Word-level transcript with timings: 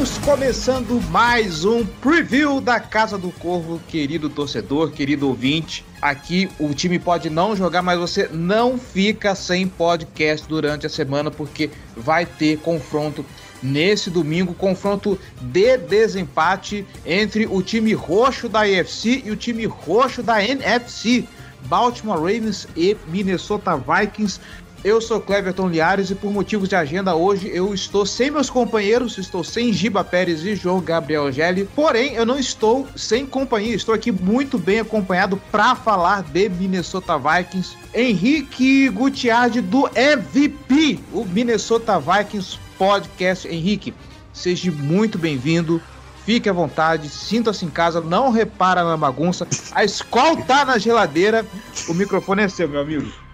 Estamos 0.00 0.18
começando 0.24 1.10
mais 1.10 1.66
um 1.66 1.84
preview 1.84 2.58
da 2.58 2.80
Casa 2.80 3.18
do 3.18 3.30
Corvo, 3.32 3.78
querido 3.86 4.30
torcedor, 4.30 4.92
querido 4.92 5.28
ouvinte. 5.28 5.84
Aqui 6.00 6.48
o 6.58 6.72
time 6.72 6.98
pode 6.98 7.28
não 7.28 7.54
jogar, 7.54 7.82
mas 7.82 7.98
você 7.98 8.26
não 8.32 8.78
fica 8.78 9.34
sem 9.34 9.68
podcast 9.68 10.48
durante 10.48 10.86
a 10.86 10.88
semana, 10.88 11.30
porque 11.30 11.68
vai 11.94 12.24
ter 12.24 12.58
confronto 12.60 13.26
nesse 13.62 14.08
domingo 14.08 14.54
confronto 14.54 15.20
de 15.38 15.76
desempate 15.76 16.86
entre 17.04 17.46
o 17.46 17.60
time 17.60 17.92
roxo 17.92 18.48
da 18.48 18.60
AFC 18.60 19.22
e 19.26 19.30
o 19.30 19.36
time 19.36 19.66
roxo 19.66 20.22
da 20.22 20.42
NFC. 20.42 21.26
Baltimore 21.66 22.18
Ravens 22.18 22.66
e 22.74 22.96
Minnesota 23.06 23.76
Vikings. 23.76 24.40
Eu 24.82 24.98
sou 24.98 25.20
Cleverton 25.20 25.68
Liares 25.68 26.10
e 26.10 26.14
por 26.14 26.32
motivos 26.32 26.66
de 26.66 26.74
agenda 26.74 27.14
hoje 27.14 27.50
eu 27.52 27.74
estou 27.74 28.06
sem 28.06 28.30
meus 28.30 28.48
companheiros, 28.48 29.18
estou 29.18 29.44
sem 29.44 29.74
Giba 29.74 30.02
Pérez 30.02 30.42
e 30.42 30.56
João 30.56 30.80
Gabriel 30.80 31.30
Gelli. 31.30 31.68
Porém, 31.76 32.14
eu 32.14 32.24
não 32.24 32.38
estou 32.38 32.88
sem 32.96 33.26
companhia, 33.26 33.74
estou 33.74 33.94
aqui 33.94 34.10
muito 34.10 34.58
bem 34.58 34.80
acompanhado 34.80 35.36
para 35.52 35.74
falar 35.74 36.22
de 36.22 36.48
Minnesota 36.48 37.18
Vikings. 37.18 37.76
Henrique 37.92 38.88
Gutiardi 38.88 39.60
do 39.60 39.86
MVP, 39.94 40.98
o 41.12 41.26
Minnesota 41.26 42.00
Vikings 42.00 42.58
Podcast. 42.78 43.46
Henrique, 43.46 43.92
seja 44.32 44.72
muito 44.72 45.18
bem-vindo. 45.18 45.82
Fique 46.24 46.48
à 46.48 46.54
vontade, 46.54 47.10
sinta-se 47.10 47.66
em 47.66 47.70
casa, 47.70 48.00
não 48.00 48.30
repara 48.30 48.82
na 48.82 48.96
bagunça. 48.96 49.46
A 49.72 49.84
escola 49.84 50.40
tá 50.40 50.64
na 50.64 50.78
geladeira. 50.78 51.44
O 51.86 51.92
microfone 51.92 52.44
é 52.44 52.48
seu, 52.48 52.66
meu 52.66 52.80
amigo. 52.80 53.29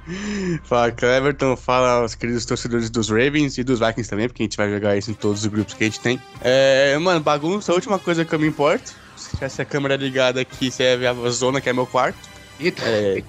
Fala, 0.65 0.91
Cleverton. 0.93 1.57
Fala 1.57 2.03
aos 2.03 2.15
queridos 2.15 2.45
torcedores 2.45 2.91
dos 2.91 3.09
Ravens 3.09 3.59
e 3.59 3.65
dos 3.65 3.81
Vikings 3.81 4.09
também, 4.09 4.29
porque 4.29 4.43
a 4.43 4.45
gente 4.45 4.57
vai 4.57 4.71
jogar 4.71 4.97
isso 4.97 5.11
em 5.11 5.15
todos 5.15 5.43
os 5.43 5.47
grupos 5.47 5.75
que 5.75 5.85
a 5.85 5.87
gente 5.87 6.01
tem. 6.01 6.21
É, 6.41 6.97
mano, 6.99 7.21
bagunça, 7.21 7.73
a 7.73 7.75
última 7.75 7.99
coisa 7.99 8.25
que 8.25 8.35
eu 8.35 8.39
me 8.39 8.47
importo. 8.47 8.95
Se 9.17 9.31
tivesse 9.31 9.63
a 9.63 9.65
câmera 9.65 9.97
ligada 9.97 10.41
aqui, 10.41 10.71
você 10.71 10.85
ia 10.85 10.97
ver 10.97 11.07
a 11.09 11.31
zona 11.31 11.61
que 11.61 11.69
é 11.69 11.73
meu 11.73 11.87
quarto. 11.87 12.19
É, 12.61 13.23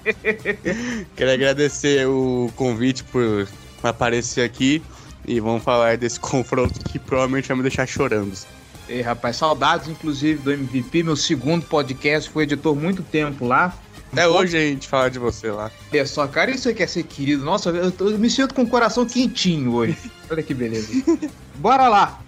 quero 1.14 1.30
agradecer 1.30 2.06
o 2.06 2.50
convite 2.56 3.04
por 3.04 3.46
aparecer 3.82 4.42
aqui 4.42 4.82
e 5.26 5.38
vamos 5.40 5.62
falar 5.62 5.96
desse 5.98 6.18
confronto 6.20 6.80
que 6.80 6.98
provavelmente 6.98 7.48
vai 7.48 7.56
me 7.56 7.62
deixar 7.62 7.86
chorando. 7.86 8.32
Ei, 8.88 9.02
rapaz, 9.02 9.36
saudades 9.36 9.88
inclusive 9.88 10.40
do 10.40 10.50
MVP, 10.50 11.02
meu 11.02 11.16
segundo 11.16 11.64
podcast, 11.66 12.30
fui 12.30 12.44
editor 12.44 12.74
muito 12.74 13.02
tempo 13.02 13.46
lá. 13.46 13.76
Até 14.12 14.26
hoje 14.26 14.56
a 14.56 14.60
gente 14.60 14.88
fala 14.88 15.10
de 15.10 15.18
você 15.18 15.50
lá. 15.50 15.70
É 15.92 16.04
só, 16.04 16.26
cara, 16.26 16.50
isso 16.50 16.68
aqui 16.68 16.82
é 16.82 16.86
ser 16.86 17.02
querido. 17.04 17.44
Nossa, 17.44 17.70
eu, 17.70 17.90
tô- 17.92 18.08
eu 18.10 18.18
me 18.18 18.30
sinto 18.30 18.54
com 18.54 18.62
o 18.62 18.68
coração 18.68 19.04
quentinho 19.06 19.72
hoje. 19.74 19.96
Olha 20.30 20.42
que 20.42 20.54
beleza. 20.54 20.88
Bora 21.56 21.88
lá. 21.88 22.20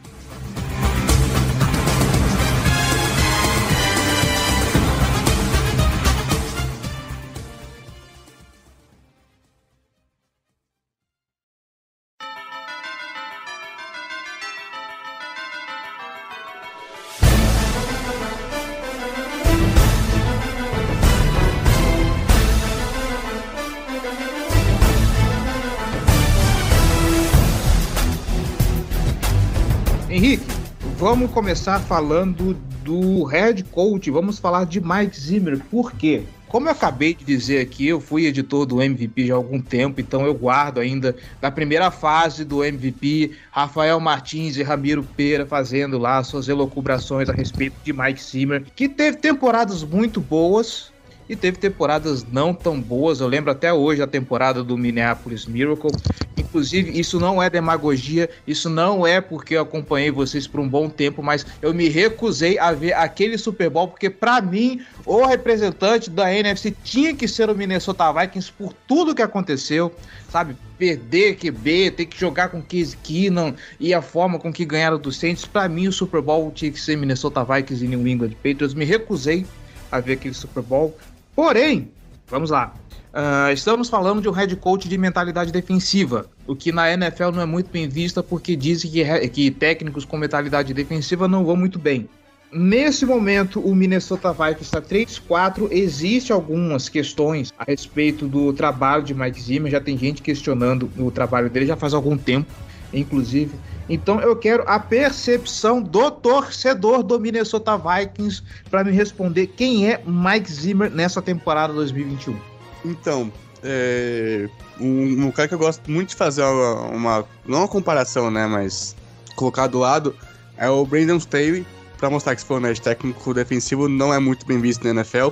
Vamos 31.01 31.31
começar 31.31 31.81
falando 31.81 32.53
do 32.85 33.25
head 33.25 33.65
coach. 33.65 34.11
Vamos 34.11 34.39
falar 34.39 34.67
de 34.67 34.83
Mike 34.83 35.19
Zimmer. 35.19 35.59
Por 35.71 35.93
quê? 35.93 36.25
Como 36.47 36.69
eu 36.69 36.73
acabei 36.73 37.15
de 37.15 37.25
dizer 37.25 37.61
aqui, 37.61 37.89
eu 37.89 38.03
fui 38.03 38.27
editor 38.27 38.67
do 38.67 38.83
MVP 38.83 39.29
já 39.29 39.33
há 39.33 39.37
algum 39.37 39.63
tempo, 39.63 39.99
então 39.99 40.27
eu 40.27 40.35
guardo 40.35 40.79
ainda 40.79 41.17
da 41.41 41.51
primeira 41.51 41.91
fase 41.91 42.45
do 42.45 42.63
MVP, 42.63 43.31
Rafael 43.51 43.99
Martins 43.99 44.59
e 44.59 44.63
Ramiro 44.63 45.03
Pera 45.17 45.47
fazendo 45.47 45.97
lá 45.97 46.23
suas 46.23 46.49
elocubrações 46.49 47.31
a 47.31 47.33
respeito 47.33 47.77
de 47.83 47.95
Mike 47.95 48.23
Zimmer, 48.23 48.65
que 48.77 48.87
teve 48.87 49.17
temporadas 49.17 49.83
muito 49.83 50.21
boas, 50.21 50.90
e 51.31 51.37
teve 51.37 51.59
temporadas 51.59 52.27
não 52.29 52.53
tão 52.53 52.81
boas. 52.81 53.21
Eu 53.21 53.29
lembro 53.29 53.53
até 53.53 53.73
hoje 53.73 54.03
a 54.03 54.07
temporada 54.07 54.65
do 54.65 54.77
Minneapolis 54.77 55.47
Miracle. 55.47 55.93
Inclusive, 56.37 56.99
isso 56.99 57.21
não 57.21 57.41
é 57.41 57.49
demagogia, 57.49 58.29
isso 58.45 58.69
não 58.69 59.07
é 59.07 59.21
porque 59.21 59.55
eu 59.55 59.63
acompanhei 59.63 60.11
vocês 60.11 60.49
por 60.49 60.59
um 60.59 60.69
bom 60.69 60.89
tempo, 60.89 61.23
mas 61.23 61.47
eu 61.63 61.73
me 61.73 61.89
recusei 61.89 62.59
a 62.59 62.73
ver 62.73 62.95
aquele 62.95 63.39
Super 63.39 63.71
Bowl, 63.71 63.87
porque 63.87 64.11
para 64.11 64.41
mim, 64.41 64.81
o 65.07 65.25
representante 65.25 66.11
da 66.11 66.35
NFC 66.35 66.75
tinha 66.83 67.15
que 67.15 67.29
ser 67.29 67.49
o 67.49 67.55
Minnesota 67.55 68.13
Vikings 68.13 68.51
por 68.51 68.73
tudo 68.89 69.15
que 69.15 69.23
aconteceu, 69.23 69.95
sabe? 70.29 70.57
Perder 70.77 71.37
QB, 71.37 71.93
ter 71.93 72.07
que 72.07 72.19
jogar 72.19 72.49
com 72.49 72.61
Case 72.61 72.97
Keenum 72.97 73.55
e 73.79 73.95
a 73.95 74.03
forma 74.03 74.37
com 74.37 74.53
que 74.53 74.65
ganharam 74.65 74.99
do 74.99 75.13
Saints. 75.13 75.45
Para 75.45 75.69
mim, 75.69 75.87
o 75.87 75.93
Super 75.93 76.21
Bowl 76.21 76.51
tinha 76.51 76.73
que 76.73 76.81
ser 76.81 76.97
Minnesota 76.97 77.45
Vikings 77.45 77.85
e 77.85 77.89
New 77.89 78.05
England 78.09 78.33
Patriots. 78.43 78.75
Me 78.75 78.85
recusei 78.85 79.47
a 79.93 80.01
ver 80.01 80.15
aquele 80.15 80.35
Super 80.35 80.63
Bowl. 80.63 80.97
Porém, 81.35 81.91
vamos 82.29 82.51
lá. 82.51 82.75
Ah, 83.13 83.53
estamos 83.53 83.89
falando 83.89 84.23
de 84.23 84.29
um 84.29 84.33
head 84.33 84.55
coach 84.57 84.89
de 84.89 84.97
mentalidade 84.97 85.51
defensiva, 85.51 86.27
o 86.47 86.55
que 86.55 86.71
na 86.71 86.93
NFL 86.93 87.31
não 87.33 87.43
é 87.43 87.47
muito 87.47 87.71
bem 87.71 87.89
vista 87.89 88.23
porque 88.23 88.55
dizem 88.55 88.91
que, 88.91 89.29
que 89.29 89.51
técnicos 89.51 90.05
com 90.05 90.17
mentalidade 90.17 90.73
defensiva 90.73 91.27
não 91.27 91.45
vão 91.45 91.57
muito 91.57 91.79
bem. 91.79 92.09
Nesse 92.53 93.07
momento, 93.07 93.61
o 93.61 93.75
Minnesota 93.77 94.33
Vikings 94.33 94.65
está 94.65 94.83
3-4. 94.83 95.69
Existem 95.71 96.35
algumas 96.35 96.89
questões 96.89 97.53
a 97.57 97.63
respeito 97.63 98.27
do 98.27 98.53
trabalho 98.53 99.05
de 99.05 99.15
Mike 99.15 99.41
Zimmer. 99.41 99.71
Já 99.71 99.81
tem 99.81 99.97
gente 99.97 100.21
questionando 100.21 100.91
o 100.99 101.13
trabalho 101.13 101.49
dele 101.49 101.67
já 101.67 101.77
faz 101.77 101.95
algum 101.95 102.19
tempo, 102.19 102.53
inclusive. 102.93 103.53
Então 103.91 104.21
eu 104.21 104.37
quero 104.37 104.63
a 104.69 104.79
percepção 104.79 105.83
do 105.83 106.11
torcedor 106.13 107.03
do 107.03 107.19
Minnesota 107.19 107.77
Vikings 107.77 108.41
para 108.71 108.85
me 108.85 108.93
responder 108.93 109.49
quem 109.49 109.91
é 109.91 110.01
Mike 110.07 110.51
Zimmer 110.51 110.91
nessa 110.91 111.21
temporada 111.21 111.73
2021. 111.75 112.37
Então, 112.85 113.31
é, 113.65 114.49
um, 114.81 115.27
um 115.27 115.31
cara 115.33 115.49
que 115.49 115.55
eu 115.55 115.59
gosto 115.59 115.91
muito 115.91 116.11
de 116.11 116.15
fazer 116.15 116.43
uma, 116.45 116.75
uma- 116.87 117.25
não 117.45 117.59
uma 117.59 117.69
comparação, 117.69 118.31
né, 118.31 118.47
mas 118.47 118.95
colocar 119.35 119.67
do 119.67 119.81
lado, 119.81 120.15
é 120.57 120.69
o 120.71 120.87
Brandon 120.87 121.17
Staley, 121.17 121.67
pra 121.99 122.09
mostrar 122.09 122.35
que 122.37 122.41
se 122.43 122.47
for 122.47 122.61
médio 122.61 122.83
técnico 122.83 123.35
defensivo 123.35 123.89
não 123.89 124.15
é 124.15 124.19
muito 124.21 124.47
bem 124.47 124.61
visto 124.61 124.85
na 124.85 124.91
NFL, 124.91 125.29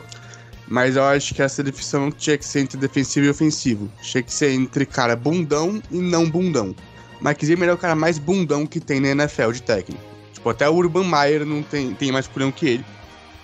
mas 0.66 0.96
eu 0.96 1.04
acho 1.04 1.32
que 1.34 1.40
essa 1.42 1.62
definição 1.62 2.10
tinha 2.10 2.36
que 2.36 2.44
ser 2.44 2.60
entre 2.60 2.76
defensivo 2.76 3.24
e 3.26 3.30
ofensivo, 3.30 3.88
tinha 4.02 4.22
que 4.22 4.32
ser 4.32 4.50
entre 4.50 4.84
cara 4.84 5.14
bundão 5.16 5.80
e 5.90 5.98
não 5.98 6.28
bundão. 6.28 6.74
Mike 7.20 7.44
Zimmer 7.44 7.68
é 7.68 7.72
o 7.72 7.78
cara 7.78 7.94
mais 7.94 8.18
bundão 8.18 8.66
que 8.66 8.80
tem 8.80 9.00
na 9.00 9.08
NFL 9.08 9.50
de 9.52 9.62
técnico. 9.62 10.02
Tipo, 10.32 10.50
até 10.50 10.68
o 10.68 10.74
Urban 10.74 11.04
Meyer 11.04 11.44
não 11.44 11.62
tem, 11.62 11.94
tem 11.94 12.12
mais 12.12 12.28
culhão 12.28 12.52
que 12.52 12.66
ele, 12.66 12.84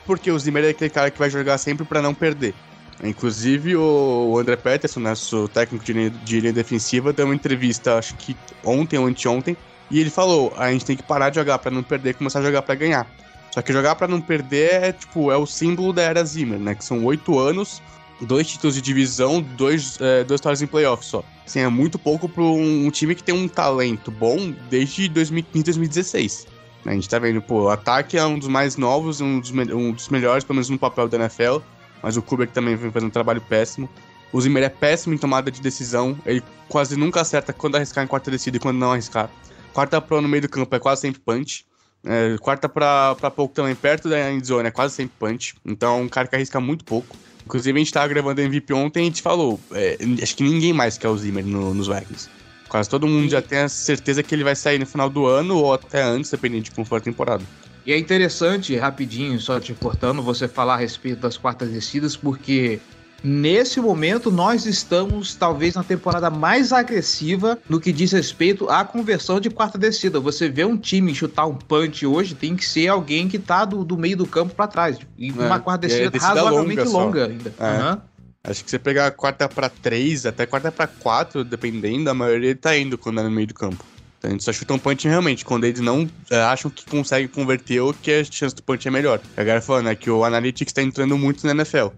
porque 0.07 0.31
o 0.31 0.39
Zimmer 0.39 0.65
é 0.65 0.69
aquele 0.69 0.91
cara 0.91 1.11
que 1.11 1.19
vai 1.19 1.29
jogar 1.29 1.59
sempre 1.59 1.85
pra 1.85 2.01
não 2.01 2.15
perder. 2.15 2.55
Inclusive, 3.03 3.77
o 3.77 4.39
André 4.39 4.57
Peterson, 4.57 5.01
nosso 5.01 5.49
técnico 5.49 5.85
de 5.85 5.93
linha, 5.93 6.11
de 6.11 6.41
linha 6.41 6.53
defensiva, 6.53 7.13
deu 7.13 7.27
uma 7.27 7.35
entrevista, 7.35 7.99
acho 7.99 8.15
que 8.15 8.37
ontem 8.63 8.99
ou 8.99 9.07
anteontem, 9.07 9.57
e 9.91 9.99
ele 9.99 10.11
falou: 10.11 10.53
a 10.57 10.71
gente 10.71 10.85
tem 10.85 10.97
que 10.97 11.03
parar 11.03 11.31
de 11.31 11.37
jogar 11.37 11.59
pra 11.59 11.71
não 11.71 11.83
perder 11.83 12.11
e 12.11 12.15
começar 12.15 12.39
a 12.39 12.43
jogar 12.43 12.63
pra 12.63 12.75
ganhar. 12.75 13.07
Só 13.51 13.63
que 13.63 13.73
jogar 13.73 13.95
pra 13.95 14.09
não 14.09 14.21
perder 14.21 14.83
é, 14.83 14.93
tipo, 14.93 15.31
é 15.31 15.37
o 15.37 15.47
símbolo 15.47 15.93
da 15.93 16.03
era 16.03 16.25
Zimmer, 16.25 16.59
né? 16.59 16.75
Que 16.75 16.85
são 16.85 17.05
oito 17.05 17.39
anos, 17.39 17.83
dois 18.21 18.47
títulos 18.49 18.75
de 18.75 18.83
divisão, 18.83 19.41
dois, 19.41 19.99
é, 20.01 20.25
duas 20.25 20.41
vitórias 20.41 20.63
em 20.63 20.67
playoffs 20.67 21.09
só. 21.09 21.25
Assim, 21.47 21.61
é 21.61 21.69
muito 21.69 21.99
pouco 21.99 22.29
pra 22.29 22.43
um, 22.43 22.91
time 22.91 23.15
que 23.15 23.23
tem 23.23 23.35
um 23.35 23.49
talento 23.49 24.11
bom 24.11 24.55
desde 24.71 25.09
2015, 25.09 25.65
2016. 25.65 26.47
né? 26.85 26.93
A 26.93 26.95
gente 26.95 27.09
tá 27.09 27.19
vendo, 27.19 27.43
pô, 27.43 27.65
o 27.65 27.69
ataque 27.69 28.17
é 28.17 28.25
um 28.25 28.39
dos 28.39 28.49
mais 28.49 28.77
novos, 28.77 29.21
um 29.21 29.41
dos, 29.41 29.51
um 29.51 29.93
dos 29.93 30.09
melhores, 30.09 30.45
pelo 30.45 30.57
menos 30.57 30.71
no 30.71 30.79
papel 30.79 31.09
da 31.09 31.19
NFL 31.19 31.61
mas 32.05 32.19
o 32.19 32.23
Kubrick 32.23 32.53
também 32.53 32.77
vem 32.77 32.93
fazendo 32.93 33.09
um 33.09 33.13
trabalho 33.13 33.41
péssimo. 33.41 33.89
O 34.31 34.39
Zimmer 34.39 34.63
é 34.63 34.69
péssimo 34.69 35.15
em 35.15 35.19
tomada 35.19 35.51
de 35.51 35.63
decisão, 35.63 36.19
ele 36.27 36.43
quase 36.69 36.99
nunca 36.99 37.23
acerta 37.23 37.51
quando 37.51 37.77
arriscar 37.77 38.05
em 38.05 38.07
quarta 38.07 38.31
descida 38.31 38.59
e 38.59 38.61
quando 38.61 38.77
não 38.77 38.93
arriscar. 38.93 39.31
Quarta 39.73 39.99
pro 40.03 40.21
no 40.21 40.29
meio 40.29 40.43
do 40.43 40.49
campo 40.49 40.77
é 40.77 40.79
quase 40.79 41.01
sempre 41.01 41.23
punch. 41.23 41.65
É, 42.05 42.37
quarta 42.39 42.69
pra, 42.69 43.15
pra 43.15 43.31
pouco 43.31 43.55
também, 43.55 43.75
perto 43.75 44.11
da 44.11 44.31
endzone, 44.31 44.69
é 44.69 44.71
quase 44.71 44.95
sempre 44.95 45.15
punch. 45.19 45.55
Então, 45.65 45.99
é 45.99 46.03
um 46.03 46.09
cara 46.09 46.29
que 46.29 46.37
arrisca 46.37 46.61
muito 46.61 46.85
pouco. 46.85 47.17
Inclusive, 47.45 47.79
a 47.79 47.83
gente 47.83 47.93
tava 47.93 48.09
gravando 48.09 48.41
MVP 48.41 48.73
ontem 48.73 49.01
e 49.01 49.03
a 49.03 49.05
gente 49.07 49.23
falou, 49.23 49.61
é, 49.73 49.99
acho 50.23 50.37
que 50.37 50.43
ninguém 50.43 50.73
mais 50.73 50.97
quer 50.97 51.09
o 51.09 51.17
Zimmer 51.17 51.45
no, 51.45 51.75
nos 51.75 51.87
Vikings. 51.87 52.29
Quase 52.69 52.89
todo 52.89 53.07
mundo 53.07 53.29
já 53.31 53.43
tem 53.43 53.59
a 53.59 53.69
certeza 53.69 54.23
que 54.23 54.35
ele 54.35 54.43
vai 54.43 54.57
sair 54.57 54.79
no 54.79 54.87
final 54.87 55.11
do 55.11 55.27
ano 55.27 55.57
ou 55.57 55.75
até 55.75 56.03
antes, 56.03 56.31
dependendo 56.31 56.65
de 56.65 56.71
como 56.71 56.85
for 56.85 56.97
a 56.97 57.01
temporada. 57.01 57.45
E 57.87 57.93
é 57.93 57.99
interessante, 57.99 58.75
rapidinho, 58.77 59.39
só 59.39 59.61
te 59.61 59.75
cortando, 59.75 60.23
você 60.23 60.49
falar 60.49 60.75
a 60.75 60.79
respeito 60.79 61.21
das 61.21 61.37
quartas 61.37 61.69
descidas, 61.69 62.17
porque 62.17 62.81
nesse 63.25 63.81
momento 63.81 64.31
nós 64.31 64.67
estamos 64.67 65.35
talvez 65.35 65.75
na 65.75 65.83
temporada 65.83 66.29
mais 66.29 66.73
agressiva 66.73 67.59
no 67.69 67.81
que 67.81 67.91
diz 67.91 68.13
respeito 68.13 68.69
à 68.69 68.85
conversão 68.85 69.41
de 69.41 69.49
quarta 69.49 69.79
descida. 69.79 70.21
Você 70.21 70.49
vê 70.49 70.65
um 70.65 70.77
time 70.77 71.15
chutar 71.15 71.47
um 71.47 71.55
punch 71.55 72.07
hoje, 72.07 72.35
tem 72.35 72.55
que 72.55 72.67
ser 72.67 72.89
alguém 72.89 73.27
que 73.27 73.39
tá 73.39 73.65
do, 73.65 73.85
do 73.85 73.97
meio 73.97 74.17
do 74.17 74.27
campo 74.27 74.55
para 74.55 74.67
trás. 74.67 74.99
E 75.17 75.31
é, 75.31 75.33
uma 75.33 75.59
quarta 75.59 75.87
descida, 75.87 76.07
é 76.07 76.11
descida 76.11 76.35
razoavelmente 76.35 76.83
longa, 76.83 76.99
longa 76.99 77.27
ainda. 77.27 77.55
É. 77.59 77.93
Uhum. 77.93 78.01
Acho 78.47 78.63
que 78.63 78.71
você 78.71 78.79
pegar 78.79 79.11
quarta 79.13 79.49
para 79.49 79.71
três, 79.71 80.27
até 80.27 80.45
quarta 80.45 80.71
para 80.71 80.87
quatro, 80.87 81.43
dependendo, 81.43 82.11
a 82.11 82.15
maioria 82.15 82.55
tá 82.55 82.77
indo 82.77 82.99
quando 82.99 83.21
é 83.21 83.23
no 83.23 83.31
meio 83.31 83.47
do 83.47 83.55
campo. 83.55 83.83
Então, 84.25 84.33
eles 84.33 84.45
só 84.45 84.53
chutam 84.55 84.79
punch 84.79 85.07
realmente, 85.07 85.45
quando 85.45 85.65
eles 85.65 85.81
não 85.81 86.09
é, 86.31 86.41
acham 86.41 86.71
que 86.71 86.87
conseguem 86.87 87.29
converter 87.29 87.81
ou 87.81 87.93
que 87.93 88.11
a 88.11 88.25
chance 88.25 88.55
do 88.55 88.63
punch 88.63 88.89
é 88.89 88.91
melhor. 88.91 89.21
A 89.37 89.45
galera 89.45 89.61
falando 89.61 89.91
é 89.91 89.95
que 89.95 90.09
o 90.09 90.25
Analytics 90.25 90.73
tá 90.73 90.83
entrando 90.83 91.19
muito 91.19 91.47
na 91.47 91.53
NFL. 91.53 91.89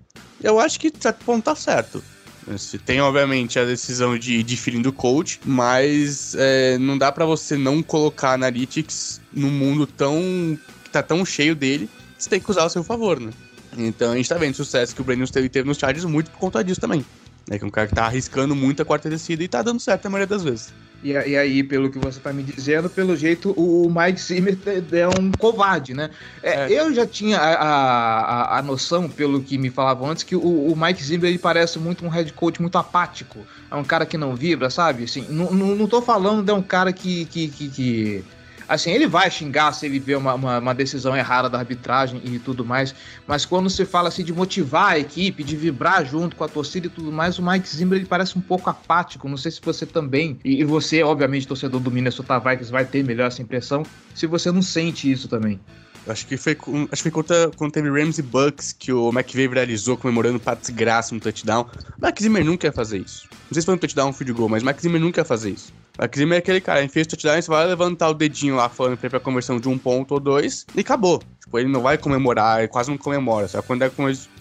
Eu 0.43 0.59
acho 0.59 0.81
que, 0.81 0.91
de 0.91 1.01
certo 1.01 1.25
ponto, 1.25 1.45
tá 1.45 1.55
certo. 1.55 2.03
Você 2.49 2.79
tem, 2.79 3.01
obviamente, 3.01 3.61
a 3.61 3.65
decisão 3.65 4.19
de, 4.19 4.43
de 4.43 4.57
feeling 4.57 4.83
do 4.83 4.93
coach, 4.93 5.41
mas 5.45 6.35
é, 6.37 6.77
não 6.79 6.99
dá 6.99 7.13
para 7.13 7.25
você 7.25 7.57
não 7.57 7.81
colocar 7.81 8.33
Analytics 8.33 9.21
num 9.33 9.51
mundo 9.51 9.87
tão. 9.87 10.59
que 10.83 10.91
tá 10.91 11.03
tão 11.05 11.25
cheio 11.25 11.55
dele, 11.55 11.89
você 12.19 12.29
tem 12.29 12.41
que 12.41 12.51
usar 12.51 12.63
ao 12.63 12.71
seu 12.71 12.83
favor, 12.83 13.21
né? 13.21 13.31
Então 13.79 14.13
a 14.13 14.17
gente 14.17 14.29
tá 14.29 14.37
vendo 14.37 14.53
o 14.53 14.57
sucesso 14.57 14.95
que 14.95 15.01
o 15.01 15.05
Brandon 15.05 15.27
teve, 15.27 15.49
teve 15.49 15.69
nos 15.69 15.79
Chargers 15.79 16.05
muito 16.05 16.31
por 16.31 16.39
conta 16.39 16.65
disso 16.65 16.81
também. 16.81 17.05
É 17.51 17.59
que 17.59 17.65
é 17.65 17.67
um 17.67 17.71
cara 17.71 17.87
que 17.87 17.95
tá 17.95 18.07
arriscando 18.07 18.57
muito 18.57 18.83
a 18.83 18.85
quarta 18.85 19.09
descida 19.09 19.43
e 19.43 19.49
tá 19.49 19.63
dando 19.63 19.79
certo 19.79 20.07
a 20.07 20.11
maioria 20.11 20.27
das 20.27 20.43
vezes. 20.43 20.73
E, 21.03 21.11
e, 21.13 21.37
aí, 21.37 21.63
pelo 21.63 21.91
que 21.91 21.99
você 21.99 22.19
tá 22.19 22.33
me 22.33 22.43
dizendo, 22.43 22.89
pelo 22.89 23.15
jeito, 23.15 23.53
o 23.53 23.89
Mike 23.89 24.21
Zimmer 24.21 24.59
é 24.93 25.07
um 25.07 25.31
covarde, 25.31 25.95
né? 25.95 26.11
É, 26.43 26.65
é. 26.65 26.81
Eu 26.81 26.93
já 26.93 27.07
tinha 27.07 27.39
a, 27.39 27.55
a, 27.55 28.59
a, 28.59 28.63
noção, 28.63 29.09
pelo 29.09 29.41
que 29.41 29.59
me 29.59 29.71
falavam 29.71 30.11
antes, 30.11 30.25
que 30.25 30.35
o, 30.35 30.41
o, 30.41 30.75
Mike 30.75 31.05
Zimmer 31.05 31.29
ele 31.29 31.39
parece 31.39 31.79
muito 31.79 32.05
um 32.05 32.09
head 32.09 32.33
coach 32.33 32.61
muito 32.61 32.77
apático. 32.77 33.47
É 33.71 33.75
um 33.77 33.85
cara 33.85 34.07
que 34.07 34.17
não 34.17 34.35
vibra, 34.35 34.71
sabe? 34.71 35.05
Assim, 35.05 35.27
não, 35.29 35.53
não, 35.53 35.77
não 35.77 35.87
tô 35.87 36.01
falando 36.03 36.43
de 36.43 36.53
um 36.53 36.63
cara 36.63 36.93
que, 36.93 37.27
que, 37.27 37.49
que, 37.49 37.69
que 37.69 38.25
Assim, 38.69 38.91
ele 38.91 39.07
vai 39.07 39.31
xingar 39.31 39.73
se 39.73 39.87
ele 39.87 39.99
vê 39.99 40.17
uma, 40.17 40.35
uma, 40.35 40.59
uma, 40.59 40.75
decisão 40.75 41.17
errada 41.17 41.49
da 41.49 41.59
arbitragem 41.59 42.21
e 42.25 42.39
tudo 42.39 42.65
mais, 42.65 42.95
mas 43.27 43.45
quando 43.45 43.71
se 43.71 43.85
fala 43.85 44.09
assim 44.09 44.25
de 44.25 44.33
motivar 44.33 44.93
a 44.93 44.99
equipe, 44.99 45.45
de 45.45 45.57
vibrar 45.57 46.05
junto 46.05 46.35
com 46.35 46.45
a 46.45 46.49
torcida 46.49 46.87
e 46.87 46.91
tudo 46.91 47.13
mais, 47.13 47.39
o 47.39 47.43
Mike 47.43 47.69
Zimmer 47.69 47.99
ele 47.99 48.07
parece 48.07 48.37
um 48.37 48.41
pouco 48.41 48.69
apático. 48.69 49.29
Não 49.29 49.37
sei 49.37 49.53
se 49.53 49.61
você 49.63 49.87
também, 49.87 50.39
e 50.45 50.65
você, 50.65 51.03
obviamente, 51.03 51.47
torcedor 51.47 51.81
do 51.81 51.91
Minnesota 51.91 52.39
Vikings, 52.39 52.73
vai 52.73 52.85
ter 52.85 53.05
melhor 53.05 53.29
essa 53.29 53.41
impressão, 53.41 53.85
se 54.15 54.27
você 54.27 54.51
não 54.51 54.63
sente 54.63 55.11
isso 55.11 55.29
também. 55.29 55.61
Acho 56.09 56.27
que 56.27 56.37
foi, 56.37 56.57
acho 56.93 57.03
que 57.03 57.03
foi 57.03 57.11
contra, 57.11 57.51
quando 57.57 57.73
teve 57.73 57.91
Rams 57.91 58.19
e 58.19 58.23
Bucks 58.23 58.73
que 58.73 58.93
o 58.93 59.11
McVay 59.11 59.49
viralizou 59.49 59.97
comemorando 59.97 60.39
para 60.39 60.55
desgraça 60.55 61.15
no 61.15 61.21
touchdown. 61.21 61.67
Max 62.01 62.23
Zimmer 62.23 62.45
nunca 62.45 62.69
ia 62.69 62.73
fazer 62.73 62.99
isso. 62.99 63.29
Não 63.31 63.53
sei 63.53 63.63
se 63.63 63.67
foi 63.67 63.75
um 63.75 63.79
touchdown 63.79 64.07
ou 64.07 64.11
um 64.11 64.13
field 64.13 64.33
goal, 64.33 64.49
mas 64.49 64.63
Max 64.63 64.83
Zimmer 64.83 65.01
nunca 65.01 65.21
ia 65.21 65.25
fazer 65.25 65.51
isso. 65.51 65.73
Max 65.99 66.17
Zimmer 66.17 66.37
é 66.37 66.39
aquele 66.39 66.61
cara, 66.61 66.81
ele 66.81 66.89
fez 66.89 67.07
touchdown, 67.07 67.41
você 67.41 67.51
vai 67.51 67.67
levantar 67.67 68.11
o 68.11 68.15
dedinho 68.15 68.55
lá 68.55 68.69
falando 68.69 68.97
pra, 68.97 69.19
conversão 69.19 69.59
de 69.59 69.69
um 69.69 69.77
ponto 69.77 70.13
ou 70.13 70.21
dois 70.21 70.65
e 70.75 70.81
acabou. 70.81 71.23
Tipo, 71.41 71.59
ele 71.59 71.69
não 71.69 71.81
vai 71.81 71.99
comemorar, 71.99 72.61
ele 72.61 72.69
quase 72.69 72.89
não 72.89 72.99
comemora, 72.99 73.49
sabe? 73.49 73.67
Quando 73.67 73.83
é 73.83 73.91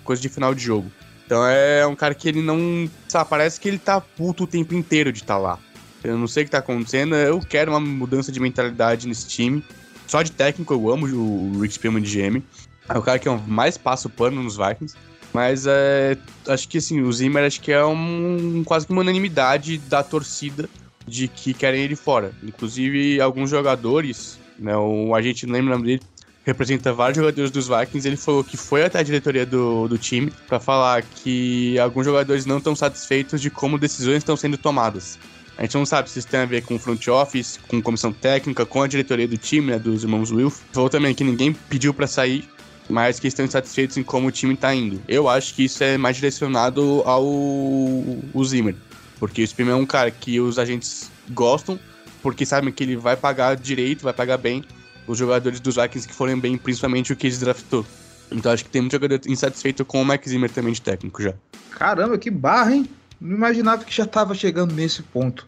coisa 0.03 0.21
de 0.21 0.29
final 0.29 0.53
de 0.53 0.63
jogo. 0.63 0.91
Então 1.25 1.45
é 1.45 1.85
um 1.87 1.95
cara 1.95 2.13
que 2.13 2.29
ele 2.29 2.41
não. 2.41 2.89
Sabe, 3.07 3.29
parece 3.29 3.59
que 3.59 3.67
ele 3.67 3.79
tá 3.79 3.99
puto 3.99 4.43
o 4.43 4.47
tempo 4.47 4.75
inteiro 4.75 5.11
de 5.11 5.21
estar 5.21 5.35
tá 5.35 5.39
lá. 5.39 5.59
Eu 6.03 6.17
não 6.17 6.27
sei 6.27 6.43
o 6.43 6.45
que 6.45 6.51
tá 6.51 6.59
acontecendo, 6.59 7.15
eu 7.15 7.39
quero 7.39 7.71
uma 7.71 7.79
mudança 7.79 8.31
de 8.31 8.39
mentalidade 8.39 9.07
nesse 9.07 9.27
time. 9.27 9.63
Só 10.07 10.21
de 10.21 10.31
técnico 10.31 10.73
eu 10.73 10.89
amo 10.89 11.05
o 11.07 11.59
Rick 11.59 11.73
Spielman 11.75 12.01
de 12.01 12.21
GM. 12.21 12.43
É 12.87 12.97
o 12.97 13.01
cara 13.01 13.17
que 13.17 13.29
mais 13.47 13.77
passa 13.77 14.07
o 14.07 14.11
pano 14.11 14.41
nos 14.41 14.57
Vikings. 14.57 14.95
Mas 15.33 15.65
é, 15.67 16.17
acho 16.47 16.67
que 16.69 16.77
assim, 16.77 17.01
o 17.01 17.11
Zimmer 17.11 17.43
acho 17.43 17.59
que 17.59 17.71
é 17.71 17.83
um, 17.83 18.63
quase 18.63 18.87
que 18.87 18.93
uma 18.93 19.01
unanimidade 19.01 19.77
da 19.79 20.01
torcida 20.01 20.69
de 21.05 21.27
que 21.27 21.53
querem 21.53 21.81
ele 21.81 21.95
fora. 21.95 22.31
Inclusive, 22.41 23.19
alguns 23.19 23.49
jogadores, 23.49 24.39
né, 24.57 24.77
o 24.77 25.13
agente 25.13 25.45
não 25.45 25.53
lembra 25.53 25.73
o 25.73 25.77
nome 25.77 25.87
dele, 25.87 26.01
representa 26.45 26.93
vários 26.93 27.17
jogadores 27.17 27.51
dos 27.51 27.67
Vikings, 27.67 28.07
ele 28.07 28.15
falou 28.15 28.43
que 28.43 28.55
foi 28.55 28.85
até 28.85 28.99
a 28.99 29.03
diretoria 29.03 29.45
do, 29.45 29.89
do 29.89 29.97
time 29.97 30.31
para 30.47 30.59
falar 30.59 31.01
que 31.01 31.77
alguns 31.79 32.05
jogadores 32.05 32.45
não 32.45 32.59
estão 32.59 32.75
satisfeitos 32.75 33.41
de 33.41 33.49
como 33.49 33.77
decisões 33.77 34.17
estão 34.17 34.37
sendo 34.37 34.57
tomadas. 34.57 35.19
A 35.57 35.61
gente 35.63 35.75
não 35.75 35.85
sabe 35.85 36.09
se 36.09 36.19
isso 36.19 36.27
tem 36.27 36.41
a 36.41 36.45
ver 36.45 36.63
com 36.63 36.77
front 36.77 37.07
office, 37.07 37.59
com 37.67 37.81
comissão 37.81 38.11
técnica, 38.11 38.65
com 38.65 38.81
a 38.81 38.87
diretoria 38.87 39.27
do 39.27 39.37
time, 39.37 39.71
né, 39.71 39.79
dos 39.79 40.03
irmãos 40.03 40.31
Wilf. 40.31 40.61
Falou 40.73 40.89
também 40.89 41.15
que 41.15 41.23
ninguém 41.23 41.53
pediu 41.53 41.93
para 41.93 42.07
sair, 42.07 42.47
mas 42.89 43.19
que 43.19 43.27
estão 43.27 43.45
insatisfeitos 43.45 43.95
em 43.95 44.03
como 44.03 44.27
o 44.27 44.31
time 44.31 44.55
tá 44.55 44.75
indo. 44.75 45.01
Eu 45.07 45.29
acho 45.29 45.53
que 45.55 45.65
isso 45.65 45.83
é 45.83 45.97
mais 45.97 46.17
direcionado 46.17 47.01
ao 47.05 47.23
o 47.23 48.43
Zimmer, 48.43 48.75
porque 49.17 49.41
o 49.41 49.47
Spim 49.47 49.69
é 49.69 49.75
um 49.75 49.85
cara 49.85 50.11
que 50.11 50.39
os 50.41 50.59
agentes 50.59 51.09
gostam, 51.29 51.79
porque 52.21 52.45
sabem 52.45 52.71
que 52.71 52.83
ele 52.83 52.97
vai 52.97 53.15
pagar 53.15 53.55
direito, 53.55 54.03
vai 54.03 54.13
pagar 54.13 54.37
bem 54.37 54.63
os 55.07 55.17
jogadores 55.17 55.59
dos 55.59 55.75
Vikings 55.75 56.07
que 56.07 56.13
forem 56.13 56.37
bem, 56.37 56.57
principalmente 56.57 57.13
o 57.13 57.15
que 57.15 57.27
eles 57.27 57.39
draftou. 57.39 57.85
Então 58.31 58.51
acho 58.51 58.63
que 58.63 58.69
tem 58.69 58.81
muito 58.81 58.93
jogador 58.93 59.21
insatisfeito 59.27 59.85
com 59.85 60.01
o 60.01 60.05
Mike 60.05 60.27
Zimmer 60.27 60.49
também 60.49 60.73
de 60.73 60.81
técnico 60.81 61.21
já. 61.21 61.33
Caramba, 61.69 62.17
que 62.17 62.31
barra, 62.31 62.73
hein? 62.73 62.89
Não 63.25 63.35
imaginava 63.35 63.83
que 63.83 63.95
já 63.95 64.03
estava 64.03 64.35
chegando 64.35 64.75
nesse 64.75 65.01
ponto. 65.01 65.47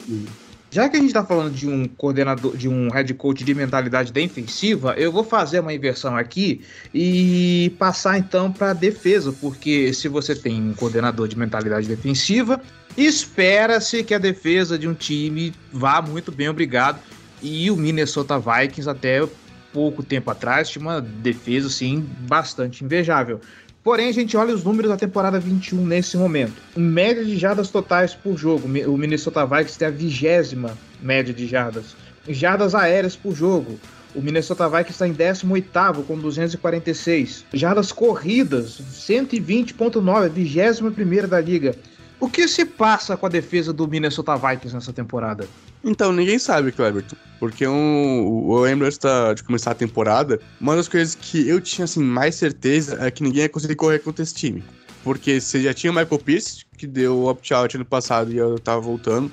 Já 0.71 0.89
que 0.89 0.97
a 0.97 0.99
gente 0.99 1.09
está 1.09 1.23
falando 1.23 1.53
de 1.53 1.69
um 1.69 1.87
coordenador, 1.87 2.57
de 2.57 2.67
um 2.67 2.89
head 2.89 3.13
coach 3.13 3.43
de 3.43 3.53
mentalidade 3.53 4.11
defensiva, 4.11 4.95
eu 4.97 5.11
vou 5.11 5.23
fazer 5.23 5.59
uma 5.59 5.71
inversão 5.71 6.17
aqui 6.17 6.61
e 6.91 7.71
passar 7.77 8.17
então 8.17 8.51
para 8.51 8.73
defesa, 8.73 9.31
porque 9.31 9.93
se 9.93 10.07
você 10.07 10.35
tem 10.35 10.59
um 10.59 10.73
coordenador 10.73 11.27
de 11.27 11.37
mentalidade 11.37 11.87
defensiva, 11.87 12.59
espera-se 12.97 14.03
que 14.03 14.15
a 14.15 14.17
defesa 14.17 14.77
de 14.77 14.87
um 14.87 14.95
time 14.95 15.53
vá 15.71 16.01
muito 16.01 16.31
bem, 16.31 16.49
obrigado. 16.49 16.99
E 17.43 17.69
o 17.69 17.77
Minnesota 17.77 18.39
Vikings 18.39 18.89
até 18.89 19.25
pouco 19.71 20.01
tempo 20.01 20.31
atrás 20.31 20.67
tinha 20.67 20.81
uma 20.81 20.99
defesa 20.99 21.67
assim 21.67 22.03
bastante 22.21 22.83
invejável. 22.83 23.39
Porém, 23.87 24.09
a 24.09 24.11
gente 24.11 24.35
olha 24.35 24.53
os 24.53 24.65
números 24.65 24.91
da 24.91 24.97
temporada 24.97 25.39
21 25.39 25.85
nesse 25.85 26.17
momento. 26.17 26.61
Média 26.75 27.23
de 27.23 27.37
jardas 27.37 27.69
totais 27.69 28.13
por 28.13 28.35
jogo. 28.35 28.67
O 28.85 28.97
Minnesota 28.97 29.45
Vikings 29.45 29.79
tem 29.79 29.87
a 29.87 29.91
vigésima 29.91 30.77
média 31.01 31.33
de 31.33 31.47
jardas. 31.47 31.95
Jardas 32.27 32.75
aéreas 32.75 33.15
por 33.15 33.33
jogo. 33.33 33.79
O 34.13 34.21
Minnesota 34.21 34.67
Vikings 34.67 34.91
está 34.91 35.07
em 35.07 35.13
18 35.13 36.03
com 36.05 36.17
246. 36.19 37.45
Jardas 37.53 37.93
corridas, 37.93 38.77
120.9, 38.91 40.31
21 40.31 41.27
da 41.29 41.39
liga. 41.39 41.73
O 42.19 42.27
que 42.29 42.45
se 42.49 42.65
passa 42.65 43.15
com 43.15 43.25
a 43.25 43.29
defesa 43.29 43.71
do 43.71 43.87
Minnesota 43.87 44.35
Vikings 44.35 44.75
nessa 44.75 44.91
temporada? 44.91 45.47
Então, 45.83 46.11
ninguém 46.11 46.39
sabe, 46.39 46.71
Cleberton. 46.71 47.15
Porque 47.39 47.67
um, 47.67 48.45
o 48.47 48.65
Emirates 48.65 48.97
tá 48.97 49.33
de 49.33 49.43
começar 49.43 49.71
a 49.71 49.75
temporada, 49.75 50.39
uma 50.59 50.75
das 50.75 50.87
coisas 50.87 51.13
que 51.13 51.47
eu 51.47 51.61
tinha 51.61 51.85
assim, 51.85 52.03
mais 52.03 52.35
certeza 52.35 52.97
é 52.99 53.11
que 53.11 53.21
ninguém 53.21 53.43
ia 53.43 53.49
conseguir 53.49 53.75
correr 53.75 53.99
contra 53.99 54.23
esse 54.23 54.33
time. 54.33 54.63
Porque 55.03 55.39
você 55.39 55.61
já 55.61 55.73
tinha 55.73 55.91
o 55.91 55.95
Michael 55.95 56.19
Pierce, 56.19 56.65
que 56.77 56.87
deu 56.87 57.25
opt-out 57.25 57.75
ano 57.75 57.85
passado 57.85 58.31
e 58.31 58.37
eu 58.37 58.57
tava 58.59 58.81
voltando. 58.81 59.31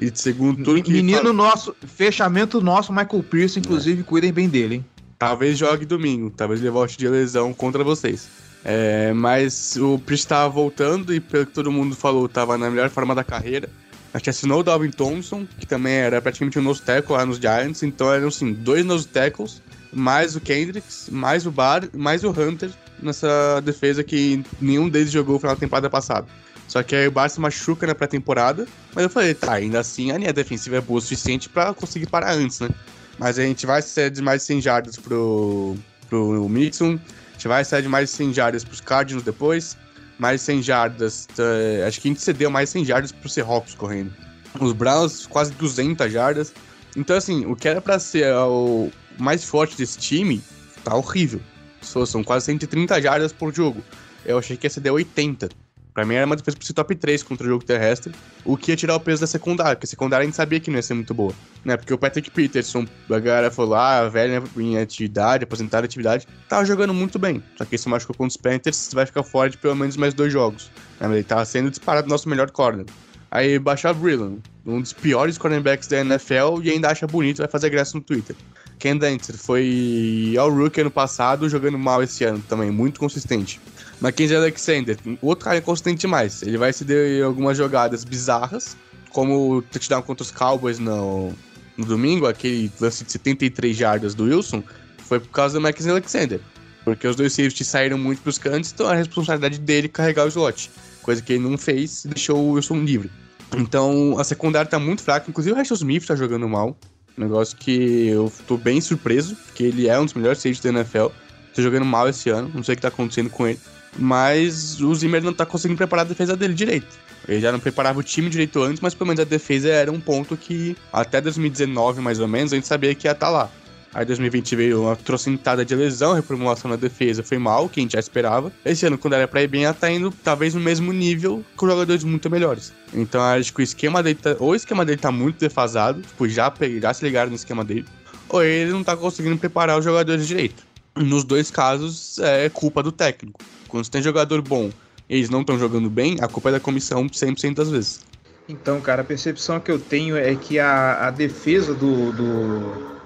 E 0.00 0.10
segundo 0.14 0.62
tudo 0.62 0.82
que. 0.82 0.92
Menino 0.92 1.18
fala... 1.18 1.32
nosso, 1.32 1.74
fechamento 1.86 2.60
nosso, 2.60 2.92
Michael 2.92 3.22
Pierce, 3.22 3.58
inclusive, 3.58 4.00
é. 4.00 4.04
cuidem 4.04 4.32
bem 4.32 4.48
dele, 4.48 4.74
hein? 4.76 4.84
Talvez 5.18 5.56
jogue 5.56 5.86
domingo, 5.86 6.30
talvez 6.30 6.60
ele 6.60 6.68
volte 6.68 6.98
de 6.98 7.08
lesão 7.08 7.54
contra 7.54 7.82
vocês. 7.82 8.28
É, 8.62 9.12
mas 9.14 9.76
o 9.76 9.98
Pierce 10.00 10.24
estava 10.24 10.48
voltando 10.48 11.14
e, 11.14 11.20
pelo 11.20 11.46
que 11.46 11.52
todo 11.52 11.70
mundo 11.70 11.94
falou, 11.94 12.26
estava 12.26 12.58
na 12.58 12.68
melhor 12.68 12.90
forma 12.90 13.14
da 13.14 13.24
carreira. 13.24 13.70
A 14.16 14.18
gente 14.18 14.30
assinou 14.30 14.60
o 14.60 14.62
Dalvin 14.62 14.90
Thompson, 14.90 15.46
que 15.58 15.66
também 15.66 15.92
era 15.92 16.22
praticamente 16.22 16.58
um 16.58 16.62
nose 16.62 16.80
tackle 16.80 17.14
lá 17.14 17.26
nos 17.26 17.36
Giants, 17.36 17.82
então 17.82 18.10
eram 18.10 18.28
assim, 18.28 18.54
dois 18.54 18.82
nose 18.82 19.06
tackles, 19.06 19.60
mais 19.92 20.34
o 20.34 20.40
Kendricks, 20.40 21.10
mais 21.12 21.44
o 21.44 21.50
Bar, 21.50 21.86
mais 21.92 22.24
o 22.24 22.30
Hunter 22.30 22.70
nessa 22.98 23.60
defesa 23.60 24.02
que 24.02 24.42
nenhum 24.58 24.88
deles 24.88 25.10
jogou 25.10 25.34
no 25.34 25.40
final 25.40 25.54
da 25.54 25.60
temporada 25.60 25.90
passada. 25.90 26.26
Só 26.66 26.82
que 26.82 26.96
aí 26.96 27.06
o 27.06 27.10
Bar 27.10 27.28
se 27.28 27.38
machuca 27.38 27.86
na 27.86 27.94
pré-temporada, 27.94 28.66
mas 28.94 29.04
eu 29.04 29.10
falei, 29.10 29.34
tá, 29.34 29.52
ainda 29.52 29.80
assim 29.80 30.10
a 30.10 30.16
linha 30.16 30.32
defensiva 30.32 30.76
é 30.76 30.80
boa 30.80 30.96
o 30.96 31.02
suficiente 31.02 31.50
para 31.50 31.74
conseguir 31.74 32.06
parar 32.06 32.32
antes, 32.32 32.60
né? 32.60 32.70
Mas 33.18 33.38
a 33.38 33.42
gente 33.42 33.66
vai 33.66 33.82
ser 33.82 34.10
de 34.10 34.22
mais 34.22 34.42
100 34.44 34.62
jardas 34.62 34.96
pro, 34.96 35.76
pro 36.08 36.48
Mixon, 36.48 36.92
a 36.94 37.32
gente 37.32 37.48
vai 37.48 37.62
sair 37.66 37.82
de 37.82 37.88
mais 37.88 38.08
de 38.08 38.16
100 38.16 38.32
jardas 38.32 38.64
pros 38.64 38.80
Cardinals 38.80 39.22
depois. 39.22 39.76
Mais 40.18 40.40
100 40.42 40.62
jardas. 40.62 41.28
Uh, 41.38 41.86
acho 41.86 42.00
que 42.00 42.08
a 42.08 42.10
gente 42.10 42.22
cedeu 42.22 42.50
mais 42.50 42.70
100 42.70 42.84
jardas 42.84 43.12
pro 43.12 43.28
Seahawks 43.28 43.74
correndo. 43.74 44.12
Os 44.60 44.72
Browns, 44.72 45.26
quase 45.26 45.52
200 45.52 46.10
jardas. 46.10 46.52
Então, 46.96 47.16
assim, 47.16 47.44
o 47.44 47.54
que 47.54 47.68
era 47.68 47.80
pra 47.80 47.98
ser 47.98 48.34
o, 48.34 48.90
mais 49.18 49.44
forte 49.44 49.76
desse 49.76 49.98
time 49.98 50.42
tá 50.82 50.94
horrível. 50.94 51.40
São 51.82 52.24
quase 52.24 52.46
130 52.46 53.00
jardas 53.02 53.32
por 53.32 53.54
jogo. 53.54 53.82
Eu 54.24 54.38
achei 54.38 54.56
que 54.56 54.66
ia 54.66 54.70
ser 54.70 54.90
80. 54.90 55.48
Pra 55.96 56.04
mim 56.04 56.14
era 56.14 56.26
uma 56.26 56.36
defesa 56.36 56.58
ser 56.60 56.74
top 56.74 56.94
3 56.94 57.22
contra 57.22 57.46
o 57.46 57.48
jogo 57.48 57.64
terrestre, 57.64 58.14
o 58.44 58.54
que 58.54 58.70
ia 58.70 58.76
tirar 58.76 58.96
o 58.96 59.00
peso 59.00 59.22
da 59.22 59.26
secundária, 59.26 59.74
porque 59.74 59.86
a 59.86 59.88
secundária 59.88 60.24
a 60.24 60.26
gente 60.26 60.36
sabia 60.36 60.60
que 60.60 60.70
não 60.70 60.76
ia 60.76 60.82
ser 60.82 60.92
muito 60.92 61.14
boa. 61.14 61.32
Né? 61.64 61.74
Porque 61.74 61.94
o 61.94 61.96
Patrick 61.96 62.30
Peterson, 62.30 62.86
a 63.08 63.18
galera 63.18 63.50
falou, 63.50 63.76
ah, 63.76 64.06
velho 64.06 64.44
em 64.58 64.76
atividade, 64.76 65.44
aposentado 65.44 65.86
em 65.86 65.88
atividade, 65.88 66.28
tava 66.50 66.66
jogando 66.66 66.92
muito 66.92 67.18
bem. 67.18 67.42
Só 67.56 67.64
que 67.64 67.78
se 67.78 67.88
machucou 67.88 68.14
contra 68.14 68.28
os 68.28 68.36
Panthers, 68.36 68.90
vai 68.92 69.06
ficar 69.06 69.22
fora 69.22 69.48
de 69.48 69.56
pelo 69.56 69.74
menos 69.74 69.96
mais 69.96 70.12
dois 70.12 70.30
jogos. 70.30 70.70
Né? 71.00 71.10
Ele 71.10 71.24
tava 71.24 71.46
sendo 71.46 71.70
disparado 71.70 72.10
nosso 72.10 72.28
melhor 72.28 72.50
corner. 72.50 72.84
Aí 73.30 73.58
baixar 73.58 73.94
Brillan, 73.94 74.34
um 74.66 74.82
dos 74.82 74.92
piores 74.92 75.38
cornerbacks 75.38 75.88
da 75.88 76.00
NFL, 76.00 76.60
e 76.62 76.72
ainda 76.72 76.90
acha 76.90 77.06
bonito, 77.06 77.38
vai 77.38 77.48
fazer 77.48 77.70
graça 77.70 77.96
no 77.96 78.04
Twitter. 78.04 78.36
Ken 78.78 78.98
Dancer 78.98 79.34
foi 79.38 80.34
ao 80.38 80.50
rookie 80.50 80.82
ano 80.82 80.90
passado, 80.90 81.48
jogando 81.48 81.78
mal 81.78 82.02
esse 82.02 82.22
ano 82.22 82.44
também, 82.46 82.70
muito 82.70 83.00
consistente. 83.00 83.58
Mackenzie 84.00 84.36
Alexander, 84.36 84.98
outro 85.22 85.44
cara 85.44 85.58
inconsistente 85.58 86.00
demais. 86.00 86.42
Ele 86.42 86.58
vai 86.58 86.72
ceder 86.72 87.24
algumas 87.24 87.56
jogadas 87.56 88.04
bizarras, 88.04 88.76
como 89.10 89.56
o 89.56 89.62
touchdown 89.62 90.02
contra 90.02 90.22
os 90.22 90.30
Cowboys 90.30 90.78
no, 90.78 91.32
no 91.76 91.84
domingo, 91.84 92.26
aquele 92.26 92.70
lance 92.80 93.04
de 93.04 93.12
73 93.12 93.76
jardas 93.76 94.14
do 94.14 94.24
Wilson, 94.24 94.62
foi 94.98 95.20
por 95.20 95.30
causa 95.30 95.54
do 95.54 95.60
Mackenzie 95.60 95.90
Alexander. 95.90 96.40
Porque 96.84 97.06
os 97.06 97.16
dois 97.16 97.32
safeties 97.32 97.66
saíram 97.66 97.98
muito 97.98 98.22
pros 98.22 98.38
cantos, 98.38 98.70
então 98.72 98.86
a 98.86 98.94
responsabilidade 98.94 99.58
dele 99.58 99.88
carregar 99.88 100.24
o 100.24 100.28
slot. 100.28 100.70
Coisa 101.02 101.22
que 101.22 101.32
ele 101.32 101.42
não 101.42 101.56
fez 101.56 102.04
e 102.04 102.08
deixou 102.08 102.38
o 102.38 102.52
Wilson 102.52 102.78
livre. 102.80 103.10
Então 103.56 104.18
a 104.18 104.24
secundária 104.24 104.70
tá 104.70 104.78
muito 104.78 105.02
fraca, 105.02 105.28
inclusive 105.28 105.52
o 105.52 105.56
Rachel 105.56 105.74
Smith 105.74 106.06
tá 106.06 106.14
jogando 106.14 106.48
mal. 106.48 106.76
Negócio 107.16 107.56
que 107.56 108.08
eu 108.08 108.30
tô 108.46 108.56
bem 108.56 108.80
surpreso, 108.80 109.34
porque 109.46 109.64
ele 109.64 109.88
é 109.88 109.98
um 109.98 110.04
dos 110.04 110.14
melhores 110.14 110.38
safeties 110.38 110.60
da 110.60 110.68
NFL. 110.68 111.06
Tá 111.54 111.62
jogando 111.62 111.86
mal 111.86 112.08
esse 112.08 112.28
ano, 112.28 112.50
não 112.54 112.62
sei 112.62 112.74
o 112.74 112.76
que 112.76 112.82
tá 112.82 112.88
acontecendo 112.88 113.30
com 113.30 113.46
ele. 113.46 113.58
Mas 113.98 114.80
o 114.80 114.94
Zimmer 114.94 115.22
não 115.22 115.32
tá 115.32 115.46
conseguindo 115.46 115.78
preparar 115.78 116.04
a 116.04 116.08
defesa 116.08 116.36
dele 116.36 116.54
direito. 116.54 116.98
Ele 117.28 117.40
já 117.40 117.50
não 117.50 117.58
preparava 117.58 117.98
o 117.98 118.02
time 118.02 118.28
direito 118.28 118.62
antes, 118.62 118.80
mas 118.80 118.94
pelo 118.94 119.08
menos 119.08 119.20
a 119.20 119.24
defesa 119.24 119.68
era 119.68 119.90
um 119.90 120.00
ponto 120.00 120.36
que 120.36 120.76
até 120.92 121.20
2019, 121.20 122.00
mais 122.00 122.20
ou 122.20 122.28
menos, 122.28 122.52
a 122.52 122.56
gente 122.56 122.66
sabia 122.66 122.94
que 122.94 123.06
ia 123.06 123.12
estar 123.12 123.26
tá 123.26 123.32
lá. 123.32 123.50
Aí 123.96 124.04
2020 124.04 124.56
veio 124.56 124.82
uma 124.82 124.94
trocentada 124.94 125.64
de 125.64 125.74
lesão, 125.74 126.12
reformulação 126.12 126.70
na 126.70 126.76
defesa 126.76 127.22
foi 127.22 127.38
mal, 127.38 127.66
que 127.66 127.80
a 127.80 127.82
gente 127.82 127.92
já 127.92 127.98
esperava. 127.98 128.52
Esse 128.62 128.84
ano, 128.84 128.98
quando 128.98 129.14
era 129.14 129.26
pra 129.26 129.42
ir 129.42 129.48
bem, 129.48 129.64
ela 129.64 129.72
tá 129.72 129.90
indo 129.90 130.12
talvez 130.22 130.52
no 130.52 130.60
mesmo 130.60 130.92
nível 130.92 131.42
com 131.56 131.66
jogadores 131.66 132.04
muito 132.04 132.28
melhores. 132.28 132.74
Então 132.92 133.22
acho 133.22 133.54
que 133.54 133.60
o 133.60 133.62
esquema 133.62 134.02
dele 134.02 134.18
tá, 134.20 134.36
ou 134.38 134.50
o 134.50 134.54
esquema 134.54 134.84
dele 134.84 135.00
tá 135.00 135.10
muito 135.10 135.38
defasado, 135.38 136.02
tipo, 136.02 136.28
já, 136.28 136.52
já 136.78 136.92
se 136.92 137.04
ligaram 137.06 137.30
no 137.30 137.36
esquema 137.36 137.64
dele, 137.64 137.86
ou 138.28 138.44
ele 138.44 138.70
não 138.70 138.84
tá 138.84 138.94
conseguindo 138.94 139.38
preparar 139.38 139.78
os 139.78 139.84
jogadores 139.84 140.26
direito. 140.26 140.62
Nos 140.94 141.24
dois 141.24 141.50
casos, 141.50 142.18
é 142.18 142.50
culpa 142.50 142.82
do 142.82 142.92
técnico. 142.92 143.40
Quando 143.68 143.84
você 143.84 143.90
tem 143.90 144.02
jogador 144.02 144.40
bom 144.42 144.70
e 145.08 145.16
eles 145.16 145.30
não 145.30 145.40
estão 145.40 145.58
jogando 145.58 145.88
bem, 145.88 146.16
a 146.20 146.28
culpa 146.28 146.48
é 146.48 146.52
da 146.52 146.60
comissão 146.60 147.06
100% 147.06 147.54
das 147.54 147.70
vezes. 147.70 148.00
Então, 148.48 148.80
cara, 148.80 149.02
a 149.02 149.04
percepção 149.04 149.58
que 149.58 149.70
eu 149.70 149.78
tenho 149.78 150.16
é 150.16 150.34
que 150.36 150.58
a, 150.58 151.08
a 151.08 151.10
defesa 151.10 151.74
do, 151.74 152.12
do, 152.12 152.98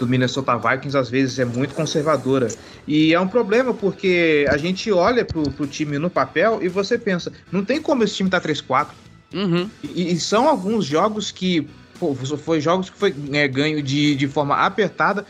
do, 0.00 0.06
Minnesota 0.06 0.56
Vikings 0.56 0.96
às 0.96 1.08
vezes 1.08 1.38
é 1.38 1.44
muito 1.44 1.74
conservadora. 1.74 2.48
E 2.88 3.14
é 3.14 3.20
um 3.20 3.28
problema 3.28 3.72
porque 3.72 4.46
a 4.48 4.56
gente 4.56 4.90
olha 4.90 5.24
pro, 5.24 5.48
pro 5.50 5.66
time 5.66 5.96
no 5.96 6.10
papel 6.10 6.58
e 6.60 6.68
você 6.68 6.98
pensa, 6.98 7.32
não 7.52 7.64
tem 7.64 7.80
como 7.80 8.02
esse 8.02 8.16
time 8.16 8.28
tá 8.28 8.40
3-4. 8.40 8.88
Uhum. 9.32 9.70
E, 9.84 10.12
e, 10.12 10.18
são 10.18 10.48
alguns 10.48 10.84
jogos 10.84 11.30
que. 11.30 11.68
Pô, 12.00 12.14
foi 12.14 12.60
jogos 12.60 12.90
que 12.90 12.96
foi 12.96 13.14
é, 13.32 13.46
ganho 13.46 13.82
de, 13.82 14.16
de 14.16 14.26
forma 14.26 14.56
apertada 14.56 15.24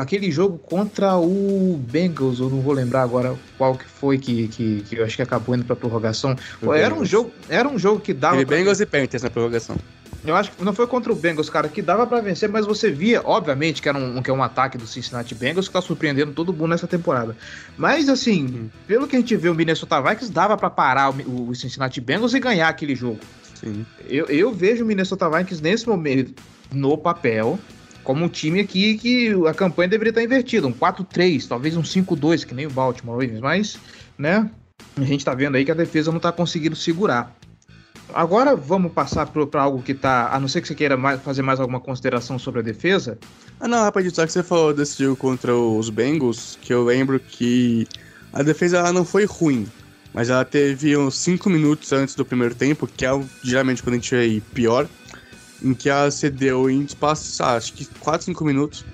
aquele 0.00 0.30
jogo 0.30 0.58
contra 0.58 1.16
o 1.16 1.80
Bengals, 1.90 2.40
eu 2.40 2.50
não 2.50 2.60
vou 2.60 2.72
lembrar 2.72 3.02
agora 3.02 3.36
qual 3.56 3.76
que 3.76 3.84
foi 3.84 4.18
que, 4.18 4.48
que, 4.48 4.80
que 4.82 4.96
eu 4.96 5.04
acho 5.04 5.16
que 5.16 5.22
acabou 5.22 5.54
indo 5.54 5.64
pra 5.64 5.76
prorrogação. 5.76 6.36
O 6.60 6.72
era 6.72 6.94
um 6.94 7.04
jogo, 7.04 7.32
era 7.48 7.68
um 7.68 7.78
jogo 7.78 8.00
que 8.00 8.12
dava. 8.12 8.36
Pra... 8.36 8.56
Bengals 8.56 8.80
e 8.80 8.86
Panthers 8.86 9.22
na 9.22 9.30
prorrogação. 9.30 9.76
Eu 10.24 10.36
acho 10.36 10.52
que 10.52 10.64
não 10.64 10.72
foi 10.72 10.86
contra 10.86 11.12
o 11.12 11.16
Bengals, 11.16 11.50
cara, 11.50 11.68
que 11.68 11.82
dava 11.82 12.06
para 12.06 12.20
vencer, 12.20 12.48
mas 12.48 12.64
você 12.64 12.90
via, 12.90 13.20
obviamente, 13.24 13.82
que 13.82 13.88
era 13.88 13.98
um, 13.98 14.22
que 14.22 14.30
é 14.30 14.32
um 14.32 14.42
ataque 14.42 14.78
do 14.78 14.86
Cincinnati 14.86 15.34
Bengals 15.34 15.66
que 15.66 15.72
tá 15.72 15.80
surpreendendo 15.80 16.32
todo 16.32 16.52
mundo 16.52 16.68
nessa 16.68 16.86
temporada. 16.86 17.36
Mas, 17.76 18.08
assim, 18.08 18.44
hum. 18.44 18.70
pelo 18.86 19.08
que 19.08 19.16
a 19.16 19.18
gente 19.18 19.34
vê, 19.34 19.48
o 19.48 19.54
Minnesota 19.54 20.00
Vikings 20.00 20.30
dava 20.30 20.56
para 20.56 20.70
parar 20.70 21.10
o, 21.10 21.48
o, 21.48 21.54
Cincinnati 21.56 22.00
Bengals 22.00 22.34
e 22.34 22.40
ganhar 22.40 22.68
aquele 22.68 22.94
jogo. 22.94 23.18
Sim. 23.54 23.84
Eu, 24.08 24.26
eu 24.26 24.52
vejo 24.52 24.84
o 24.84 24.86
Minnesota 24.86 25.28
Vikings 25.28 25.60
nesse 25.60 25.88
momento, 25.88 26.40
no 26.70 26.96
papel, 26.96 27.58
como 28.04 28.24
um 28.24 28.28
time 28.28 28.60
aqui 28.60 28.98
que 28.98 29.30
a 29.46 29.54
campanha 29.54 29.88
deveria 29.88 30.10
estar 30.10 30.22
invertida, 30.22 30.66
um 30.66 30.72
4-3, 30.72 31.46
talvez 31.46 31.76
um 31.76 31.82
5-2, 31.82 32.44
que 32.44 32.54
nem 32.54 32.66
o 32.66 32.70
Baltimore 32.70 33.20
Ravens, 33.20 33.40
mas, 33.40 33.78
né, 34.18 34.50
a 34.96 35.04
gente 35.04 35.24
tá 35.24 35.34
vendo 35.34 35.56
aí 35.56 35.64
que 35.64 35.70
a 35.70 35.74
defesa 35.74 36.12
não 36.12 36.20
tá 36.20 36.32
conseguindo 36.32 36.76
segurar. 36.76 37.36
Agora 38.14 38.54
vamos 38.54 38.92
passar 38.92 39.26
para 39.26 39.62
algo 39.62 39.82
que 39.82 39.94
tá, 39.94 40.28
a 40.34 40.38
não 40.38 40.46
ser 40.46 40.60
que 40.60 40.68
você 40.68 40.74
queira 40.74 40.96
mais, 40.96 41.22
fazer 41.22 41.40
mais 41.40 41.60
alguma 41.60 41.80
consideração 41.80 42.38
sobre 42.38 42.60
a 42.60 42.62
defesa. 42.62 43.18
Ah 43.58 43.66
não, 43.66 43.82
rapaz, 43.82 44.12
só 44.12 44.26
que 44.26 44.32
você 44.32 44.42
falou 44.42 44.74
desse 44.74 45.02
jogo 45.02 45.16
contra 45.16 45.54
os 45.54 45.88
Bengals, 45.88 46.58
que 46.60 46.74
eu 46.74 46.84
lembro 46.84 47.18
que 47.18 47.86
a 48.32 48.42
defesa 48.42 48.78
ela 48.78 48.92
não 48.92 49.04
foi 49.04 49.24
ruim, 49.24 49.66
mas 50.12 50.28
ela 50.28 50.44
teve 50.44 50.94
uns 50.96 51.16
5 51.18 51.48
minutos 51.48 51.90
antes 51.92 52.14
do 52.14 52.24
primeiro 52.24 52.54
tempo, 52.54 52.86
que 52.86 53.06
é 53.06 53.24
geralmente 53.42 53.82
quando 53.82 53.94
a 53.94 53.98
gente 53.98 54.14
é 54.14 54.40
pior, 54.52 54.86
em 55.62 55.74
que 55.74 55.88
ela 55.88 56.10
cedeu 56.10 56.68
em 56.68 56.82
espaço, 56.82 57.42
ah, 57.42 57.56
acho 57.56 57.72
que 57.72 57.84
4, 57.84 58.26
5 58.26 58.44
minutos, 58.44 58.84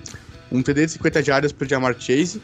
um 0.51 0.61
TD 0.61 0.85
de 0.85 0.91
50 0.93 1.23
jardas 1.23 1.51
pro 1.51 1.67
Jamar 1.67 1.95
Chase. 1.99 2.41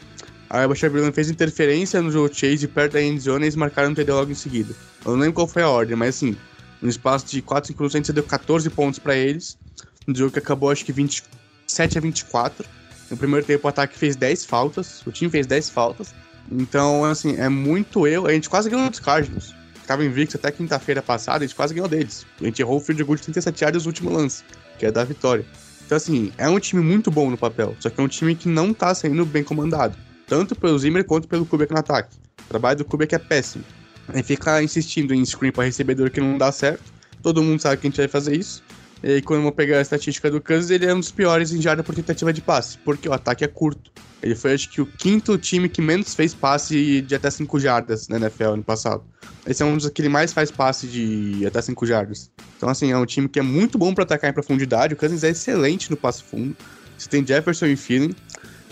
A 0.48 0.66
Bashar 0.66 0.90
Brillon 0.90 1.12
fez 1.12 1.28
interferência 1.28 2.00
no 2.00 2.10
jogo 2.10 2.32
Chase 2.32 2.68
perto 2.68 2.92
da 2.92 3.02
endzone 3.02 3.44
e 3.44 3.46
eles 3.46 3.56
marcaram 3.56 3.90
um 3.90 3.94
TD 3.94 4.12
logo 4.12 4.30
em 4.30 4.34
seguida. 4.34 4.74
Eu 5.04 5.12
não 5.12 5.18
lembro 5.18 5.34
qual 5.34 5.46
foi 5.46 5.62
a 5.62 5.68
ordem, 5.68 5.96
mas 5.96 6.16
assim, 6.16 6.36
no 6.80 6.88
espaço 6.88 7.26
de 7.26 7.42
4, 7.42 7.68
5 7.68 7.80
minutos 7.80 7.94
a 7.94 7.98
gente 7.98 8.06
cedeu 8.06 8.22
14 8.22 8.70
pontos 8.70 8.98
para 8.98 9.16
eles. 9.16 9.58
No 10.06 10.14
jogo 10.14 10.32
que 10.32 10.38
acabou 10.38 10.70
acho 10.70 10.84
que 10.84 10.92
27 10.92 11.98
a 11.98 12.00
24. 12.00 12.64
No 13.10 13.16
primeiro 13.16 13.44
tempo 13.44 13.66
o 13.66 13.68
ataque 13.68 13.98
fez 13.98 14.14
10 14.14 14.44
faltas, 14.44 15.04
o 15.06 15.10
time 15.10 15.30
fez 15.30 15.46
10 15.46 15.70
faltas. 15.70 16.14
Então, 16.50 17.04
assim, 17.04 17.36
é 17.36 17.48
muito 17.48 18.06
eu. 18.06 18.26
A 18.26 18.32
gente 18.32 18.48
quase 18.48 18.70
ganhou 18.70 18.88
dos 18.88 19.00
Cardinals 19.00 19.52
estava 19.86 20.04
invicto 20.04 20.36
até 20.36 20.50
quinta-feira 20.50 21.00
passada, 21.00 21.44
a 21.44 21.46
gente 21.46 21.56
quase 21.56 21.72
ganhou 21.72 21.88
deles. 21.88 22.26
A 22.40 22.44
gente 22.44 22.60
errou 22.60 22.78
o 22.78 22.80
field 22.80 23.02
goal 23.04 23.16
de 23.16 23.22
37 23.22 23.62
yardas 23.62 23.84
no 23.84 23.88
último 23.88 24.12
lance, 24.12 24.42
que 24.78 24.84
é 24.84 24.90
da 24.90 25.04
vitória. 25.04 25.46
Então, 25.84 25.96
assim, 25.96 26.32
é 26.36 26.48
um 26.48 26.58
time 26.58 26.82
muito 26.82 27.10
bom 27.10 27.30
no 27.30 27.38
papel, 27.38 27.76
só 27.78 27.88
que 27.88 28.00
é 28.00 28.02
um 28.02 28.08
time 28.08 28.34
que 28.34 28.48
não 28.48 28.74
tá 28.74 28.92
sendo 28.94 29.24
bem 29.24 29.44
comandado, 29.44 29.96
tanto 30.26 30.56
pelo 30.56 30.76
Zimmer 30.76 31.04
quanto 31.04 31.28
pelo 31.28 31.46
Kubiak 31.46 31.72
no 31.72 31.78
ataque. 31.78 32.16
O 32.44 32.48
trabalho 32.48 32.78
do 32.78 32.84
Kubiak 32.84 33.14
é 33.14 33.18
péssimo. 33.18 33.64
Aí 34.08 34.22
fica 34.22 34.62
insistindo 34.62 35.14
em 35.14 35.24
screen 35.24 35.52
para 35.52 35.64
recebedor 35.64 36.10
que 36.10 36.20
não 36.20 36.36
dá 36.36 36.50
certo, 36.50 36.82
todo 37.22 37.42
mundo 37.42 37.60
sabe 37.60 37.80
que 37.80 37.86
a 37.86 37.90
gente 37.90 37.98
vai 37.98 38.08
fazer 38.08 38.36
isso. 38.36 38.62
E 39.02 39.20
quando 39.22 39.44
eu 39.44 39.52
pegar 39.52 39.78
a 39.78 39.82
estatística 39.82 40.30
do 40.30 40.40
Kansas, 40.40 40.70
ele 40.70 40.86
é 40.86 40.94
um 40.94 41.00
dos 41.00 41.10
piores 41.10 41.52
em 41.52 41.60
jarda 41.60 41.82
por 41.82 41.94
tentativa 41.94 42.32
de 42.32 42.40
passe, 42.40 42.78
porque 42.78 43.08
o 43.08 43.12
ataque 43.12 43.44
é 43.44 43.48
curto. 43.48 43.90
Ele 44.22 44.34
foi, 44.34 44.54
acho 44.54 44.70
que, 44.70 44.80
o 44.80 44.86
quinto 44.86 45.36
time 45.36 45.68
que 45.68 45.82
menos 45.82 46.14
fez 46.14 46.34
passe 46.34 47.02
de 47.02 47.14
até 47.14 47.30
5 47.30 47.60
jardas 47.60 48.08
na 48.08 48.16
NFL 48.16 48.44
ano 48.44 48.64
passado. 48.64 49.04
Esse 49.46 49.62
é 49.62 49.66
um 49.66 49.76
dos 49.76 49.88
que 49.90 50.00
ele 50.00 50.08
mais 50.08 50.32
faz 50.32 50.50
passe 50.50 50.86
de 50.86 51.44
até 51.46 51.60
5 51.60 51.86
jardas. 51.86 52.30
Então, 52.56 52.68
assim, 52.68 52.90
é 52.90 52.96
um 52.96 53.06
time 53.06 53.28
que 53.28 53.38
é 53.38 53.42
muito 53.42 53.78
bom 53.78 53.94
para 53.94 54.04
atacar 54.04 54.30
em 54.30 54.32
profundidade. 54.32 54.94
O 54.94 54.96
Cousins 54.96 55.22
é 55.22 55.30
excelente 55.30 55.90
no 55.90 55.96
passe 55.96 56.22
fundo. 56.22 56.56
Você 56.96 57.08
tem 57.08 57.24
Jefferson 57.24 57.66
e 57.66 57.76
Feeling. 57.76 58.14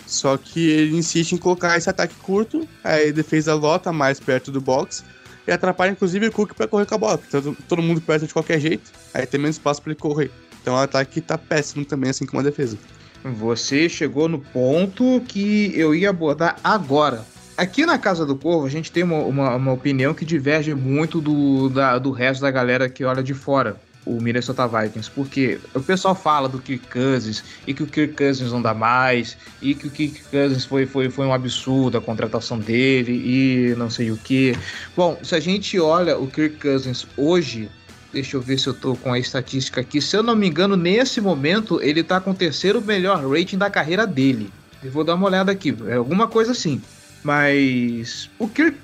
Só 0.07 0.37
que 0.37 0.69
ele 0.69 0.97
insiste 0.97 1.31
em 1.33 1.37
colocar 1.37 1.77
esse 1.77 1.89
ataque 1.89 2.13
curto, 2.21 2.67
aí 2.83 3.09
a 3.09 3.11
defesa 3.11 3.55
lota 3.55 3.91
mais 3.91 4.19
perto 4.19 4.51
do 4.51 4.61
box 4.61 5.03
e 5.47 5.51
atrapalha 5.51 5.91
inclusive 5.91 6.27
o 6.27 6.31
Cook 6.31 6.53
para 6.53 6.67
correr 6.67 6.85
com 6.85 6.95
a 6.95 6.97
bola, 6.97 7.17
porque 7.17 7.55
todo 7.67 7.81
mundo 7.81 8.01
perto 8.01 8.27
de 8.27 8.33
qualquer 8.33 8.59
jeito, 8.59 8.91
aí 9.13 9.25
tem 9.25 9.39
menos 9.39 9.57
espaço 9.57 9.81
para 9.81 9.91
ele 9.91 9.99
correr. 9.99 10.31
Então 10.61 10.73
o 10.73 10.77
ataque 10.77 11.21
tá 11.21 11.37
péssimo 11.37 11.85
também, 11.85 12.09
assim 12.09 12.25
como 12.25 12.39
a 12.39 12.43
defesa. 12.43 12.77
Você 13.23 13.89
chegou 13.89 14.27
no 14.27 14.39
ponto 14.39 15.21
que 15.27 15.71
eu 15.75 15.95
ia 15.95 16.09
abordar 16.09 16.57
agora. 16.63 17.25
Aqui 17.57 17.85
na 17.85 17.97
Casa 17.97 18.25
do 18.25 18.35
Corvo, 18.35 18.65
a 18.65 18.69
gente 18.69 18.91
tem 18.91 19.03
uma, 19.03 19.19
uma, 19.19 19.55
uma 19.55 19.71
opinião 19.71 20.13
que 20.13 20.25
diverge 20.25 20.73
muito 20.75 21.21
do, 21.21 21.69
da, 21.69 21.97
do 21.97 22.11
resto 22.11 22.41
da 22.41 22.51
galera 22.51 22.89
que 22.89 23.03
olha 23.03 23.23
de 23.23 23.33
fora 23.33 23.79
o 24.05 24.21
Minnesota 24.21 24.67
Vikings, 24.67 25.09
porque 25.09 25.59
o 25.73 25.81
pessoal 25.81 26.13
fala 26.13 26.47
do 26.47 26.59
Kirk 26.59 26.87
Cousins 26.87 27.43
e 27.65 27.73
que 27.73 27.83
o 27.83 27.87
Kirk 27.87 28.15
Cousins 28.15 28.51
não 28.51 28.61
dá 28.61 28.73
mais 28.73 29.37
e 29.61 29.73
que 29.73 29.87
o 29.87 29.91
Kirk 29.91 30.21
Cousins 30.29 30.63
foi, 30.63 30.85
foi, 30.85 31.09
foi 31.09 31.25
um 31.25 31.33
absurdo 31.33 31.97
a 31.97 32.01
contratação 32.01 32.59
dele 32.59 33.11
e 33.13 33.75
não 33.75 33.89
sei 33.89 34.11
o 34.11 34.17
que. 34.17 34.55
Bom, 34.95 35.17
se 35.23 35.35
a 35.35 35.39
gente 35.39 35.79
olha 35.79 36.17
o 36.17 36.27
Kirk 36.27 36.57
Cousins 36.57 37.07
hoje, 37.17 37.69
Deixa 38.13 38.37
eu 38.37 38.41
ver 38.41 38.57
se 38.57 38.67
eu 38.67 38.73
tô 38.73 38.95
com 38.95 39.11
a 39.11 39.19
estatística 39.19 39.81
aqui. 39.81 39.99
Se 40.01 40.15
eu 40.15 40.23
não 40.23 40.37
me 40.37 40.47
engano, 40.47 40.77
nesse 40.77 41.19
momento 41.19 41.81
ele 41.81 42.01
tá 42.01 42.21
com 42.21 42.31
o 42.31 42.33
terceiro 42.33 42.81
melhor 42.81 43.29
rating 43.29 43.57
da 43.57 43.69
carreira 43.69 44.07
dele. 44.07 44.53
Eu 44.81 44.89
vou 44.89 45.03
dar 45.03 45.15
uma 45.15 45.27
olhada 45.27 45.51
aqui, 45.51 45.75
é 45.85 45.95
alguma 45.95 46.25
coisa 46.25 46.53
assim. 46.53 46.81
Mas 47.21 48.29
o 48.39 48.47
Kirk, 48.47 48.77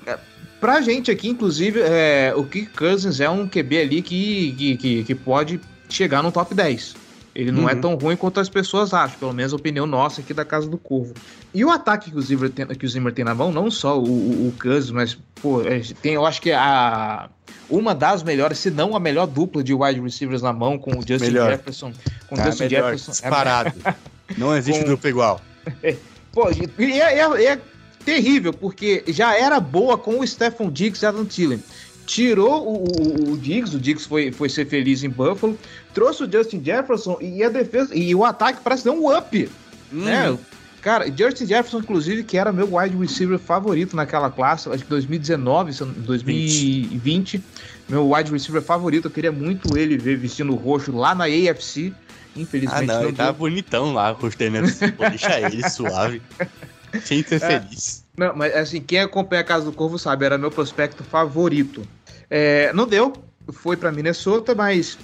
pra 0.62 0.80
gente 0.80 1.10
aqui, 1.10 1.28
inclusive, 1.28 1.80
é, 1.80 2.32
o 2.36 2.44
Kirk 2.44 2.72
Cousins 2.72 3.18
é 3.18 3.28
um 3.28 3.48
QB 3.48 3.78
ali 3.80 4.00
que, 4.00 4.54
que, 4.56 4.76
que, 4.76 5.04
que 5.04 5.14
pode 5.16 5.60
chegar 5.88 6.22
no 6.22 6.30
top 6.30 6.54
10. 6.54 6.94
Ele 7.34 7.50
não 7.50 7.62
é 7.68 7.72
uhum. 7.72 7.78
é 7.78 7.80
tão 7.80 7.94
ruim 7.96 8.14
quanto 8.14 8.38
as 8.38 8.48
pessoas 8.48 8.94
acham, 8.94 9.18
pelo 9.18 9.32
menos 9.32 9.52
a 9.52 9.56
opinião 9.56 9.86
nossa 9.86 10.20
aqui 10.20 10.32
da 10.32 10.44
Casa 10.44 10.68
do 10.68 10.78
Corvo. 10.78 11.14
E 11.52 11.64
o 11.64 11.70
ataque 11.70 12.12
que 12.12 12.16
o 12.16 12.22
Zimmer 12.22 12.48
tem, 12.48 12.64
que 12.66 12.86
o 12.86 12.88
Zimmer 12.88 13.12
tem 13.12 13.24
na 13.24 13.34
mão, 13.34 13.50
não 13.50 13.72
só 13.72 13.98
o, 13.98 14.04
o, 14.04 14.48
o 14.48 14.54
Cousins, 14.60 14.92
mas 14.92 15.18
pô, 15.42 15.62
é, 15.62 15.80
tem, 16.00 16.14
eu 16.14 16.24
acho 16.24 16.40
que 16.40 16.52
a 16.52 17.28
uma 17.68 17.92
das 17.92 18.22
melhores, 18.22 18.58
se 18.58 18.70
não 18.70 18.94
a 18.94 19.00
melhor 19.00 19.26
dupla 19.26 19.64
de 19.64 19.74
wide 19.74 20.00
receivers 20.00 20.42
na 20.42 20.52
mão 20.52 20.78
com 20.78 20.92
o 20.92 20.94
Justin 20.96 21.24
melhor. 21.24 21.50
Jefferson. 21.50 21.92
Com 22.28 22.36
o 22.36 22.44
Justin 22.44 22.64
melhor, 22.64 22.82
Jefferson. 22.92 23.10
Disparado. 23.10 23.72
não 24.38 24.56
existe 24.56 24.84
com... 24.84 24.90
dupla 24.90 25.10
igual. 25.10 25.40
pô, 26.30 26.50
e 26.78 27.00
é, 27.00 27.18
é, 27.18 27.44
é, 27.46 27.60
terrível, 28.04 28.52
porque 28.52 29.04
já 29.08 29.36
era 29.36 29.58
boa 29.60 29.96
com 29.96 30.20
o 30.20 30.26
Stephon 30.26 30.70
Diggs 30.70 31.04
e 31.04 31.06
Adam 31.06 31.24
Thielen 31.24 31.60
tirou 32.06 32.66
o, 32.66 32.84
o, 32.84 33.32
o, 33.32 33.38
Diggs, 33.38 33.74
o 33.74 33.80
Diggs 33.80 34.06
foi, 34.06 34.32
foi 34.32 34.48
ser 34.48 34.66
feliz 34.66 35.02
em 35.02 35.08
Buffalo, 35.08 35.58
trouxe 35.94 36.24
o 36.24 36.30
Justin 36.30 36.62
Jefferson 36.62 37.16
e 37.20 37.42
a 37.42 37.48
defesa 37.48 37.94
e 37.94 38.14
o 38.14 38.24
ataque 38.24 38.60
parece 38.62 38.84
dar 38.84 38.92
um 38.92 39.16
up, 39.16 39.48
hum. 39.92 40.04
né? 40.04 40.36
Cara, 40.80 41.06
Justin 41.06 41.46
Jefferson, 41.46 41.78
inclusive, 41.78 42.24
que 42.24 42.36
era 42.36 42.52
meu 42.52 42.76
wide 42.76 42.96
receiver 42.96 43.38
favorito 43.38 43.94
naquela 43.94 44.28
classe, 44.30 44.68
acho 44.68 44.82
que 44.82 44.90
2019, 44.90 45.72
2020, 45.98 46.98
20. 46.98 47.44
meu 47.88 48.10
wide 48.10 48.32
receiver 48.32 48.60
favorito, 48.60 49.06
eu 49.06 49.10
queria 49.10 49.30
muito 49.30 49.78
ele 49.78 49.96
ver 49.96 50.16
vestindo 50.16 50.54
roxo 50.56 50.94
lá 50.94 51.14
na 51.14 51.24
AFC. 51.24 51.92
Infelizmente. 52.34 52.82
Ah, 52.90 52.94
não, 52.94 52.94
não 52.94 53.08
ele 53.08 53.16
tá 53.16 53.32
bonitão 53.32 53.92
lá, 53.92 54.12
gostei, 54.14 54.50
né? 54.50 54.62
Deixa 55.10 55.38
ele 55.38 55.68
suave. 55.68 56.20
Sem 57.04 57.22
ser 57.22 57.42
é, 57.42 57.60
feliz. 57.60 58.04
Não, 58.16 58.34
mas 58.36 58.54
assim, 58.54 58.80
quem 58.80 59.00
acompanha 59.00 59.42
a 59.42 59.44
Casa 59.44 59.64
do 59.64 59.72
Corvo 59.72 59.98
sabe, 59.98 60.24
era 60.24 60.36
meu 60.36 60.50
prospecto 60.50 61.02
favorito. 61.02 61.82
É, 62.28 62.72
não 62.72 62.86
deu, 62.86 63.12
foi 63.52 63.76
para 63.76 63.92
Minnesota, 63.92 64.54
mas 64.54 64.98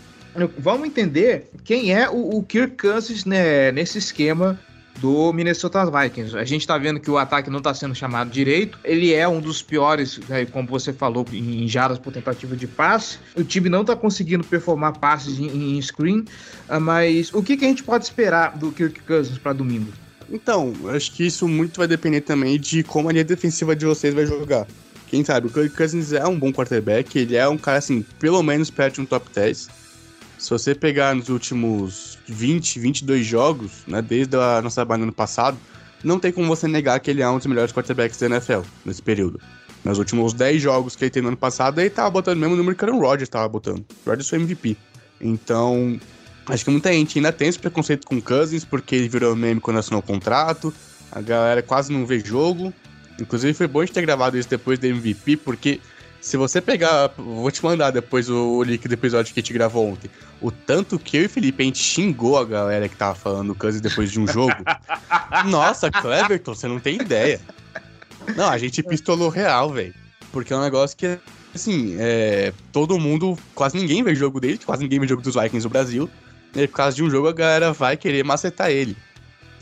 vamos 0.59 0.87
entender 0.87 1.51
quem 1.65 1.95
é 1.95 2.09
o, 2.09 2.39
o 2.39 2.43
Kirk 2.43 2.77
Cousins 2.77 3.25
né, 3.25 3.73
nesse 3.73 3.99
esquema 3.99 4.59
do 5.01 5.33
Minnesota 5.33 5.85
Vikings. 5.85 6.37
A 6.37 6.45
gente 6.45 6.63
está 6.63 6.77
vendo 6.77 7.01
que 7.01 7.11
o 7.11 7.19
ataque 7.19 7.51
não 7.51 7.59
está 7.59 7.73
sendo 7.73 7.95
chamado 7.95 8.31
direito. 8.31 8.79
Ele 8.85 9.13
é 9.13 9.27
um 9.29 9.41
dos 9.41 9.63
piores, 9.63 10.19
né, 10.29 10.45
como 10.47 10.69
você 10.69 10.93
falou, 10.93 11.25
em 11.33 11.69
jardas 11.69 11.99
por 11.99 12.13
tentativa 12.13 12.57
de 12.57 12.67
passe. 12.67 13.19
O 13.37 13.45
time 13.45 13.69
não 13.69 13.83
está 13.83 13.95
conseguindo 13.95 14.45
performar 14.45 14.99
passes 14.99 15.39
em, 15.39 15.77
em 15.77 15.83
screen. 15.83 16.25
Uh, 16.69 16.81
mas 16.81 17.33
o 17.33 17.43
que, 17.43 17.57
que, 17.57 17.65
a 17.65 17.69
gente 17.69 17.83
pode 17.83 18.05
esperar 18.05 18.57
do 18.57 18.73
Kirk 18.73 19.01
Cousins 19.01 19.39
para 19.39 19.53
domingo? 19.53 19.93
Então, 20.31 20.75
acho 20.95 21.13
que 21.13 21.27
isso 21.27 21.49
muito 21.49 21.79
vai 21.79 21.87
depender 21.87 22.21
também 22.21 22.59
de 22.59 22.83
como 22.83 23.09
a 23.09 23.13
linha 23.13 23.25
defensiva 23.25 23.75
de 23.75 23.87
vocês 23.87 24.15
vai 24.15 24.27
jogar. 24.27 24.67
Quem 25.07 25.25
sabe, 25.25 25.47
o 25.47 25.51
Kirk 25.51 25.75
Cousins 25.75 26.13
é 26.13 26.27
um 26.27 26.39
bom 26.39 26.53
quarterback, 26.53 27.19
ele 27.19 27.35
é 27.35 27.49
um 27.49 27.57
cara, 27.57 27.79
assim, 27.79 28.05
pelo 28.19 28.43
menos 28.43 28.71
perto 28.71 28.97
de 28.97 29.01
um 29.01 29.07
top 29.07 29.27
10. 29.35 29.69
Se 30.39 30.51
você 30.51 30.75
pegar 30.75 31.15
nos 31.15 31.31
últimos 31.31 32.19
20, 32.29 32.79
22 32.79 33.25
jogos, 33.25 33.83
né, 33.87 34.03
desde 34.03 34.37
a 34.37 34.61
nossa 34.61 34.85
banana 34.85 35.05
ano 35.05 35.13
passado, 35.13 35.57
não 36.05 36.19
tem 36.19 36.31
como 36.31 36.47
você 36.47 36.69
negar 36.69 37.01
que 37.01 37.11
ele 37.11 37.23
é 37.23 37.29
um 37.29 37.39
dos 37.39 37.47
melhores 37.47 37.73
quarterbacks 37.73 38.19
da 38.19 38.27
NFL 38.27 38.61
nesse 38.85 39.03
período. 39.03 39.41
Nos 39.85 39.99
últimos 39.99 40.33
10 40.35 40.61
jogos 40.61 40.95
que 40.95 41.05
ele 41.05 41.11
tem 41.11 41.23
no 41.23 41.29
ano 41.29 41.37
passado, 41.37 41.81
ele 41.81 41.91
tava 41.91 42.11
botando 42.11 42.37
o 42.37 42.41
mesmo 42.41 42.57
número 42.57 42.77
que 42.77 42.85
o 42.85 43.01
Rodgers 43.01 43.29
tava 43.29 43.49
botando. 43.49 43.85
O 44.05 44.11
Rodgers 44.11 44.29
foi 44.29 44.39
MVP. 44.39 44.77
Então, 45.21 45.99
acho 46.49 46.65
que 46.65 46.71
muita 46.71 46.93
gente 46.93 47.19
ainda 47.19 47.33
tem 47.33 47.49
esse 47.49 47.59
preconceito 47.59 48.07
com 48.07 48.21
Cousins, 48.21 48.65
porque 48.65 48.95
ele 48.95 49.09
virou 49.09 49.35
meme 49.37 49.61
quando 49.61 49.79
assinou 49.79 50.01
o 50.01 50.03
contrato. 50.03 50.73
A 51.11 51.21
galera 51.21 51.63
quase 51.63 51.93
não 51.93 52.07
vê 52.07 52.21
jogo. 52.21 52.73
Inclusive 53.21 53.55
foi 53.55 53.67
bom 53.67 53.81
a 53.81 53.85
gente 53.85 53.95
ter 53.95 54.03
gravado 54.03 54.39
isso 54.39 54.49
depois 54.49 54.79
do 54.79 54.87
MVP, 54.87 55.39
porque 55.39 55.81
se 56.21 56.37
você 56.37 56.61
pegar. 56.61 57.11
Vou 57.17 57.51
te 57.51 57.65
mandar 57.65 57.91
depois 57.91 58.29
o, 58.29 58.63
link 58.63 58.87
do 58.87 58.95
episódio 58.95 59.33
que 59.33 59.41
a 59.41 59.43
gente 59.43 59.53
gravou 59.53 59.89
ontem. 59.89 60.11
O 60.41 60.51
tanto 60.51 60.99
que 60.99 61.17
eu 61.17 61.25
e 61.25 61.29
Felipe 61.29 61.63
a 61.63 61.67
gente 61.67 61.79
xingou 61.79 62.39
a 62.39 62.45
galera 62.45 62.89
que 62.89 62.97
tava 62.97 63.15
falando 63.15 63.51
o 63.51 63.55
Cousins 63.55 63.81
depois 63.81 64.11
de 64.11 64.21
um 64.21 64.27
jogo. 64.27 64.55
Nossa, 65.47 65.91
Cleverton, 65.91 66.55
você 66.55 66.69
não 66.69 66.81
tem 66.81 66.97
ideia. 66.97 67.41
Não, 68.37 68.49
a 68.49 68.59
gente 68.59 68.83
pistolou 68.83 69.29
real, 69.29 69.73
velho. 69.73 69.95
Porque 70.33 70.53
é 70.53 70.57
um 70.57 70.61
negócio 70.61 70.97
que, 70.97 71.19
assim, 71.55 71.97
é, 71.99 72.53
todo 72.73 72.99
mundo, 72.99 73.39
quase 73.55 73.77
ninguém 73.77 74.03
vê 74.03 74.15
jogo 74.15 74.39
dele, 74.41 74.59
quase 74.65 74.83
ninguém 74.83 75.01
vê 75.01 75.09
jogo 75.09 75.23
dos 75.23 75.35
Vikings 75.35 75.65
no 75.65 75.71
Brasil. 75.71 76.11
E 76.55 76.67
por 76.67 76.77
causa 76.77 76.97
de 76.97 77.03
um 77.03 77.11
jogo 77.11 77.29
a 77.29 77.33
galera 77.33 77.73
vai 77.73 77.97
querer 77.97 78.25
macetar 78.25 78.71
ele. 78.71 78.97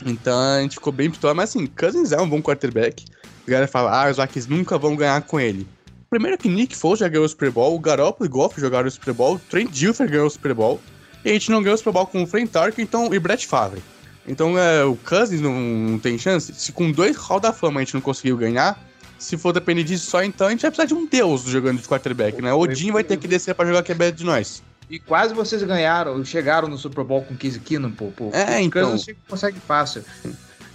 Então 0.05 0.39
a 0.39 0.61
gente 0.61 0.75
ficou 0.75 0.93
bem 0.93 1.09
pistola, 1.09 1.33
mas 1.33 1.49
assim, 1.49 1.65
Cousins 1.67 2.11
é 2.11 2.21
um 2.21 2.29
bom 2.29 2.41
quarterback. 2.41 3.05
A 3.47 3.49
galera 3.49 3.67
fala, 3.67 4.05
ah, 4.05 4.11
os 4.11 4.17
Vikings 4.17 4.49
nunca 4.49 4.77
vão 4.77 4.95
ganhar 4.95 5.21
com 5.21 5.39
ele. 5.39 5.67
Primeiro 6.09 6.37
que 6.37 6.47
Nick 6.47 6.75
Foles 6.75 6.99
já 6.99 7.07
ganhou 7.07 7.25
o 7.25 7.29
Super 7.29 7.51
Bowl, 7.51 7.75
o 7.75 7.79
Garoppolo 7.79 8.25
e 8.25 8.29
Goff 8.29 8.59
jogaram 8.59 8.87
o 8.87 8.91
Super 8.91 9.13
Bowl, 9.13 9.35
o 9.35 9.39
Trent 9.39 9.69
Dilfer 9.71 10.09
ganhou 10.09 10.27
o 10.27 10.29
Super 10.29 10.53
Bowl, 10.53 10.79
e 11.25 11.29
a 11.29 11.33
gente 11.33 11.51
não 11.51 11.61
ganhou 11.61 11.75
o 11.75 11.77
Super 11.77 11.91
Bowl 11.91 12.07
com 12.07 12.23
o 12.23 12.27
Frank 12.27 12.47
Tark 12.47 12.79
então, 12.79 13.13
e 13.13 13.19
Brett 13.19 13.45
Favre. 13.45 13.83
Então 14.25 14.57
é, 14.57 14.83
o 14.83 14.95
Cousins 14.95 15.41
não, 15.41 15.53
não, 15.53 15.99
tem 15.99 16.17
chance. 16.17 16.53
Se 16.53 16.71
com 16.71 16.91
dois 16.91 17.15
Hall 17.17 17.39
da 17.39 17.51
Fama 17.51 17.79
a 17.79 17.83
gente 17.83 17.93
não 17.93 18.01
conseguiu 18.01 18.37
ganhar, 18.37 18.81
se 19.17 19.37
for 19.37 19.51
depender 19.51 19.83
disso 19.83 20.09
só, 20.09 20.23
então 20.23 20.47
a 20.47 20.49
gente 20.49 20.61
vai 20.61 20.71
precisar 20.71 20.87
de 20.87 20.93
um 20.93 21.07
deus 21.07 21.43
jogando 21.43 21.81
de 21.81 21.87
quarterback, 21.87 22.41
né? 22.41 22.53
Odin 22.53 22.91
vai 22.91 23.03
ter 23.03 23.17
que 23.17 23.27
descer 23.27 23.55
pra 23.55 23.65
jogar 23.65 23.83
QB 23.83 24.11
de 24.11 24.23
nós. 24.23 24.63
E 24.89 24.99
quase 24.99 25.33
vocês 25.33 25.61
ganharam, 25.63 26.23
chegaram 26.23 26.67
no 26.67 26.77
Super 26.77 27.03
Bowl 27.03 27.23
com 27.23 27.35
15 27.35 27.59
Keenum, 27.59 27.91
pô. 27.91 28.07
pô. 28.15 28.31
É, 28.33 28.61
então. 28.61 28.91
Kansas 28.91 29.15
consegue 29.27 29.59
fácil. 29.59 30.03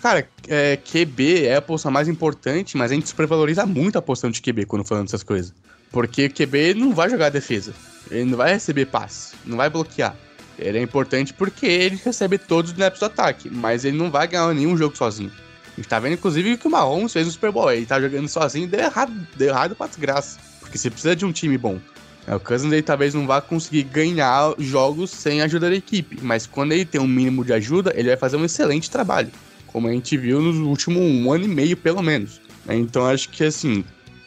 Cara, 0.03 0.29
é, 0.49 0.77
QB 0.77 1.47
é 1.47 1.57
a 1.57 1.63
posição 1.63 1.91
mais 1.91 2.09
importante, 2.09 2.77
mas 2.77 2.91
a 2.91 2.95
gente 2.95 3.09
supervaloriza 3.09 3.65
muito 3.65 3.97
a 3.97 4.03
posição 4.03 4.31
de 4.31 4.43
QB 4.43 4.67
quando 4.67 4.85
falando 4.85 5.07
essas 5.07 5.23
coisas. 5.23 5.55
Porque 5.91 6.29
QB 6.29 6.75
não 6.75 6.93
vai 6.93 7.09
jogar 7.09 7.31
defesa. 7.31 7.73
Ele 8.11 8.25
não 8.25 8.37
vai 8.37 8.53
receber 8.53 8.87
passe, 8.87 9.35
não 9.47 9.57
vai 9.57 9.71
bloquear. 9.71 10.17
Ele 10.59 10.79
é 10.79 10.83
importante 10.83 11.33
porque 11.33 11.67
ele 11.67 12.01
recebe 12.03 12.37
todos 12.37 12.71
os 12.71 12.77
snaps 12.77 13.01
do 13.01 13.07
ataque, 13.07 13.49
mas 13.49 13.85
ele 13.85 13.97
não 13.97 14.11
vai 14.11 14.27
ganhar 14.27 14.53
nenhum 14.55 14.77
jogo 14.77 14.97
sozinho. 14.97 15.31
A 15.73 15.77
gente 15.77 15.89
tá 15.89 15.99
vendo, 15.99 16.15
inclusive, 16.15 16.59
que 16.59 16.67
o 16.67 16.71
Mahomes 16.71 17.13
fez 17.13 17.27
no 17.27 17.33
Super 17.33 17.51
Bowl. 17.51 17.73
Ele 17.73 17.87
tá 17.87 18.01
jogando 18.01 18.29
sozinho 18.29 18.65
e 18.65 18.69
deu 18.69 18.81
errado, 18.81 19.13
deu 19.37 19.49
errado 19.49 19.75
pra 19.75 19.87
desgraça. 19.87 20.39
Porque 20.61 20.77
você 20.77 20.91
precisa 20.91 21.17
de 21.17 21.25
um 21.25 21.33
time 21.33 21.57
bom. 21.57 21.81
É, 22.27 22.35
o 22.35 22.41
Cousins 22.41 22.83
talvez 22.85 23.15
não 23.15 23.27
vá 23.27 23.41
conseguir 23.41 23.83
ganhar 23.85 24.55
jogos 24.59 25.11
sem 25.11 25.41
a 25.41 25.45
ajuda 25.45 25.69
da 25.69 25.77
equipe, 25.77 26.19
mas 26.23 26.47
quando 26.47 26.73
ele 26.73 26.85
tem 26.85 27.01
um 27.01 27.07
mínimo 27.07 27.45
de 27.45 27.53
ajuda, 27.53 27.93
ele 27.97 28.09
vai 28.09 28.17
fazer 28.17 28.37
um 28.37 28.45
excelente 28.45 28.91
trabalho, 28.91 29.31
como 29.67 29.89
a 29.89 29.93
gente 29.93 30.17
viu 30.17 30.41
nos 30.41 30.57
últimos 30.59 31.03
um 31.03 31.33
ano 31.33 31.45
e 31.45 31.49
meio, 31.49 31.77
pelo 31.77 32.03
menos. 32.03 32.41
É, 32.69 32.77
então 32.77 33.07
acho 33.07 33.29
que 33.29 33.45
assim, 33.45 33.85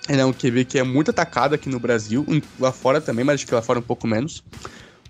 ele 0.10 0.22
é 0.22 0.26
um 0.26 0.34
QB 0.34 0.66
que 0.66 0.78
é 0.78 0.84
muito 0.84 1.12
atacado 1.12 1.56
aqui 1.56 1.70
no 1.70 1.80
Brasil, 1.80 2.26
lá 2.60 2.72
fora 2.72 3.00
também, 3.00 3.24
mas 3.24 3.36
acho 3.36 3.48
que 3.48 3.56
lá 3.56 3.62
fora 3.62 3.80
um 3.80 3.84
pouco 3.84 4.08
menos. 4.08 4.44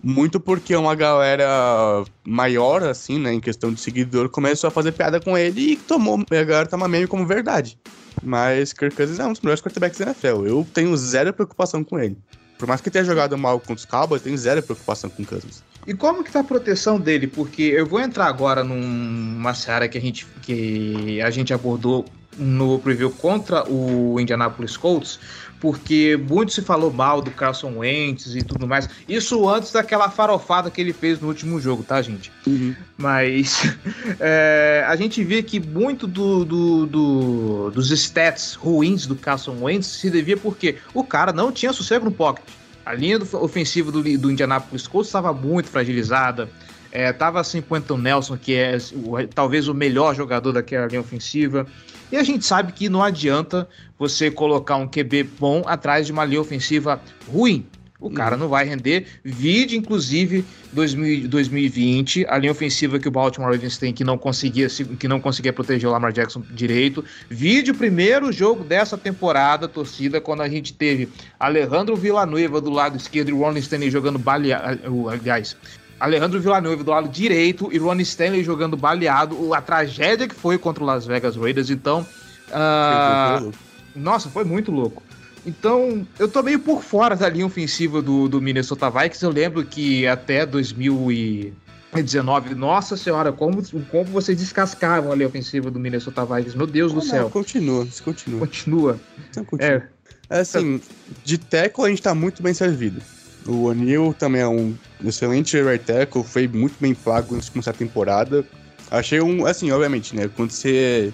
Muito 0.04 0.40
porque 0.40 0.76
uma 0.76 0.94
galera 0.94 2.04
maior, 2.24 2.84
assim, 2.84 3.18
né, 3.18 3.34
em 3.34 3.40
questão 3.40 3.74
de 3.74 3.80
seguidor, 3.80 4.30
começou 4.30 4.68
a 4.68 4.72
fazer 4.72 4.92
piada 4.92 5.20
com 5.20 5.36
ele 5.36 5.72
e 5.72 5.76
tomou, 5.76 6.20
a 6.20 6.44
galera 6.44 6.68
toma 6.68 6.88
meme 6.88 7.08
como 7.08 7.26
verdade. 7.26 7.76
Mas 8.22 8.72
Kirk 8.72 8.96
Cousins 8.96 9.20
é 9.20 9.26
um 9.26 9.32
dos 9.32 9.42
melhores 9.42 9.62
quarterbacks 9.62 9.98
da 9.98 10.06
NFL. 10.06 10.46
Eu 10.46 10.68
tenho 10.74 10.96
zero 10.96 11.34
preocupação 11.34 11.84
com 11.84 12.00
ele. 12.00 12.18
Por 12.58 12.68
mais 12.68 12.82
que 12.82 12.90
tenha 12.90 13.04
jogado 13.04 13.38
mal 13.38 13.60
contra 13.60 13.76
os 13.76 13.86
Cowboys, 13.86 14.22
tem 14.22 14.36
zero 14.38 14.64
preocupação 14.64 15.10
com 15.10 15.24
o 15.24 15.26
Cousins. 15.26 15.64
E 15.86 15.94
como 15.94 16.24
que 16.24 16.32
tá 16.32 16.40
a 16.40 16.44
proteção 16.44 17.00
dele? 17.00 17.28
Porque 17.28 17.62
eu 17.62 17.86
vou 17.86 18.00
entrar 18.00 18.26
agora 18.26 18.64
numa 18.64 19.54
seara 19.54 19.88
que 19.88 19.98
a 19.98 20.02
gente, 20.02 20.26
que 20.42 21.22
a 21.22 21.30
gente 21.30 21.54
abordou 21.54 22.06
no 22.38 22.80
preview 22.80 23.10
contra 23.12 23.70
o 23.70 24.20
Indianapolis 24.20 24.76
Colts, 24.78 25.20
porque 25.60 26.18
muito 26.30 26.52
se 26.52 26.62
falou 26.62 26.92
mal 26.92 27.22
do 27.22 27.32
Carson 27.32 27.78
Wentz 27.78 28.36
e 28.36 28.44
tudo 28.44 28.68
mais. 28.68 28.90
Isso 29.08 29.48
antes 29.50 29.72
daquela 29.72 30.10
farofada 30.10 30.70
que 30.70 30.80
ele 30.80 30.94
fez 30.94 31.20
no 31.20 31.28
último 31.28 31.60
jogo, 31.60 31.84
tá, 31.84 32.02
gente? 32.02 32.32
Uhum. 32.46 32.76
Mas 32.98 33.76
é, 34.20 34.86
a 34.88 34.96
gente 34.96 35.24
vê 35.24 35.42
que 35.42 35.60
muito 35.60 36.06
do, 36.06 36.46
do, 36.46 36.86
do, 36.86 37.72
dos 37.72 37.90
stats 37.92 38.54
ruins 38.54 39.08
do 39.08 39.16
Carson 39.16 39.58
Wentz 39.62 39.88
se 39.88 40.10
devia 40.10 40.38
porque 40.38 40.78
o 40.94 41.04
cara 41.04 41.32
não 41.34 41.52
tinha 41.52 41.74
sossego 41.74 42.06
no 42.06 42.12
pocket. 42.12 42.46
A 42.86 42.94
linha 42.94 43.18
ofensiva 43.34 43.92
do, 43.92 44.04
do 44.18 44.32
Indianapolis 44.32 44.88
Colts 44.88 45.08
estava 45.08 45.34
muito 45.34 45.70
fragilizada. 45.70 46.48
É, 46.92 47.12
tava 47.12 47.44
sem 47.44 47.62
Quentin 47.62 47.98
Nelson, 47.98 48.38
que 48.38 48.54
é 48.54 48.78
o, 48.94 49.28
talvez 49.28 49.68
o 49.68 49.74
melhor 49.74 50.16
jogador 50.16 50.54
daquela 50.54 50.86
linha 50.86 51.02
ofensiva. 51.02 51.66
E 52.12 52.18
a 52.18 52.24
gente 52.24 52.46
sabe 52.46 52.72
que 52.72 52.90
não 52.90 53.04
adianta 53.04 53.68
você 53.98 54.30
colocar 54.30 54.76
um 54.76 54.88
QB 54.88 55.24
bom 55.40 55.64
atrás 55.66 56.06
de 56.06 56.12
uma 56.12 56.26
linha 56.26 56.42
ofensiva 56.42 57.02
ruim. 57.32 57.66
O 58.00 58.10
cara 58.12 58.36
uhum. 58.36 58.42
não 58.42 58.50
vai 58.50 58.66
render. 58.66 59.08
Vide, 59.24 59.78
inclusive, 59.78 60.44
2000, 60.74 61.28
2020, 61.28 62.26
a 62.28 62.38
linha 62.38 62.52
ofensiva 62.52 63.00
que 63.00 63.08
o 63.08 63.12
Baltimore 63.12 63.52
Ravens 63.52 63.78
tem 63.78 63.94
que 63.94 64.04
não 64.04 64.18
conseguia, 64.18 64.68
que 65.00 65.08
não 65.08 65.20
conseguia 65.20 65.54
proteger 65.54 65.88
o 65.90 65.92
Lamar 65.92 66.12
Jackson 66.12 66.44
direito. 66.52 67.04
Vide 67.30 67.72
o 67.72 67.76
primeiro 67.76 68.32
jogo 68.32 68.64
dessa 68.64 68.98
temporada, 68.98 69.68
torcida, 69.68 70.20
quando 70.20 70.42
a 70.42 70.50
gente 70.50 70.74
teve 70.74 71.10
Alejandro 71.40 71.96
Villanueva 71.96 72.60
do 72.60 72.70
lado 72.70 72.98
esquerdo 72.98 73.30
e 73.30 73.34
Ron 73.34 73.58
Stanley 73.58 73.90
jogando 73.90 74.20
baleado. 74.20 75.10
Aliás, 75.10 75.56
Alejandro 76.00 76.40
Villanueva 76.40 76.84
do 76.84 76.92
lado 76.92 77.10
direito 77.10 77.70
e 77.72 77.78
Ron 77.78 78.00
Stanley 78.00 78.44
jogando 78.44 78.76
baleado. 78.76 79.54
A 79.54 79.62
tragédia 79.62 80.28
que 80.28 80.36
foi 80.36 80.58
contra 80.58 80.84
o 80.84 80.88
Las 80.88 81.06
Vegas 81.06 81.36
Raiders. 81.36 81.70
Então. 81.70 82.06
Uh, 82.50 83.52
nossa, 83.96 84.30
foi 84.30 84.44
muito 84.44 84.72
louco. 84.72 85.02
Então, 85.46 86.06
eu 86.18 86.28
tô 86.28 86.42
meio 86.42 86.60
por 86.60 86.84
fora 86.84 87.16
da 87.16 87.30
linha 87.30 87.46
ofensiva 87.46 88.02
do, 88.02 88.28
do 88.28 88.42
Minnesota 88.42 88.90
Vikings. 88.90 89.24
Eu 89.24 89.32
lembro 89.32 89.64
que 89.64 90.08
até 90.08 90.46
2000 90.46 91.12
e 91.12 91.54
19. 91.94 92.56
Nossa 92.56 92.98
senhora, 92.98 93.32
como, 93.32 93.64
como 93.90 94.06
vocês 94.06 94.38
descascavam 94.38 95.12
ali 95.12 95.24
a 95.24 95.28
ofensiva 95.28 95.70
do 95.70 95.80
Minnesota 95.80 96.26
Vikings. 96.26 96.58
Meu 96.58 96.68
Deus 96.68 96.92
do 96.92 97.00
não, 97.00 97.06
céu. 97.06 97.30
Continua, 97.30 97.88
continua. 98.04 98.40
Continua. 98.40 99.00
Então, 99.30 99.46
continua. 99.46 99.84
É. 100.30 100.40
Assim, 100.40 100.82
de 101.24 101.38
tackle 101.38 101.86
a 101.86 101.90
gente 101.90 102.02
tá 102.02 102.16
muito 102.16 102.42
bem 102.42 102.54
servido. 102.54 103.00
O 103.48 103.66
O'Neal 103.66 104.14
também 104.14 104.42
é 104.42 104.48
um 104.48 104.76
excelente 105.04 105.62
right 105.62 105.84
tackle, 105.84 106.24
foi 106.24 106.48
muito 106.48 106.76
bem 106.80 106.96
pago 106.96 107.36
antes 107.36 107.46
de 107.46 107.52
começar 107.52 107.72
a 107.72 107.76
temporada. 107.76 108.44
Achei 108.90 109.22
um, 109.22 109.46
assim, 109.46 109.72
obviamente, 109.72 110.16
né? 110.16 110.30
Quando 110.36 110.52
você 110.52 111.14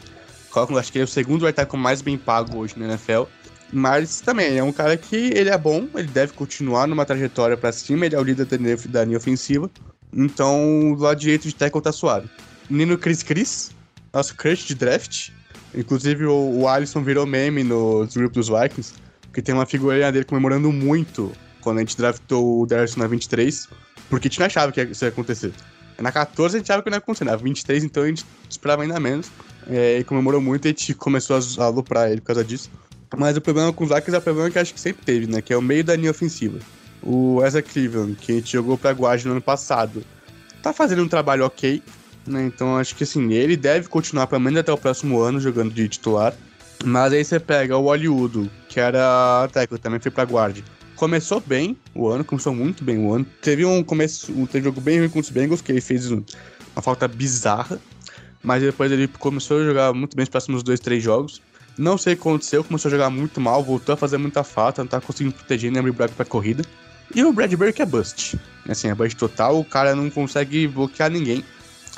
coloca, 0.50 0.78
acho 0.80 0.92
que 0.92 0.98
ele 0.98 1.04
é 1.04 1.06
o 1.06 1.08
segundo 1.08 1.46
right 1.46 1.56
tackle 1.56 1.80
mais 1.80 2.02
bem 2.02 2.18
pago 2.18 2.58
hoje 2.58 2.76
na 2.78 2.86
NFL. 2.86 3.24
Mas 3.74 4.20
também 4.22 4.58
é 4.58 4.64
um 4.64 4.72
cara 4.72 4.98
que 4.98 5.16
ele 5.16 5.50
é 5.50 5.58
bom, 5.58 5.88
ele 5.96 6.08
deve 6.08 6.34
continuar 6.34 6.88
numa 6.88 7.06
trajetória 7.06 7.56
para 7.56 7.72
cima, 7.72 8.06
ele 8.06 8.16
é 8.16 8.20
o 8.20 8.24
líder 8.24 8.46
da 8.46 9.06
linha 9.06 9.18
ofensiva. 9.18 9.70
Então, 10.14 10.94
do 10.96 11.04
lado 11.04 11.20
direito 11.20 11.48
de 11.48 11.56
tackle 11.56 11.82
tá 11.82 11.92
suave. 11.92 12.30
Menino 12.70 12.98
Chris 12.98 13.24
Chris, 13.24 13.72
nosso 14.14 14.36
crush 14.36 14.66
de 14.66 14.76
draft. 14.76 15.30
Inclusive, 15.74 16.26
o, 16.26 16.60
o 16.60 16.68
Alisson 16.68 17.02
virou 17.02 17.26
meme 17.26 17.64
nos 17.64 18.16
grupos 18.16 18.48
dos 18.48 18.60
Vikings, 18.60 18.94
porque 19.24 19.42
tem 19.42 19.56
uma 19.56 19.66
figurinha 19.66 20.12
dele 20.12 20.26
comemorando 20.26 20.70
muito 20.72 21.32
quando 21.62 21.78
a 21.78 21.82
gente 21.82 21.98
draftou 21.98 22.62
o 22.62 22.66
Darcy 22.66 23.00
na 23.00 23.08
23, 23.08 23.70
porque 24.10 24.28
a 24.28 24.30
gente 24.30 24.40
não 24.40 24.46
achava 24.48 24.72
que 24.72 24.82
isso 24.82 25.06
ia 25.06 25.10
acontecer. 25.10 25.54
Na 26.00 26.12
14 26.12 26.56
a 26.56 26.60
gente 26.60 26.72
achava 26.72 26.84
que 26.84 26.90
não 26.90 26.96
ia 26.96 27.00
acontecer, 27.00 27.26
na 27.26 27.36
23 27.36 27.84
então 27.84 28.04
a 28.04 28.08
gente 28.08 28.26
esperava 28.50 28.82
ainda 28.82 29.00
menos. 29.00 29.30
É, 29.68 30.00
e 30.00 30.04
comemorou 30.04 30.42
muito 30.42 30.66
e 30.66 30.70
a 30.70 30.72
gente 30.72 30.94
começou 30.96 31.38
a, 31.38 31.64
aloprar 31.64 32.12
ele 32.12 32.22
por 32.22 32.28
causa 32.28 32.44
disso. 32.44 32.70
Mas 33.16 33.38
o 33.38 33.42
problema 33.42 33.72
com 33.74 33.84
os 33.84 33.90
Vikings 33.90 34.16
é 34.16 34.18
o 34.18 34.22
problema 34.22 34.50
que 34.50 34.58
acho 34.58 34.74
que 34.74 34.80
sempre 34.80 35.04
teve, 35.06 35.28
né? 35.28 35.42
Que 35.42 35.54
é 35.54 35.58
o 35.58 35.62
meio 35.62 35.84
da 35.84 35.96
linha 35.96 36.12
ofensiva. 36.12 36.60
O 37.04 37.44
Ezra 37.44 37.62
Cleveland, 37.62 38.16
que 38.16 38.32
a 38.32 38.36
gente 38.36 38.52
jogou 38.52 38.78
pra 38.78 38.92
Guard 38.92 39.24
no 39.26 39.32
ano 39.32 39.42
passado, 39.42 40.04
tá 40.62 40.72
fazendo 40.72 41.04
um 41.04 41.08
trabalho 41.08 41.46
ok, 41.46 41.84
né? 42.26 42.46
Então 42.46 42.78
acho 42.78 42.96
que 42.96 43.04
assim, 43.04 43.34
ele 43.34 43.58
deve 43.58 43.88
continuar 43.88 44.28
pelo 44.28 44.42
menos 44.42 44.60
até 44.60 44.72
o 44.72 44.78
próximo 44.78 45.20
ano 45.20 45.40
jogando 45.40 45.74
de 45.74 45.88
titular. 45.88 46.34
Mas 46.84 47.14
aí 47.14 47.24
você 47.24 47.40
pega 47.40 47.78
o 47.78 47.84
Hollywood, 47.84 48.50
que 48.68 48.80
era 48.80 49.48
tackle, 49.52 49.78
também 49.78 50.00
foi 50.00 50.10
pra 50.10 50.24
Guard. 50.24 50.64
Começou 51.02 51.42
bem 51.44 51.76
o 51.96 52.08
ano, 52.10 52.24
começou 52.24 52.54
muito 52.54 52.84
bem 52.84 53.00
o 53.00 53.12
ano. 53.12 53.26
Teve 53.42 53.66
um 53.66 53.84
começo, 53.84 54.32
um, 54.34 54.46
teve 54.46 54.60
um 54.60 54.72
jogo 54.72 54.82
bem 54.82 55.00
ruim 55.00 55.10
com 55.10 55.18
os 55.18 55.32
Bengals, 55.32 55.60
que 55.60 55.72
ele 55.72 55.82
fez 55.82 56.12
uma 56.12 56.24
falta 56.80 57.08
bizarra. 57.08 57.80
Mas 58.44 58.62
depois 58.62 58.92
ele 58.92 59.08
começou 59.08 59.62
a 59.62 59.64
jogar 59.64 59.94
muito 59.96 60.16
bem 60.16 60.22
os 60.22 60.30
próximos 60.30 60.62
dois, 60.62 60.80
três 60.80 61.02
jogos. 61.02 61.42
Não 61.76 61.98
sei 61.98 62.14
o 62.14 62.18
que 62.18 62.22
aconteceu, 62.22 62.64
começou 62.64 62.88
a 62.88 62.92
jogar 62.92 63.10
muito 63.10 63.42
mal, 63.42 63.64
voltou 63.64 63.94
a 63.94 63.98
fazer 63.98 64.20
muita 64.20 64.44
falta, 64.44 64.84
não 64.84 64.88
tá 64.88 65.02
conseguindo 65.02 65.34
proteger 65.34 65.72
nem 65.72 65.80
abrir 65.80 65.92
buraco 65.92 66.14
pra 66.14 66.24
corrida. 66.24 66.64
E 67.16 67.24
o 67.24 67.34
Bradbury 67.34 67.74
que 67.74 67.82
é 67.82 67.86
bust. 67.88 68.38
Assim, 68.70 68.88
é 68.88 68.94
bust 68.94 69.18
total, 69.18 69.60
o 69.60 69.66
cara 69.66 69.96
não 69.96 70.08
consegue 70.08 70.68
bloquear 70.68 71.10
ninguém. 71.10 71.44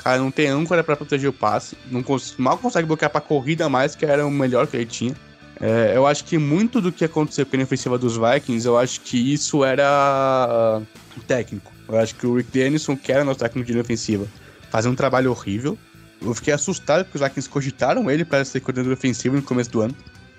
O 0.00 0.02
cara 0.02 0.16
não 0.16 0.30
tem 0.30 0.48
âncora 0.48 0.82
para 0.82 0.96
proteger 0.96 1.28
o 1.28 1.32
passe, 1.34 1.76
não 1.90 2.02
cons 2.02 2.36
mal 2.38 2.56
consegue 2.56 2.88
bloquear 2.88 3.10
pra 3.10 3.20
corrida 3.20 3.68
mais, 3.68 3.94
que 3.94 4.06
era 4.06 4.26
o 4.26 4.30
melhor 4.30 4.66
que 4.66 4.78
ele 4.78 4.86
tinha. 4.86 5.14
É, 5.60 5.92
eu 5.94 6.06
acho 6.06 6.24
que 6.24 6.36
muito 6.36 6.80
do 6.80 6.90
que 6.90 7.04
aconteceu 7.04 7.46
com 7.46 7.56
a 7.56 7.62
ofensiva 7.62 7.98
dos 7.98 8.16
Vikings, 8.16 8.66
eu 8.66 8.76
acho 8.76 9.00
que 9.00 9.32
isso 9.32 9.64
era 9.64 10.82
técnico. 11.26 11.72
Eu 11.88 11.98
acho 11.98 12.14
que 12.14 12.26
o 12.26 12.36
Rick 12.36 12.50
Dennison, 12.50 12.96
que 12.96 13.12
era 13.12 13.24
nosso 13.24 13.40
técnico 13.40 13.66
de 13.66 13.72
linha 13.72 13.82
ofensiva, 13.82 14.26
fazia 14.70 14.90
um 14.90 14.94
trabalho 14.94 15.30
horrível. 15.30 15.78
Eu 16.20 16.34
fiquei 16.34 16.52
assustado 16.52 17.04
porque 17.04 17.18
os 17.18 17.22
Vikings 17.22 17.48
cogitaram 17.48 18.10
ele 18.10 18.24
para 18.24 18.44
ser 18.44 18.60
coordenador 18.60 18.94
ofensivo 18.94 19.36
no 19.36 19.42
começo 19.42 19.70
do 19.70 19.82
ano. 19.82 19.94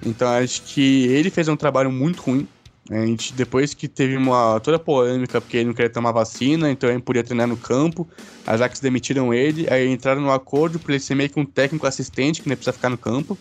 Então 0.05 0.27
acho 0.27 0.61
que 0.63 1.05
ele 1.07 1.29
fez 1.29 1.47
um 1.47 1.55
trabalho 1.55 1.91
muito 1.91 2.21
ruim. 2.21 2.47
A 2.89 3.03
gente, 3.03 3.33
depois 3.33 3.73
que 3.73 3.87
teve 3.87 4.15
uma 4.15 4.59
toda 4.59 4.77
polêmica 4.77 5.41
porque 5.41 5.57
ele 5.57 5.65
não 5.67 5.73
queria 5.73 5.89
tomar 5.89 6.11
vacina, 6.11 6.69
então 6.69 6.87
ele 6.87 7.01
podia 7.01 7.23
treinar 7.23 7.47
no 7.47 7.57
campo, 7.57 8.07
as 8.45 8.59
Vikings 8.59 8.81
demitiram 8.81 9.33
ele, 9.33 9.67
aí 9.71 9.87
entraram 9.89 10.21
no 10.21 10.31
acordo 10.31 10.77
para 10.77 10.93
ele 10.93 10.99
ser 10.99 11.15
meio 11.15 11.29
que 11.29 11.39
um 11.39 11.45
técnico 11.45 11.87
assistente, 11.87 12.43
que 12.43 12.47
nem 12.47 12.55
precisa 12.55 12.73
ficar 12.73 12.89
no 12.89 12.97
campo. 12.97 13.35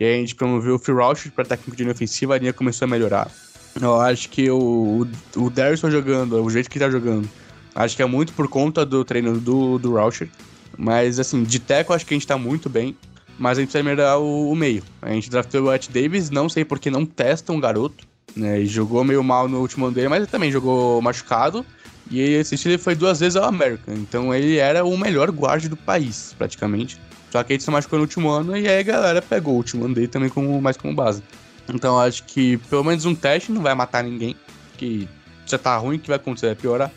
E 0.00 0.04
aí 0.04 0.14
a 0.14 0.18
gente 0.18 0.34
promoveu 0.34 0.76
o 0.76 0.78
Phil 0.78 0.96
Rausch 0.96 1.28
para 1.28 1.44
técnico 1.44 1.76
de 1.76 1.82
linha 1.82 1.92
ofensiva, 1.92 2.34
a 2.34 2.38
linha 2.38 2.54
começou 2.54 2.86
a 2.86 2.88
melhorar. 2.88 3.30
Eu 3.78 4.00
acho 4.00 4.30
que 4.30 4.50
o, 4.50 5.06
o, 5.36 5.42
o 5.42 5.50
Darius 5.50 5.80
jogando, 5.80 6.42
o 6.42 6.48
jeito 6.48 6.70
que 6.70 6.78
tá 6.78 6.88
jogando, 6.88 7.28
acho 7.74 7.94
que 7.94 8.02
é 8.02 8.06
muito 8.06 8.32
por 8.32 8.48
conta 8.48 8.86
do 8.86 9.04
treino 9.04 9.38
do, 9.38 9.78
do 9.78 9.94
Rauscher. 9.94 10.30
Mas, 10.78 11.20
assim, 11.20 11.42
de 11.42 11.58
teco 11.58 11.92
acho 11.92 12.06
que 12.06 12.14
a 12.14 12.16
gente 12.16 12.26
tá 12.26 12.38
muito 12.38 12.70
bem. 12.70 12.96
Mas 13.38 13.58
a 13.58 13.60
gente 13.60 13.70
precisa 13.70 13.84
melhorar 13.84 14.18
o, 14.18 14.50
o 14.50 14.56
meio. 14.56 14.82
A 15.02 15.10
gente 15.10 15.28
draftou 15.28 15.64
o 15.64 15.74
Ed 15.74 15.88
Davis, 15.90 16.30
não 16.30 16.48
sei 16.48 16.64
porque 16.64 16.90
não 16.90 17.04
testa 17.04 17.52
um 17.52 17.60
garoto. 17.60 18.08
Né, 18.34 18.60
e 18.60 18.66
jogou 18.66 19.02
meio 19.02 19.24
mal 19.24 19.48
no 19.48 19.60
último 19.60 19.86
ano 19.86 19.94
dele, 19.94 20.08
mas 20.08 20.18
ele 20.18 20.26
também 20.26 20.52
jogou 20.52 21.02
machucado. 21.02 21.66
E 22.10 22.20
esse 22.20 22.56
ele 22.66 22.78
foi 22.78 22.94
duas 22.94 23.20
vezes 23.20 23.36
ao 23.36 23.44
América. 23.44 23.92
Então 23.92 24.34
ele 24.34 24.56
era 24.56 24.84
o 24.84 24.96
melhor 24.96 25.30
guarda 25.30 25.68
do 25.68 25.76
país, 25.76 26.34
praticamente. 26.38 26.98
Só 27.30 27.42
que 27.42 27.52
ele 27.52 27.62
se 27.62 27.70
machucou 27.70 27.98
no 27.98 28.04
último 28.04 28.28
ano 28.28 28.56
e 28.56 28.68
aí 28.68 28.80
a 28.80 28.82
galera 28.82 29.22
pegou 29.22 29.54
o 29.54 29.56
último 29.56 29.84
ano 29.84 29.94
dele 29.94 30.08
também 30.08 30.28
como, 30.28 30.60
mais 30.60 30.76
como 30.76 30.94
base. 30.94 31.22
Então 31.68 31.98
acho 31.98 32.24
que 32.24 32.56
pelo 32.68 32.84
menos 32.84 33.04
um 33.04 33.14
teste 33.14 33.52
não 33.52 33.62
vai 33.62 33.74
matar 33.74 34.02
ninguém. 34.02 34.34
Que 34.76 35.08
já 35.46 35.58
tá 35.58 35.76
ruim, 35.76 35.96
o 35.96 35.98
que 35.98 36.08
vai 36.08 36.16
acontecer? 36.16 36.46
Vai 36.46 36.56
piorar. 36.56 36.90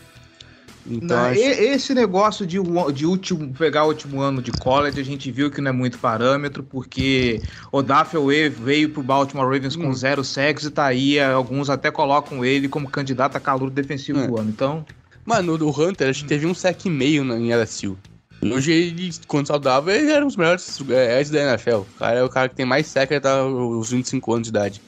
Então, 0.86 1.16
não, 1.16 1.24
acho... 1.26 1.40
Esse 1.40 1.94
negócio 1.94 2.46
de, 2.46 2.58
de 2.92 3.06
último, 3.06 3.52
pegar 3.54 3.84
o 3.84 3.88
último 3.88 4.20
ano 4.20 4.42
de 4.42 4.52
college, 4.52 5.00
a 5.00 5.04
gente 5.04 5.30
viu 5.30 5.50
que 5.50 5.60
não 5.60 5.70
é 5.70 5.72
muito 5.72 5.98
parâmetro, 5.98 6.62
porque 6.62 7.40
o 7.72 7.80
Daffel 7.80 8.26
veio 8.50 8.90
pro 8.90 9.02
Baltimore 9.02 9.46
Ravens 9.46 9.76
com 9.76 9.88
hum. 9.88 9.94
zero 9.94 10.22
sacks 10.22 10.64
e 10.64 10.70
tá 10.70 10.84
aí, 10.84 11.18
alguns 11.18 11.70
até 11.70 11.90
colocam 11.90 12.44
ele 12.44 12.68
como 12.68 12.90
candidato 12.90 13.36
a 13.36 13.40
calor 13.40 13.70
defensivo 13.70 14.20
é. 14.20 14.26
do 14.26 14.38
ano, 14.38 14.50
então... 14.50 14.84
Mano, 15.24 15.54
o 15.54 15.70
Hunter, 15.70 16.10
acho 16.10 16.22
que 16.24 16.28
teve 16.28 16.44
um 16.44 16.52
sec 16.52 16.84
e 16.84 16.90
meio 16.90 17.24
em 17.34 17.54
LSU. 17.54 17.96
Hoje 18.42 18.72
ele, 18.72 19.10
quando 19.26 19.46
saudável, 19.46 19.94
ele 19.94 20.10
era 20.10 20.22
um 20.22 20.28
dos 20.28 20.36
melhores 20.36 20.78
é, 20.90 21.24
da 21.24 21.52
NFL. 21.52 21.76
O 21.76 21.86
cara 21.98 22.18
é 22.18 22.22
o 22.22 22.28
cara 22.28 22.48
que 22.48 22.54
tem 22.54 22.66
mais 22.66 22.86
sec 22.86 23.10
até 23.12 23.42
os 23.42 23.90
25 23.90 24.32
anos 24.32 24.44
de 24.44 24.50
idade. 24.50 24.82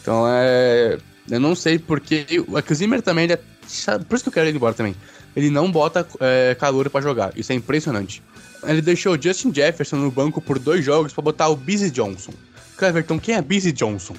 Então 0.00 0.24
é... 0.28 0.98
Eu 1.28 1.40
não 1.40 1.54
sei 1.54 1.78
porque... 1.78 2.24
É 2.30 2.72
o 2.72 2.74
Zimmer 2.74 3.02
também, 3.02 3.24
ele 3.24 3.34
é... 3.34 3.36
Por 3.36 4.14
isso 4.14 4.24
que 4.24 4.28
eu 4.28 4.32
quero 4.32 4.46
ele 4.46 4.56
embora 4.56 4.72
também 4.74 4.94
ele 5.36 5.50
não 5.50 5.70
bota 5.70 6.08
é, 6.18 6.56
calor 6.58 6.88
para 6.88 7.02
jogar. 7.02 7.32
Isso 7.36 7.52
é 7.52 7.54
impressionante. 7.54 8.22
Ele 8.64 8.80
deixou 8.80 9.14
o 9.14 9.22
Justin 9.22 9.52
Jefferson 9.54 9.96
no 9.96 10.10
banco 10.10 10.40
por 10.40 10.58
dois 10.58 10.82
jogos 10.82 11.12
para 11.12 11.22
botar 11.22 11.48
o 11.48 11.54
Busy 11.54 11.90
Johnson. 11.90 12.32
Cleverton, 12.78 13.20
quem 13.20 13.34
é 13.34 13.42
Busy 13.42 13.70
Johnson? 13.70 14.16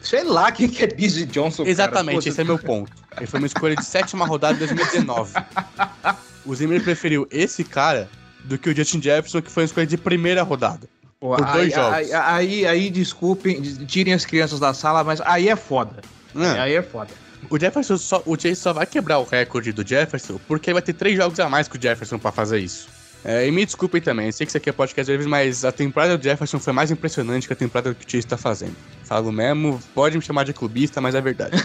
Sei 0.00 0.24
lá 0.24 0.50
quem 0.50 0.66
que 0.66 0.82
é 0.82 0.86
Busy 0.86 1.26
Johnson. 1.26 1.64
Exatamente, 1.64 2.30
esse 2.30 2.40
é 2.40 2.44
meu 2.44 2.58
ponto. 2.58 2.90
Ele 3.18 3.26
foi 3.26 3.38
uma 3.38 3.46
escolha 3.46 3.76
de 3.76 3.84
sétima 3.84 4.24
rodada 4.24 4.54
de 4.54 4.74
2019. 4.74 5.34
O 6.44 6.54
Zimmer 6.54 6.82
preferiu 6.82 7.26
esse 7.30 7.64
cara 7.64 8.08
do 8.44 8.56
que 8.58 8.70
o 8.70 8.74
Justin 8.74 9.02
Jefferson, 9.02 9.42
que 9.42 9.50
foi 9.50 9.62
uma 9.62 9.66
escolha 9.66 9.86
de 9.86 9.96
primeira 9.96 10.42
rodada. 10.42 10.88
Pô, 11.18 11.36
por 11.36 11.44
dois 11.44 11.64
aí, 11.64 11.70
jogos. 11.70 11.94
Aí, 11.94 12.12
aí, 12.12 12.66
aí, 12.66 12.90
desculpem, 12.90 13.60
tirem 13.60 14.14
as 14.14 14.24
crianças 14.24 14.58
da 14.58 14.72
sala, 14.72 15.04
mas 15.04 15.20
aí 15.20 15.48
é 15.48 15.56
foda. 15.56 16.00
É. 16.34 16.60
Aí 16.60 16.74
é 16.74 16.82
foda. 16.82 17.10
O 17.48 17.58
Jefferson 17.58 17.96
só, 17.98 18.22
o 18.26 18.38
Chase 18.38 18.56
só 18.56 18.72
vai 18.72 18.86
quebrar 18.86 19.18
o 19.18 19.24
recorde 19.24 19.72
do 19.72 19.86
Jefferson 19.86 20.38
porque 20.46 20.72
vai 20.72 20.82
ter 20.82 20.92
três 20.92 21.16
jogos 21.16 21.38
a 21.40 21.48
mais 21.48 21.68
que 21.68 21.76
o 21.76 21.82
Jefferson 21.82 22.18
para 22.18 22.32
fazer 22.32 22.58
isso. 22.58 22.88
É, 23.24 23.46
e 23.46 23.50
me 23.50 23.64
desculpem 23.66 24.00
também, 24.00 24.32
sei 24.32 24.46
que 24.46 24.50
isso 24.50 24.56
aqui 24.56 24.70
é 24.70 24.72
podcast 24.72 25.00
às 25.00 25.18
vezes, 25.18 25.26
mas 25.26 25.64
a 25.64 25.70
temporada 25.70 26.16
do 26.16 26.24
Jefferson 26.24 26.58
foi 26.58 26.72
mais 26.72 26.90
impressionante 26.90 27.46
que 27.46 27.52
a 27.52 27.56
temporada 27.56 27.94
que 27.94 28.06
o 28.06 28.10
Chase 28.10 28.26
tá 28.26 28.38
fazendo. 28.38 28.74
Falo 29.10 29.32
mesmo, 29.32 29.80
pode 29.92 30.16
me 30.16 30.22
chamar 30.22 30.44
de 30.44 30.52
clubista, 30.52 31.00
mas 31.00 31.16
é 31.16 31.20
verdade. 31.20 31.56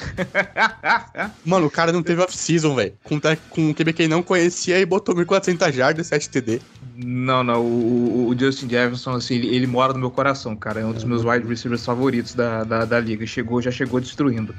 Mano, 1.46 1.68
o 1.68 1.70
cara 1.70 1.92
não 1.92 2.02
teve 2.02 2.20
off-season, 2.24 2.74
velho. 2.74 2.94
Com, 3.04 3.22
com 3.52 3.70
um 3.70 3.72
QB 3.72 3.94
que 3.94 4.02
ele 4.02 4.10
não 4.10 4.24
conhecia 4.24 4.80
e 4.80 4.84
botou 4.84 5.14
1.400 5.14 5.72
jardas, 5.72 6.08
7 6.08 6.28
TD. 6.28 6.60
Não, 6.96 7.44
não, 7.44 7.62
o, 7.62 8.30
o, 8.30 8.36
Justin 8.36 8.68
Jefferson, 8.68 9.12
assim, 9.12 9.36
ele, 9.36 9.56
ele, 9.56 9.68
mora 9.68 9.94
no 9.94 10.00
meu 10.00 10.10
coração, 10.10 10.56
cara. 10.56 10.80
É 10.80 10.86
um 10.88 10.92
dos 10.92 11.04
meus 11.04 11.24
wide 11.24 11.48
receivers 11.48 11.86
favoritos 11.86 12.34
da, 12.34 12.64
da, 12.64 12.84
da 12.84 13.00
liga. 13.00 13.28
Chegou, 13.28 13.62
já 13.62 13.70
chegou 13.70 14.00
destruindo. 14.00 14.56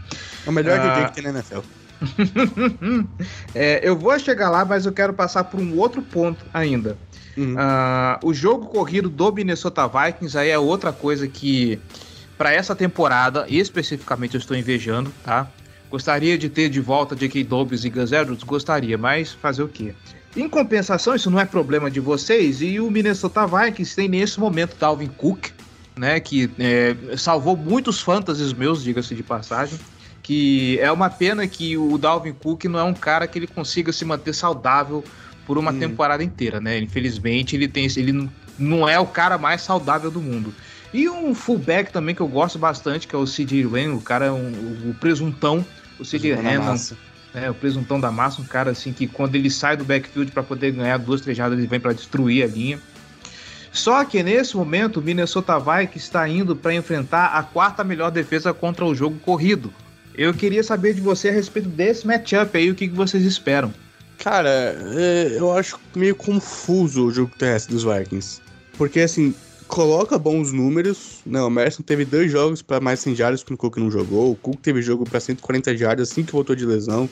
É 0.47 0.49
o 0.49 0.53
melhor 0.53 0.79
ah, 0.79 0.89
DJ 0.89 1.09
que 1.09 1.15
tem 1.15 1.25
na 1.25 1.31
NFL. 1.31 1.63
é, 3.53 3.81
eu 3.83 3.97
vou 3.97 4.17
chegar 4.17 4.49
lá, 4.49 4.65
mas 4.65 4.87
eu 4.87 4.93
quero 4.93 5.13
passar 5.13 5.43
por 5.43 5.59
um 5.59 5.77
outro 5.77 6.03
ponto 6.03 6.47
ainda. 6.55 6.97
Uhum. 7.37 7.55
Uh, 7.55 8.29
o 8.29 8.33
jogo 8.33 8.67
corrido 8.67 9.11
do 9.11 9.33
Minnesota 9.33 9.87
Vikings 9.87 10.39
aí 10.39 10.51
é 10.51 10.59
outra 10.59 10.93
coisa 10.93 11.29
que, 11.29 11.79
para 12.37 12.53
essa 12.53 12.75
temporada, 12.75 13.47
especificamente, 13.49 14.35
eu 14.35 14.39
estou 14.39 14.57
invejando, 14.57 15.13
tá? 15.25 15.49
Gostaria 15.91 16.37
de 16.37 16.49
ter 16.49 16.69
de 16.69 16.81
volta 16.81 17.15
J.K. 17.15 17.45
Dobbs 17.45 17.85
e 17.85 17.91
Gus 17.91 18.13
Edwards? 18.13 18.43
Gostaria, 18.45 18.99
mas 18.99 19.33
fazer 19.33 19.63
o 19.63 19.69
quê? 19.69 19.95
Em 20.37 20.49
compensação, 20.49 21.15
isso 21.15 21.31
não 21.31 21.41
é 21.41 21.45
problema 21.45 21.91
de 21.91 22.01
vocês, 22.01 22.61
e 22.61 22.79
o 22.79 22.91
Minnesota 22.91 23.47
Vikings 23.47 23.97
tem 23.97 24.09
nesse 24.09 24.39
momento 24.39 24.77
Dalvin 24.79 25.09
Cook, 25.09 25.49
né, 25.97 26.21
que 26.21 26.51
é, 26.59 26.95
salvou 27.17 27.57
muitos 27.57 28.01
fantasies 28.01 28.53
meus, 28.53 28.83
diga-se 28.83 29.15
de 29.15 29.23
passagem 29.23 29.79
que 30.27 30.77
é 30.81 30.91
uma 30.91 31.09
pena 31.09 31.47
que 31.47 31.77
o 31.77 31.97
Dalvin 31.97 32.33
Cook 32.33 32.65
não 32.65 32.81
é 32.81 32.83
um 32.83 32.93
cara 32.93 33.29
que 33.29 33.39
ele 33.39 33.47
consiga 33.47 33.93
se 33.93 34.05
manter 34.05 34.35
saudável 34.35 35.05
por 35.47 35.57
uma 35.57 35.71
hum. 35.71 35.79
temporada 35.79 36.25
inteira, 36.25 36.61
né? 36.61 36.81
Infelizmente, 36.81 37.55
ele 37.55 37.69
tem 37.69 37.87
ele 37.97 38.29
não 38.59 38.89
é 38.89 38.99
o 38.99 39.07
cara 39.07 39.39
mais 39.39 39.63
saudável 39.63 40.11
do 40.11 40.21
mundo. 40.21 40.53
E 40.93 41.09
um 41.09 41.35
fullback 41.35 41.93
também 41.93 42.15
que 42.15 42.21
eu 42.21 42.29
gosto 42.29 42.59
bastante, 42.59 43.07
que 43.07 43.15
é 43.15 43.19
o 43.19 43.25
CJ 43.25 43.65
Lamb, 43.65 43.97
o 43.97 44.01
cara 44.01 44.27
é 44.27 44.31
um, 44.31 44.91
o 44.91 44.95
presuntão, 44.99 45.65
o 45.99 46.05
CJ 46.05 46.33
Hammond. 46.33 46.97
É, 47.35 47.51
o 47.51 47.55
presuntão 47.55 48.01
da 48.01 48.11
massa, 48.11 48.41
um 48.41 48.47
cara 48.47 48.71
assim 48.71 48.95
que 48.95 49.07
quando 49.07 49.35
ele 49.35 49.51
sai 49.51 49.77
do 49.77 49.85
backfield 49.85 50.33
para 50.33 50.43
poder 50.43 50.73
ganhar 50.73 50.97
duas, 50.97 51.21
três 51.21 51.37
jardas, 51.37 51.59
ele 51.59 51.69
vem 51.69 51.79
para 51.79 51.93
destruir 51.93 52.43
a 52.43 52.47
linha. 52.47 52.81
Só 53.71 54.03
que 54.07 54.23
nesse 54.23 54.57
momento 54.57 55.01
o 55.01 55.03
Minnesota 55.03 55.59
Vikings 55.59 55.99
está 55.99 56.27
indo 56.27 56.57
para 56.57 56.73
enfrentar 56.73 57.27
a 57.27 57.43
quarta 57.43 57.85
melhor 57.85 58.11
defesa 58.11 58.55
contra 58.55 58.87
o 58.87 58.95
jogo 58.95 59.19
corrido. 59.19 59.71
Eu 60.15 60.33
queria 60.33 60.63
saber 60.63 60.95
de 60.95 61.03
você 61.03 61.29
a 61.29 61.33
respeito 61.33 61.69
desse 61.69 62.07
matchup 62.07 62.57
aí, 62.57 62.71
o 62.71 62.75
que, 62.75 62.89
que 62.89 62.95
vocês 62.95 63.23
esperam. 63.23 63.73
Cara, 64.17 64.49
é, 64.49 65.37
eu 65.37 65.53
acho 65.53 65.79
meio 65.95 66.15
confuso 66.15 67.05
o 67.05 67.13
jogo 67.13 67.33
terrestre 67.37 67.75
dos 67.75 67.85
Vikings. 67.85 68.41
Porque 68.79 69.01
assim, 69.01 69.35
coloca 69.67 70.19
bons 70.19 70.53
números. 70.53 71.21
Não, 71.25 71.47
o 71.49 71.51
Merson 71.51 71.83
teve 71.83 72.05
dois 72.05 72.31
jogos 72.31 72.63
para 72.63 72.81
mais 72.81 73.01
100 73.01 73.15
jardas 73.15 73.43
que 73.43 73.53
o 73.53 73.57
Cook 73.57 73.77
não 73.77 73.91
jogou. 73.91 74.33
O 74.33 74.37
Cook 74.37 74.61
teve 74.61 74.83
jogo 74.83 75.05
para 75.05 75.21
140 75.21 75.77
jardas 75.77 76.11
assim 76.11 76.23
que 76.25 76.33
voltou 76.33 76.57
de 76.57 76.65
lesão. 76.65 77.09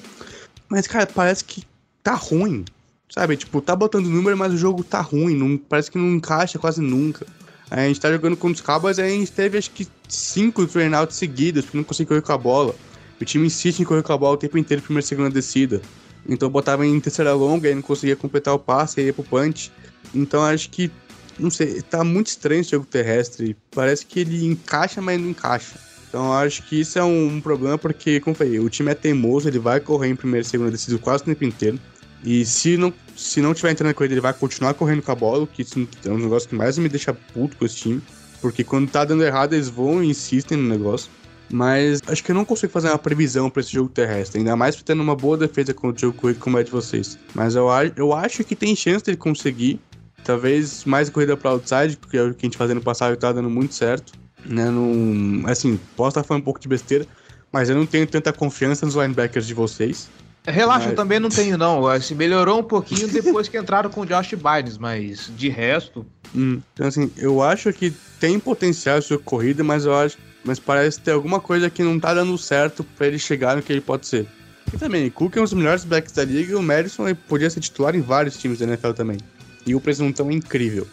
Mas, 0.69 0.87
cara, 0.87 1.07
parece 1.07 1.45
que 1.45 1.65
tá 2.03 2.15
ruim. 2.15 2.65
Sabe? 3.09 3.37
Tipo, 3.37 3.61
tá 3.61 3.77
botando 3.77 4.07
número, 4.07 4.37
mas 4.37 4.53
o 4.53 4.57
jogo 4.57 4.83
tá 4.83 5.01
ruim. 5.01 5.37
Não, 5.37 5.57
parece 5.57 5.91
que 5.91 5.99
não 5.99 6.15
encaixa 6.15 6.59
quase 6.59 6.81
nunca. 6.81 7.27
A 7.71 7.81
gente 7.87 8.01
tá 8.01 8.11
jogando 8.11 8.37
contra 8.37 8.55
os 8.55 8.61
Cowboys 8.61 8.99
a 8.99 9.09
gente 9.09 9.33
teve 9.33 9.59
acho 9.59 9.71
que 9.71 9.87
cinco 10.09 10.67
turnouts 10.67 11.17
seguidos, 11.17 11.65
porque 11.65 11.77
não 11.77 11.85
conseguiu 11.85 12.09
correr 12.09 12.23
com 12.23 12.33
a 12.33 12.39
bola. 12.39 12.75
O 13.21 13.25
time 13.25 13.47
insiste 13.47 13.81
em 13.81 13.85
correr 13.85 14.03
com 14.03 14.13
a 14.13 14.19
bola 14.19 14.35
o 14.35 14.37
tempo 14.37 14.59
inteiro, 14.59 14.83
primeira 14.83 15.05
e 15.05 15.09
segunda 15.09 15.31
descida. 15.31 15.81
Então 16.29 16.49
botava 16.49 16.87
em 16.87 17.01
terceira 17.01 17.33
longa 17.35 17.71
e 17.71 17.75
não 17.75 17.83
conseguia 17.83 18.17
completar 18.17 18.55
o 18.55 18.59
passe 18.59 19.01
e 19.01 19.07
ia 19.07 19.13
pro 19.13 19.25
punch. 19.25 19.73
Então 20.15 20.43
acho 20.43 20.71
que 20.71 20.91
não 21.39 21.51
sei, 21.51 21.83
tá 21.83 22.05
muito 22.05 22.29
estranho 22.29 22.61
esse 22.61 22.71
jogo 22.71 22.87
terrestre. 22.87 23.57
Parece 23.71 24.07
que 24.07 24.21
ele 24.21 24.47
encaixa, 24.47 25.01
mas 25.01 25.21
não 25.21 25.31
encaixa. 25.31 25.79
Então 26.09 26.33
acho 26.33 26.63
que 26.63 26.81
isso 26.81 26.99
é 26.99 27.03
um, 27.03 27.41
problema 27.41 27.77
porque, 27.77 28.21
como 28.21 28.37
falei, 28.37 28.61
o 28.61 28.71
time 28.71 28.93
é 28.93 28.95
teimoso, 28.95 29.49
ele 29.49 29.59
vai 29.59 29.81
correr 29.81 30.09
em 30.09 30.17
primeira 30.17 30.47
e 30.47 30.49
segunda 30.49 30.71
descida 30.71 30.97
quase 30.99 31.25
o 31.25 31.27
tempo 31.27 31.45
inteiro. 31.45 31.79
E 32.23 32.45
se 32.47 32.77
não, 32.77 32.93
se 33.17 33.43
não 33.43 33.53
tiver 33.53 33.73
entrando 33.73 33.89
na 33.89 33.95
corrida, 33.95 34.15
ele 34.15 34.21
vai 34.21 34.33
continuar 34.33 34.75
correndo 34.75 35.03
com 35.03 35.13
a 35.13 35.15
bola, 35.15 35.47
que 35.47 35.63
isso 35.63 35.89
é 36.05 36.11
um 36.11 36.19
negócio 36.19 36.49
que 36.49 36.55
mais 36.55 36.79
me 36.79 36.89
deixa 36.89 37.13
puto 37.13 37.57
com 37.57 37.67
esse 37.67 37.77
time. 37.77 38.01
Porque 38.41 38.63
quando 38.63 38.91
tá 38.91 39.05
dando 39.05 39.25
errado, 39.25 39.55
eles 39.55 39.69
vão 39.69 40.03
e 40.03 40.09
insistem 40.09 40.57
no 40.57 40.69
negócio. 40.69 41.11
Mas 41.51 42.01
acho 42.07 42.23
que 42.23 42.31
eu 42.31 42.35
não 42.35 42.45
consigo 42.45 42.73
fazer 42.73 42.89
uma 42.89 42.99
previsão 42.99 43.51
para 43.51 43.61
esse 43.61 43.73
jogo 43.73 43.89
terrestre, 43.89 44.39
ainda 44.39 44.57
mais 44.57 44.81
tendo 44.83 45.03
uma 45.03 45.15
boa 45.15 45.37
defesa 45.37 45.75
contra 45.75 45.97
o 45.97 46.01
jogo 46.09 46.21
corrido 46.21 46.39
como 46.39 46.59
é 46.59 46.63
de 46.63 46.71
vocês. 46.71 47.19
Mas 47.35 47.55
eu, 47.55 47.69
eu 47.97 48.13
acho 48.13 48.43
que 48.45 48.57
tem 48.57 48.75
chance 48.75 49.05
dele 49.05 49.17
conseguir, 49.17 49.81
Talvez 50.25 50.85
mais 50.85 51.11
corrida 51.11 51.37
para 51.37 51.51
outside, 51.51 51.97
porque 51.97 52.17
é 52.17 52.23
o 52.23 52.35
que 52.35 52.47
a 52.47 52.47
gente 52.47 52.57
fazendo 52.57 52.79
no 52.79 52.83
passado 52.83 53.17
tá 53.17 53.31
dando 53.33 53.51
muito 53.51 53.75
certo. 53.75 54.13
Né? 54.45 54.71
Não, 54.71 55.49
assim, 55.49 55.79
posso 55.97 56.11
estar 56.11 56.25
falando 56.25 56.43
um 56.43 56.45
pouco 56.45 56.61
de 56.61 56.69
besteira, 56.69 57.07
mas 57.53 57.69
eu 57.69 57.77
não 57.77 57.87
tenho 57.87 58.07
tanta 58.07 58.33
confiança 58.33 58.85
nos 58.85 58.95
linebackers 58.95 59.47
de 59.47 59.55
vocês. 59.55 60.09
Relaxa, 60.47 60.81
mas... 60.81 60.91
eu 60.91 60.97
também 60.97 61.19
não 61.19 61.31
tenho, 61.31 61.57
não. 61.57 61.85
Se 61.85 61.97
assim, 61.97 62.15
melhorou 62.15 62.61
um 62.61 62.63
pouquinho 62.63 63.09
depois 63.09 63.49
que 63.49 63.59
entraram 63.59 63.89
com 63.89 64.03
o 64.03 64.07
Josh 64.07 64.35
Biden, 64.35 64.77
mas 64.79 65.31
de 65.35 65.49
resto. 65.49 66.05
Hum, 66.35 66.61
então, 66.73 66.87
assim, 66.87 67.11
eu 67.17 67.43
acho 67.43 67.73
que 67.73 67.91
tem 68.21 68.39
potencial 68.39 69.01
sua 69.01 69.19
corrida, 69.19 69.65
mas 69.65 69.87
eu 69.87 69.95
acho. 69.95 70.19
Mas 70.45 70.59
parece 70.59 71.01
ter 71.01 71.13
alguma 71.13 71.41
coisa 71.41 71.71
que 71.71 71.83
não 71.83 71.99
tá 71.99 72.13
dando 72.13 72.37
certo 72.37 72.85
para 72.85 73.07
ele 73.07 73.19
chegar 73.19 73.57
no 73.57 73.63
que 73.63 73.73
ele 73.73 73.81
pode 73.81 74.07
ser. 74.07 74.27
E 74.73 74.77
também, 74.77 75.09
Cook 75.09 75.37
é 75.37 75.41
um 75.41 75.45
dos 75.45 75.55
melhores 75.55 75.85
backs 75.85 76.13
da 76.13 76.25
liga 76.25 76.53
e 76.53 76.55
o 76.55 76.63
Madison 76.63 77.05
podia 77.29 77.49
ser 77.49 77.61
titular 77.61 77.95
em 77.95 78.03
vários 78.03 78.37
times 78.37 78.59
da 78.59 78.67
NFL 78.67 78.91
também. 78.91 79.17
E 79.67 79.75
o 79.75 79.81
presuntão 79.81 80.31
é 80.31 80.35
incrível. 80.35 80.87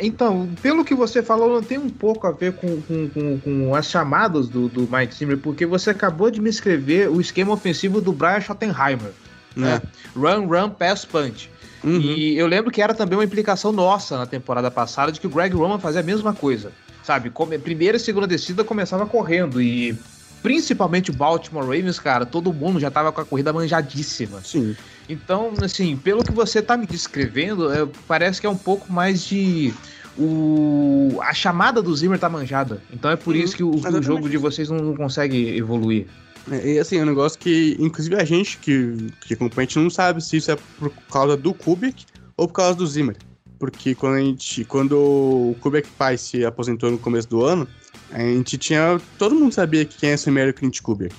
Então, 0.00 0.48
pelo 0.60 0.84
que 0.84 0.94
você 0.94 1.22
falou, 1.22 1.54
não 1.54 1.62
tem 1.62 1.78
um 1.78 1.88
pouco 1.88 2.26
a 2.26 2.32
ver 2.32 2.52
com, 2.54 2.80
com, 2.82 3.08
com, 3.08 3.38
com 3.38 3.74
as 3.74 3.86
chamadas 3.86 4.48
do, 4.48 4.68
do, 4.68 4.88
Mike 4.90 5.14
Zimmer, 5.14 5.38
porque 5.38 5.64
você 5.64 5.90
acabou 5.90 6.30
de 6.30 6.40
me 6.40 6.50
escrever 6.50 7.08
o 7.08 7.20
esquema 7.20 7.52
ofensivo 7.52 8.00
do 8.00 8.12
Brian 8.12 8.40
Schottenheimer. 8.40 9.12
Né? 9.54 9.80
É. 9.82 10.18
Run, 10.18 10.46
run, 10.46 10.70
pass, 10.70 11.04
punch. 11.04 11.48
Uhum. 11.82 12.00
E 12.00 12.36
eu 12.36 12.46
lembro 12.46 12.70
que 12.72 12.82
era 12.82 12.92
também 12.92 13.16
uma 13.16 13.24
implicação 13.24 13.70
nossa 13.70 14.18
na 14.18 14.26
temporada 14.26 14.70
passada 14.70 15.12
de 15.12 15.20
que 15.20 15.26
o 15.26 15.30
Greg 15.30 15.54
Roman 15.54 15.78
fazia 15.78 16.00
a 16.00 16.04
mesma 16.04 16.34
coisa. 16.34 16.72
Sabe, 17.04 17.32
primeira 17.62 17.96
e 17.96 18.00
segunda 18.00 18.26
descida 18.26 18.62
começava 18.62 19.06
correndo 19.06 19.62
e 19.62 19.96
principalmente 20.42 21.10
o 21.10 21.14
Baltimore 21.14 21.64
Ravens, 21.64 21.98
cara, 21.98 22.26
todo 22.26 22.52
mundo 22.52 22.78
já 22.78 22.90
tava 22.90 23.10
com 23.10 23.20
a 23.20 23.24
corrida 23.24 23.52
manjadíssima. 23.52 24.42
Sim. 24.44 24.76
Então, 25.08 25.52
assim, 25.62 25.96
pelo 25.96 26.22
que 26.22 26.32
você 26.32 26.60
tá 26.60 26.76
me 26.76 26.86
descrevendo, 26.86 27.72
é, 27.72 27.88
parece 28.06 28.40
que 28.40 28.46
é 28.46 28.50
um 28.50 28.56
pouco 28.56 28.92
mais 28.92 29.24
de. 29.24 29.72
O, 30.18 31.18
a 31.22 31.32
chamada 31.32 31.80
do 31.80 31.94
Zimmer 31.94 32.18
tá 32.18 32.28
manjada. 32.28 32.82
Então 32.92 33.10
é 33.10 33.16
por 33.16 33.34
uhum, 33.34 33.40
isso 33.40 33.56
que 33.56 33.62
o, 33.62 33.70
o, 33.70 34.02
jogo 34.02 34.28
de 34.28 34.36
vocês 34.36 34.68
não, 34.68 34.78
não 34.78 34.96
consegue 34.96 35.56
evoluir. 35.56 36.06
É, 36.50 36.74
e 36.74 36.78
assim, 36.78 36.98
é 36.98 37.02
um 37.02 37.06
negócio 37.06 37.38
que, 37.38 37.76
inclusive, 37.78 38.16
a 38.16 38.24
gente 38.24 38.58
que, 38.58 39.12
que 39.20 39.34
acompanha, 39.34 39.64
a 39.64 39.68
gente 39.68 39.78
não 39.78 39.90
sabe 39.90 40.22
se 40.22 40.36
isso 40.36 40.50
é 40.50 40.56
por 40.78 40.90
causa 41.10 41.36
do 41.36 41.54
Kubik 41.54 42.04
ou 42.36 42.48
por 42.48 42.54
causa 42.54 42.74
do 42.74 42.86
Zimmer. 42.86 43.16
Porque 43.58 43.94
quando 43.94 44.14
a 44.14 44.20
gente. 44.20 44.64
Quando 44.64 44.96
o 44.96 45.56
Kubik 45.60 45.88
pai 45.96 46.18
se 46.18 46.44
aposentou 46.44 46.90
no 46.90 46.98
começo 46.98 47.28
do 47.28 47.44
ano, 47.44 47.66
a 48.10 48.18
gente 48.18 48.58
tinha. 48.58 49.00
Todo 49.18 49.34
mundo 49.34 49.52
sabia 49.52 49.84
quem 49.84 50.10
é 50.10 50.14
esse 50.14 50.30
Mary 50.30 50.52
Clint 50.52 50.80
Kubik. 50.80 51.14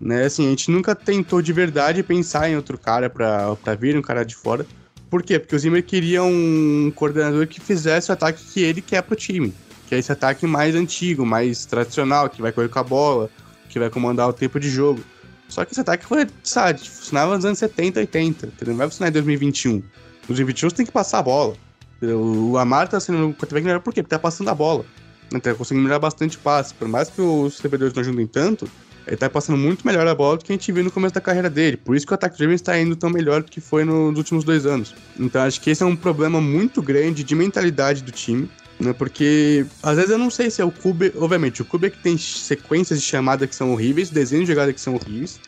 Né? 0.00 0.24
Assim, 0.24 0.46
a 0.46 0.50
gente 0.50 0.70
nunca 0.70 0.94
tentou 0.94 1.40
de 1.40 1.52
verdade 1.52 2.02
pensar 2.02 2.50
em 2.50 2.56
outro 2.56 2.76
cara 2.78 3.08
pra 3.08 3.74
vir, 3.78 3.96
um 3.96 4.02
cara 4.02 4.24
de 4.24 4.34
fora. 4.34 4.66
Por 5.08 5.22
quê? 5.22 5.38
Porque 5.38 5.54
o 5.54 5.58
Zimmer 5.58 5.84
queria 5.84 6.22
um 6.22 6.92
coordenador 6.94 7.46
que 7.46 7.60
fizesse 7.60 8.10
o 8.10 8.12
ataque 8.12 8.42
que 8.44 8.60
ele 8.60 8.80
quer 8.80 9.02
pro 9.02 9.16
time. 9.16 9.54
Que 9.88 9.94
é 9.94 9.98
esse 9.98 10.10
ataque 10.10 10.46
mais 10.46 10.74
antigo, 10.74 11.24
mais 11.24 11.64
tradicional, 11.64 12.28
que 12.28 12.42
vai 12.42 12.52
correr 12.52 12.68
com 12.68 12.78
a 12.78 12.82
bola, 12.82 13.30
que 13.68 13.78
vai 13.78 13.88
comandar 13.88 14.28
o 14.28 14.32
tempo 14.32 14.58
de 14.58 14.68
jogo. 14.68 15.00
Só 15.48 15.64
que 15.64 15.72
esse 15.72 15.80
ataque 15.80 16.04
foi, 16.04 16.26
sabe, 16.42 16.80
funcionava 16.80 17.36
nos 17.36 17.44
anos 17.44 17.58
70, 17.58 18.00
80, 18.00 18.46
entendeu? 18.46 18.72
Não 18.72 18.78
vai 18.78 18.88
funcionar 18.88 19.10
em 19.10 19.12
2021. 19.12 19.74
Nos 19.74 19.82
2021 20.26 20.70
você 20.70 20.76
tem 20.76 20.86
que 20.86 20.92
passar 20.92 21.20
a 21.20 21.22
bola. 21.22 21.54
O 22.02 22.58
Amar 22.58 22.88
tá 22.88 22.98
sendo 22.98 23.28
um 23.28 23.32
quarterback 23.32 23.64
melhor 23.64 23.80
por 23.80 23.94
quê? 23.94 24.02
Porque 24.02 24.14
tá 24.14 24.18
passando 24.18 24.50
a 24.50 24.54
bola. 24.54 24.84
Né? 25.32 25.38
Tá 25.38 25.54
conseguindo 25.54 25.84
melhorar 25.84 26.00
bastante 26.00 26.36
passe. 26.36 26.74
Por 26.74 26.88
mais 26.88 27.08
que 27.08 27.20
os 27.22 27.56
recebedores 27.56 27.94
não 27.94 28.00
ajudem 28.00 28.26
tanto, 28.26 28.68
ele 29.06 29.16
tá 29.16 29.30
passando 29.30 29.56
muito 29.56 29.86
melhor 29.86 30.06
a 30.06 30.14
bola 30.14 30.36
do 30.36 30.44
que 30.44 30.52
a 30.52 30.54
gente 30.54 30.70
viu 30.72 30.82
no 30.82 30.90
começo 30.90 31.14
da 31.14 31.20
carreira 31.20 31.48
dele. 31.48 31.76
Por 31.76 31.94
isso 31.94 32.06
que 32.06 32.12
o 32.12 32.14
ataque 32.14 32.40
Ravens 32.40 32.60
está 32.60 32.78
indo 32.78 32.96
tão 32.96 33.08
melhor 33.08 33.42
do 33.42 33.50
que 33.50 33.60
foi 33.60 33.84
nos 33.84 34.16
últimos 34.18 34.42
dois 34.42 34.66
anos. 34.66 34.94
Então 35.18 35.42
acho 35.42 35.60
que 35.60 35.70
esse 35.70 35.82
é 35.82 35.86
um 35.86 35.94
problema 35.94 36.40
muito 36.40 36.82
grande 36.82 37.22
de 37.22 37.34
mentalidade 37.34 38.02
do 38.02 38.10
time. 38.10 38.50
Né, 38.78 38.92
porque 38.92 39.64
às 39.82 39.96
vezes 39.96 40.10
eu 40.10 40.18
não 40.18 40.28
sei 40.28 40.50
se 40.50 40.60
é 40.60 40.64
o 40.64 40.70
Cube. 40.70 41.12
Obviamente, 41.16 41.62
o 41.62 41.64
Cube 41.64 41.86
é 41.86 41.90
que 41.90 41.98
tem 41.98 42.18
sequências 42.18 43.00
de 43.00 43.06
chamada 43.06 43.46
que 43.46 43.54
são 43.54 43.72
horríveis, 43.72 44.10
desenhos 44.10 44.44
de 44.44 44.52
jogada 44.52 44.72
que 44.72 44.80
são 44.80 44.94
horríveis. 44.94 45.40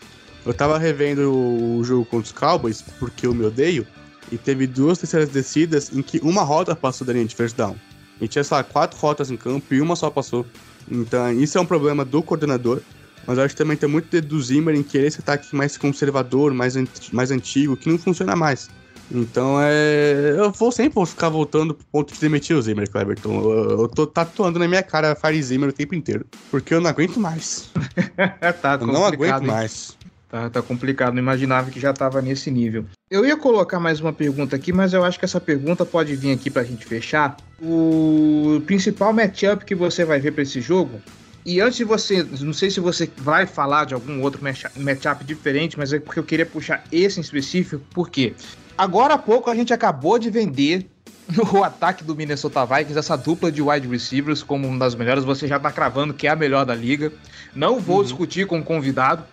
Eu 0.46 0.54
tava 0.54 0.78
revendo 0.78 1.30
o 1.30 1.84
jogo 1.84 2.06
contra 2.06 2.24
os 2.24 2.32
Cowboys, 2.32 2.82
porque 2.98 3.26
eu 3.26 3.34
me 3.34 3.44
odeio, 3.44 3.86
e 4.32 4.38
teve 4.38 4.66
duas 4.66 4.96
terceiras 4.96 5.28
descidas 5.28 5.90
em 5.92 6.00
que 6.00 6.18
uma 6.22 6.42
rota 6.42 6.74
passou 6.74 7.06
da 7.06 7.12
linha 7.12 7.26
de 7.26 7.34
first 7.34 7.54
down. 7.54 7.76
E 8.20 8.26
tinha, 8.26 8.42
sei 8.42 8.56
lá, 8.56 8.64
quatro 8.64 8.98
rotas 8.98 9.30
em 9.30 9.36
campo 9.36 9.74
e 9.74 9.80
uma 9.80 9.94
só 9.94 10.08
passou. 10.10 10.46
Então, 10.90 11.30
isso 11.32 11.58
é 11.58 11.60
um 11.60 11.66
problema 11.66 12.04
do 12.04 12.22
coordenador. 12.22 12.80
Mas 13.28 13.36
eu 13.36 13.44
acho 13.44 13.54
que 13.54 13.58
também 13.58 13.76
tem 13.76 13.86
muito 13.86 14.08
dedo 14.10 14.28
do 14.28 14.42
Zimmer 14.42 14.74
em 14.74 14.82
querer 14.82 15.08
esse 15.08 15.20
ataque 15.20 15.54
mais 15.54 15.76
conservador, 15.76 16.54
mais, 16.54 16.74
mais 17.12 17.30
antigo, 17.30 17.76
que 17.76 17.86
não 17.86 17.98
funciona 17.98 18.34
mais. 18.34 18.70
Então 19.12 19.58
é. 19.60 20.34
Eu 20.38 20.50
vou 20.50 20.72
sempre 20.72 21.04
ficar 21.04 21.28
voltando 21.28 21.74
pro 21.74 21.84
ponto 21.92 22.14
de 22.14 22.18
demitir 22.18 22.56
o 22.56 22.62
Zimmer, 22.62 22.90
Cleberton. 22.90 23.38
Eu, 23.42 23.80
eu 23.82 23.88
tô 23.88 24.06
tatuando 24.06 24.58
na 24.58 24.66
minha 24.66 24.82
cara 24.82 25.12
a 25.12 25.14
Fire 25.14 25.42
Zimmer 25.42 25.68
o 25.68 25.72
tempo 25.74 25.94
inteiro. 25.94 26.24
Porque 26.50 26.72
eu 26.72 26.80
não 26.80 26.88
aguento 26.88 27.20
mais. 27.20 27.70
tá, 28.62 28.78
eu 28.80 28.86
não 28.86 29.04
aguento 29.04 29.42
mais. 29.42 29.98
Tá, 30.30 30.48
tá 30.48 30.62
complicado, 30.62 31.12
não 31.12 31.22
imaginava 31.22 31.70
que 31.70 31.78
já 31.78 31.92
tava 31.92 32.22
nesse 32.22 32.50
nível. 32.50 32.86
Eu 33.10 33.26
ia 33.26 33.36
colocar 33.36 33.78
mais 33.78 34.00
uma 34.00 34.12
pergunta 34.12 34.56
aqui, 34.56 34.72
mas 34.72 34.94
eu 34.94 35.04
acho 35.04 35.18
que 35.18 35.26
essa 35.26 35.40
pergunta 35.40 35.84
pode 35.84 36.16
vir 36.16 36.32
aqui 36.32 36.48
pra 36.48 36.64
gente 36.64 36.86
fechar. 36.86 37.36
O 37.60 38.62
principal 38.66 39.12
matchup 39.12 39.66
que 39.66 39.74
você 39.74 40.02
vai 40.02 40.18
ver 40.18 40.32
para 40.32 40.42
esse 40.42 40.62
jogo 40.62 40.98
e 41.44 41.60
antes 41.60 41.76
de 41.76 41.84
você, 41.84 42.22
não 42.40 42.52
sei 42.52 42.70
se 42.70 42.80
você 42.80 43.10
vai 43.16 43.46
falar 43.46 43.86
de 43.86 43.94
algum 43.94 44.20
outro 44.22 44.40
matchup 44.76 45.24
diferente, 45.24 45.78
mas 45.78 45.92
é 45.92 45.98
porque 45.98 46.18
eu 46.18 46.24
queria 46.24 46.46
puxar 46.46 46.84
esse 46.92 47.18
em 47.18 47.22
específico, 47.22 47.82
porque 47.90 48.34
agora 48.76 49.14
há 49.14 49.18
pouco 49.18 49.50
a 49.50 49.54
gente 49.54 49.72
acabou 49.72 50.18
de 50.18 50.30
vender 50.30 50.86
o 51.52 51.62
ataque 51.62 52.04
do 52.04 52.14
Minnesota 52.14 52.64
Vikings, 52.64 52.98
essa 52.98 53.16
dupla 53.16 53.52
de 53.52 53.62
wide 53.62 53.86
receivers 53.86 54.42
como 54.42 54.66
uma 54.66 54.78
das 54.78 54.94
melhores, 54.94 55.24
você 55.24 55.46
já 55.46 55.58
tá 55.58 55.70
cravando 55.70 56.14
que 56.14 56.26
é 56.26 56.30
a 56.30 56.36
melhor 56.36 56.64
da 56.64 56.74
liga. 56.74 57.12
Não 57.54 57.78
vou 57.78 57.98
uhum. 57.98 58.02
discutir 58.02 58.46
com 58.46 58.58
o 58.58 58.64
convidado, 58.64 59.24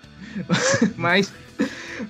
mas, 0.96 1.34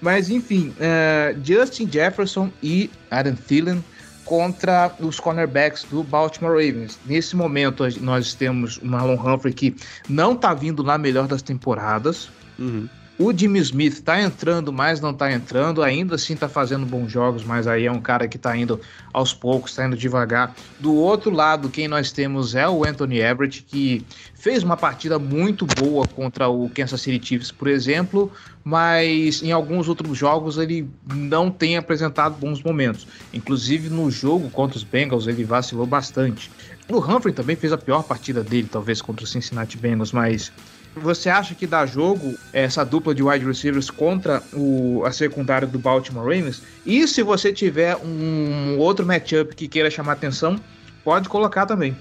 mas 0.02 0.30
enfim, 0.30 0.74
uh, 0.78 1.40
Justin 1.44 1.90
Jefferson 1.92 2.52
e 2.62 2.90
Adam 3.10 3.36
Thielen 3.36 3.84
contra 4.26 4.92
os 5.00 5.20
cornerbacks 5.20 5.84
do 5.84 6.04
Baltimore 6.04 6.52
Ravens. 6.52 7.00
Nesse 7.06 7.36
momento, 7.36 7.84
nós 8.02 8.34
temos 8.34 8.78
o 8.78 8.86
Marlon 8.86 9.16
Humphrey 9.16 9.54
que 9.54 9.76
não 10.10 10.34
está 10.34 10.54
vindo 10.54 10.84
na 10.84 10.98
melhor 10.98 11.28
das 11.28 11.42
temporadas. 11.42 12.30
Uhum. 12.58 12.90
O 13.18 13.32
Jimmy 13.32 13.60
Smith 13.60 13.94
está 13.94 14.22
entrando, 14.22 14.74
mas 14.74 15.00
não 15.00 15.12
está 15.12 15.32
entrando. 15.32 15.82
Ainda 15.82 16.16
assim 16.16 16.34
está 16.34 16.50
fazendo 16.50 16.86
bons 16.86 17.10
jogos, 17.10 17.46
mas 17.46 17.66
aí 17.66 17.86
é 17.86 17.92
um 17.92 18.02
cara 18.02 18.28
que 18.28 18.36
está 18.36 18.58
indo 18.58 18.80
aos 19.14 19.34
poucos, 19.34 19.72
está 19.72 19.86
indo 19.86 19.96
devagar. 19.96 20.54
Do 20.82 20.94
outro 20.94 21.32
lado, 21.32 21.70
quem 21.70 21.88
nós 21.88 22.12
temos 22.12 22.56
é 22.56 22.68
o 22.68 22.84
Anthony 22.84 23.20
Everett, 23.20 23.64
que 23.64 24.06
fez 24.34 24.64
uma 24.64 24.76
partida 24.76 25.18
muito 25.18 25.66
boa 25.66 26.06
contra 26.06 26.50
o 26.50 26.70
Kansas 26.70 27.00
City 27.00 27.26
Chiefs, 27.26 27.54
por 27.54 27.70
exemplo, 27.70 28.30
mas 28.66 29.42
em 29.42 29.54
alguns 29.54 29.88
outros 29.88 30.18
jogos 30.18 30.58
ele 30.58 30.86
não 31.14 31.50
tem 31.50 31.78
apresentado 31.78 32.36
bons 32.36 32.62
momentos. 32.62 33.08
Inclusive 33.34 33.90
no 33.90 34.12
jogo 34.12 34.50
contra 34.50 34.76
os 34.76 34.84
Bengals 34.84 35.26
ele 35.26 35.46
vacilou 35.46 35.86
bastante. 35.86 36.52
O 36.90 36.98
Humphrey 36.98 37.34
também 37.34 37.56
fez 37.56 37.72
a 37.72 37.78
pior 37.78 38.04
partida 38.04 38.44
dele, 38.44 38.68
talvez 38.70 39.02
contra 39.02 39.24
o 39.24 39.28
Cincinnati 39.28 39.78
Bengals, 39.78 40.12
mas 40.12 40.52
você 40.96 41.30
acha 41.30 41.54
que 41.54 41.68
dá 41.68 41.86
jogo 41.86 42.36
essa 42.54 42.84
dupla 42.84 43.14
de 43.14 43.22
wide 43.22 43.46
receivers 43.46 43.90
contra 43.90 44.42
o, 44.54 45.04
a 45.06 45.12
secundária 45.12 45.68
do 45.68 45.78
Baltimore 45.78 46.24
Ravens? 46.24 46.62
E 46.86 47.08
se 47.08 47.22
você 47.22 47.52
tiver 47.52 47.96
um 47.98 48.78
outro 48.80 49.06
matchup 49.06 49.56
que 49.56 49.68
queira 49.68 49.92
chamar 49.92 50.14
atenção, 50.14 50.60
pode 51.04 51.28
colocar 51.28 51.66
também. 51.66 51.96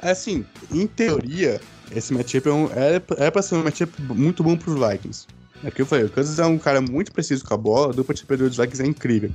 Assim, 0.00 0.44
em 0.72 0.86
teoria, 0.86 1.60
esse 1.94 2.14
matchup 2.14 2.48
é, 2.48 2.52
um, 2.52 2.66
é, 2.72 3.02
é 3.18 3.30
pra 3.30 3.42
ser 3.42 3.56
um 3.56 3.64
matchup 3.64 3.92
muito 4.02 4.42
bom 4.42 4.56
pros 4.56 4.74
Vikings. 4.74 5.26
É 5.62 5.68
porque 5.68 5.82
eu 5.82 5.86
falei, 5.86 6.04
o 6.06 6.10
Kansas 6.10 6.38
é 6.38 6.46
um 6.46 6.58
cara 6.58 6.80
muito 6.80 7.12
preciso 7.12 7.44
com 7.44 7.52
a 7.52 7.56
bola, 7.56 7.92
a 7.92 7.94
dupla 7.94 8.14
de 8.14 8.24
dos 8.24 8.56
Vikings 8.56 8.82
é 8.82 8.86
incrível. 8.86 9.30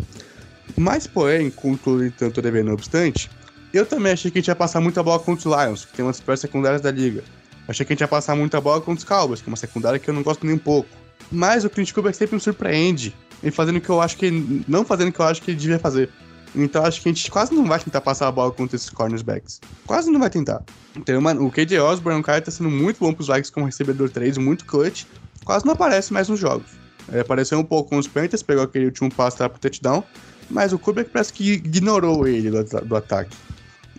Mas, 0.75 1.05
porém, 1.05 1.51
contudo, 1.51 2.09
tanto 2.11 2.41
devendo 2.41 2.71
obstante, 2.71 3.29
eu 3.71 3.85
também 3.85 4.13
achei 4.13 4.31
que 4.31 4.39
a 4.39 4.41
gente 4.41 4.47
ia 4.47 4.55
passar 4.55 4.81
muita 4.81 5.03
bola 5.03 5.19
contra 5.19 5.49
os 5.49 5.55
Lions, 5.55 5.85
que 5.85 5.93
tem 5.93 6.03
uma 6.05 6.11
das 6.11 6.21
piores 6.21 6.39
secundárias 6.39 6.81
da 6.81 6.89
liga. 6.89 7.23
Achei 7.67 7.85
que 7.85 7.93
a 7.93 7.95
gente 7.95 8.01
ia 8.01 8.07
passar 8.07 8.35
muita 8.35 8.61
bola 8.61 8.79
contra 8.79 8.99
os 8.99 9.03
Cowboys, 9.03 9.41
que 9.41 9.49
é 9.49 9.51
uma 9.51 9.57
secundária 9.57 9.99
que 9.99 10.09
eu 10.09 10.13
não 10.13 10.23
gosto 10.23 10.45
nem 10.45 10.55
um 10.55 10.59
pouco. 10.59 10.89
Mas 11.31 11.65
o 11.65 11.69
Clint 11.69 11.91
Cooper 11.91 12.13
sempre 12.13 12.35
me 12.35 12.41
surpreende, 12.41 13.15
em 13.43 13.51
fazendo 13.51 13.77
o 13.77 13.81
que 13.81 13.89
eu 13.89 14.01
acho 14.01 14.17
que 14.17 14.29
não 14.67 14.85
fazendo 14.85 15.09
o 15.09 15.11
que 15.11 15.19
eu 15.19 15.25
acho 15.25 15.41
que 15.41 15.51
ele 15.51 15.59
devia 15.59 15.79
fazer. 15.79 16.09
Então 16.55 16.85
acho 16.85 17.01
que 17.01 17.09
a 17.09 17.11
gente 17.11 17.29
quase 17.29 17.53
não 17.53 17.65
vai 17.65 17.79
tentar 17.79 18.01
passar 18.01 18.27
a 18.27 18.31
bola 18.31 18.51
contra 18.51 18.75
esses 18.75 18.89
cornerbacks. 18.89 19.59
Quase 19.85 20.09
não 20.09 20.19
vai 20.19 20.29
tentar. 20.29 20.63
Então, 20.95 21.19
mano, 21.19 21.45
o 21.45 21.51
KJ 21.51 21.79
Osborne 21.79 22.17
é 22.17 22.19
um 22.19 22.23
cara 22.23 22.39
que 22.39 22.45
tá 22.45 22.51
sendo 22.51 22.69
muito 22.69 22.99
bom 22.99 23.13
pros 23.13 23.27
Vikings 23.27 23.51
como 23.51 23.65
recebedor 23.65 24.09
3, 24.09 24.37
muito 24.37 24.65
clutch. 24.65 25.05
Quase 25.43 25.65
não 25.65 25.73
aparece 25.73 26.13
mais 26.13 26.29
nos 26.29 26.39
jogos. 26.39 26.67
Ele 27.09 27.19
apareceu 27.19 27.59
um 27.59 27.63
pouco 27.63 27.89
com 27.89 27.97
os 27.97 28.07
Panthers, 28.07 28.41
pegou 28.41 28.63
aquele 28.63 28.85
último 28.85 29.13
passo 29.13 29.37
lá 29.41 29.49
pro 29.49 29.59
touchdown, 29.59 30.03
mas 30.49 30.73
o 30.73 30.79
Kubrick 30.79 31.09
parece 31.11 31.33
que 31.33 31.53
ignorou 31.53 32.27
ele 32.27 32.49
do, 32.49 32.63
do 32.63 32.95
ataque. 32.95 33.35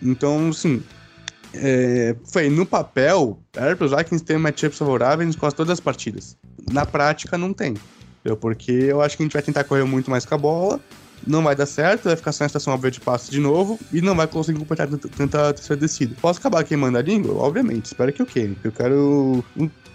Então, 0.01 0.49
assim, 0.49 0.83
é, 1.53 2.15
foi 2.25 2.49
no 2.49 2.65
papel, 2.65 3.39
era 3.55 3.75
para 3.75 3.85
os 3.85 3.91
Vikings 3.91 4.23
terem 4.23 4.41
matchups 4.41 4.77
favoráveis 4.77 5.35
quase 5.35 5.55
todas 5.55 5.73
as 5.73 5.79
partidas. 5.79 6.37
Na 6.71 6.85
prática, 6.85 7.37
não 7.37 7.53
tem. 7.53 7.75
Porque 8.41 8.71
eu 8.71 9.01
acho 9.01 9.15
que 9.15 9.23
a 9.23 9.25
gente 9.25 9.33
vai 9.33 9.41
tentar 9.41 9.63
correr 9.63 9.85
muito 9.85 10.11
mais 10.11 10.25
com 10.25 10.35
a 10.35 10.37
bola 10.37 10.81
não 11.25 11.43
vai 11.43 11.55
dar 11.55 11.65
certo, 11.65 12.03
vai 12.05 12.15
ficar 12.15 12.31
sem 12.31 12.45
a 12.45 12.47
estação 12.47 12.73
óbvia 12.73 12.91
de 12.91 12.99
passe 12.99 13.31
de 13.31 13.39
novo 13.39 13.79
e 13.91 14.01
não 14.01 14.15
vai 14.15 14.27
conseguir 14.27 14.59
completar 14.59 14.87
tanta 14.87 15.53
terceira 15.53 15.79
descida. 15.79 16.15
Posso 16.21 16.39
acabar 16.39 16.63
queimando 16.63 16.97
a 16.97 17.01
língua? 17.01 17.33
Obviamente, 17.35 17.85
espero 17.85 18.11
que 18.13 18.21
eu 18.21 18.25
queime, 18.25 18.55
porque 18.55 18.67
eu 18.67 18.71
quero. 18.71 19.43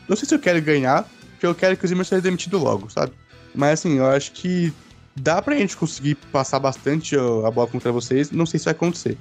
Não 0.09 0.17
sei 0.17 0.29
se 0.29 0.35
eu 0.35 0.39
quero 0.39 0.61
ganhar, 0.63 1.09
porque 1.33 1.47
eu 1.47 1.55
quero 1.55 1.77
que 1.77 1.85
o 1.85 1.89
Zimmer 1.89 2.05
seja 2.05 2.23
demitido 2.23 2.59
logo, 2.59 2.91
sabe? 2.91 3.13
Mas 3.55 3.81
assim, 3.81 3.99
eu 3.99 4.07
acho 4.07 4.33
que 4.33 4.73
dá 5.15 5.41
pra 5.41 5.57
gente 5.57 5.77
conseguir 5.77 6.17
passar 6.33 6.59
bastante 6.59 7.17
a 7.17 7.51
bola 7.51 7.69
contra 7.69 7.93
vocês, 7.93 8.31
não 8.31 8.47
sei 8.47 8.59
se 8.59 8.65
vai 8.65 8.73
acontecer. 8.73 9.17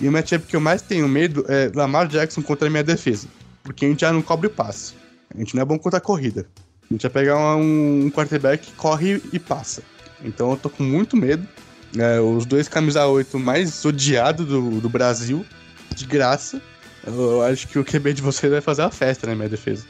E 0.00 0.08
o 0.08 0.12
matchup 0.12 0.46
que 0.46 0.56
eu 0.56 0.60
mais 0.60 0.80
tenho 0.80 1.06
medo 1.06 1.44
é 1.48 1.70
Lamar 1.74 2.08
Jackson 2.08 2.42
contra 2.42 2.68
a 2.68 2.70
minha 2.70 2.82
defesa, 2.82 3.28
porque 3.62 3.84
a 3.84 3.88
gente 3.88 4.00
já 4.00 4.12
não 4.12 4.22
cobre 4.22 4.46
o 4.46 4.50
passe. 4.50 4.94
A 5.34 5.38
gente 5.38 5.54
não 5.54 5.62
é 5.62 5.64
bom 5.64 5.78
contra 5.78 5.98
a 5.98 6.00
corrida. 6.00 6.46
A 6.90 6.94
gente 6.94 7.02
vai 7.02 7.10
pegar 7.10 7.56
um, 7.56 8.06
um 8.06 8.10
quarterback 8.10 8.66
que 8.66 8.72
corre 8.72 9.22
e 9.32 9.38
passa. 9.38 9.82
Então 10.24 10.50
eu 10.50 10.56
tô 10.56 10.70
com 10.70 10.82
muito 10.82 11.16
medo. 11.16 11.46
É, 11.96 12.20
os 12.20 12.46
dois 12.46 12.68
camisa 12.68 13.06
8 13.06 13.38
mais 13.38 13.84
odiados 13.84 14.46
do, 14.46 14.80
do 14.80 14.88
Brasil, 14.88 15.44
de 15.94 16.06
graça. 16.06 16.60
Eu 17.06 17.42
acho 17.42 17.68
que 17.68 17.78
o 17.78 17.84
QB 17.84 18.14
de 18.14 18.22
vocês 18.22 18.50
vai 18.50 18.60
fazer 18.60 18.82
uma 18.82 18.90
festa 18.90 19.26
na 19.26 19.34
minha 19.34 19.48
defesa. 19.48 19.84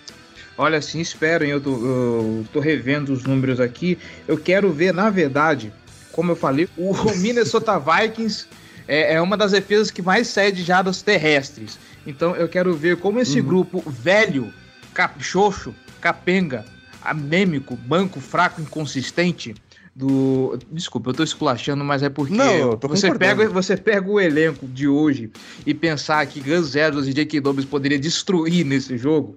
Olha, 0.57 0.79
assim, 0.79 1.01
espero, 1.01 1.45
hein? 1.45 1.53
Eu 1.53 1.61
tô, 1.61 1.71
eu 1.71 2.47
tô 2.53 2.61
revendo 2.61 3.13
os 3.13 3.25
números 3.25 3.61
aqui. 3.61 3.99
Eu 4.29 4.37
quero 4.37 4.71
ver, 4.73 4.93
na 4.93 5.09
verdade, 5.09 5.73
como 6.13 6.33
eu 6.33 6.37
falei, 6.37 6.69
o 6.77 6.93
Minnesota 7.17 7.79
Vikings 7.79 8.47
é, 8.91 9.15
é 9.15 9.21
uma 9.21 9.37
das 9.37 9.53
defesas 9.53 9.89
que 9.89 10.03
mais 10.03 10.27
cede 10.27 10.65
jadas 10.65 11.01
terrestres. 11.01 11.79
Então 12.05 12.35
eu 12.35 12.49
quero 12.49 12.75
ver 12.75 12.97
como 12.97 13.21
esse 13.21 13.39
uhum. 13.39 13.47
grupo 13.47 13.85
velho, 13.89 14.53
caprichoso, 14.93 15.73
capenga, 16.01 16.65
anêmico, 17.01 17.77
banco 17.77 18.21
fraco, 18.21 18.61
inconsistente, 18.61 19.55
do. 19.95 20.59
Desculpa, 20.73 21.11
eu 21.11 21.15
tô 21.15 21.23
esculachando, 21.23 21.85
mas 21.85 22.03
é 22.03 22.09
porque 22.09 22.35
Não, 22.35 22.77
você, 22.83 23.15
pega, 23.15 23.49
você 23.49 23.77
pega 23.77 24.09
o 24.09 24.19
elenco 24.19 24.67
de 24.67 24.89
hoje 24.89 25.31
e 25.65 25.73
pensar 25.73 26.27
que 26.27 26.41
Guns 26.41 26.75
Edwards 26.75 27.09
e 27.09 27.13
J.K. 27.13 27.41
Dobbs 27.41 27.65
poderia 27.65 27.99
destruir 27.99 28.65
nesse 28.65 28.97
jogo. 28.97 29.37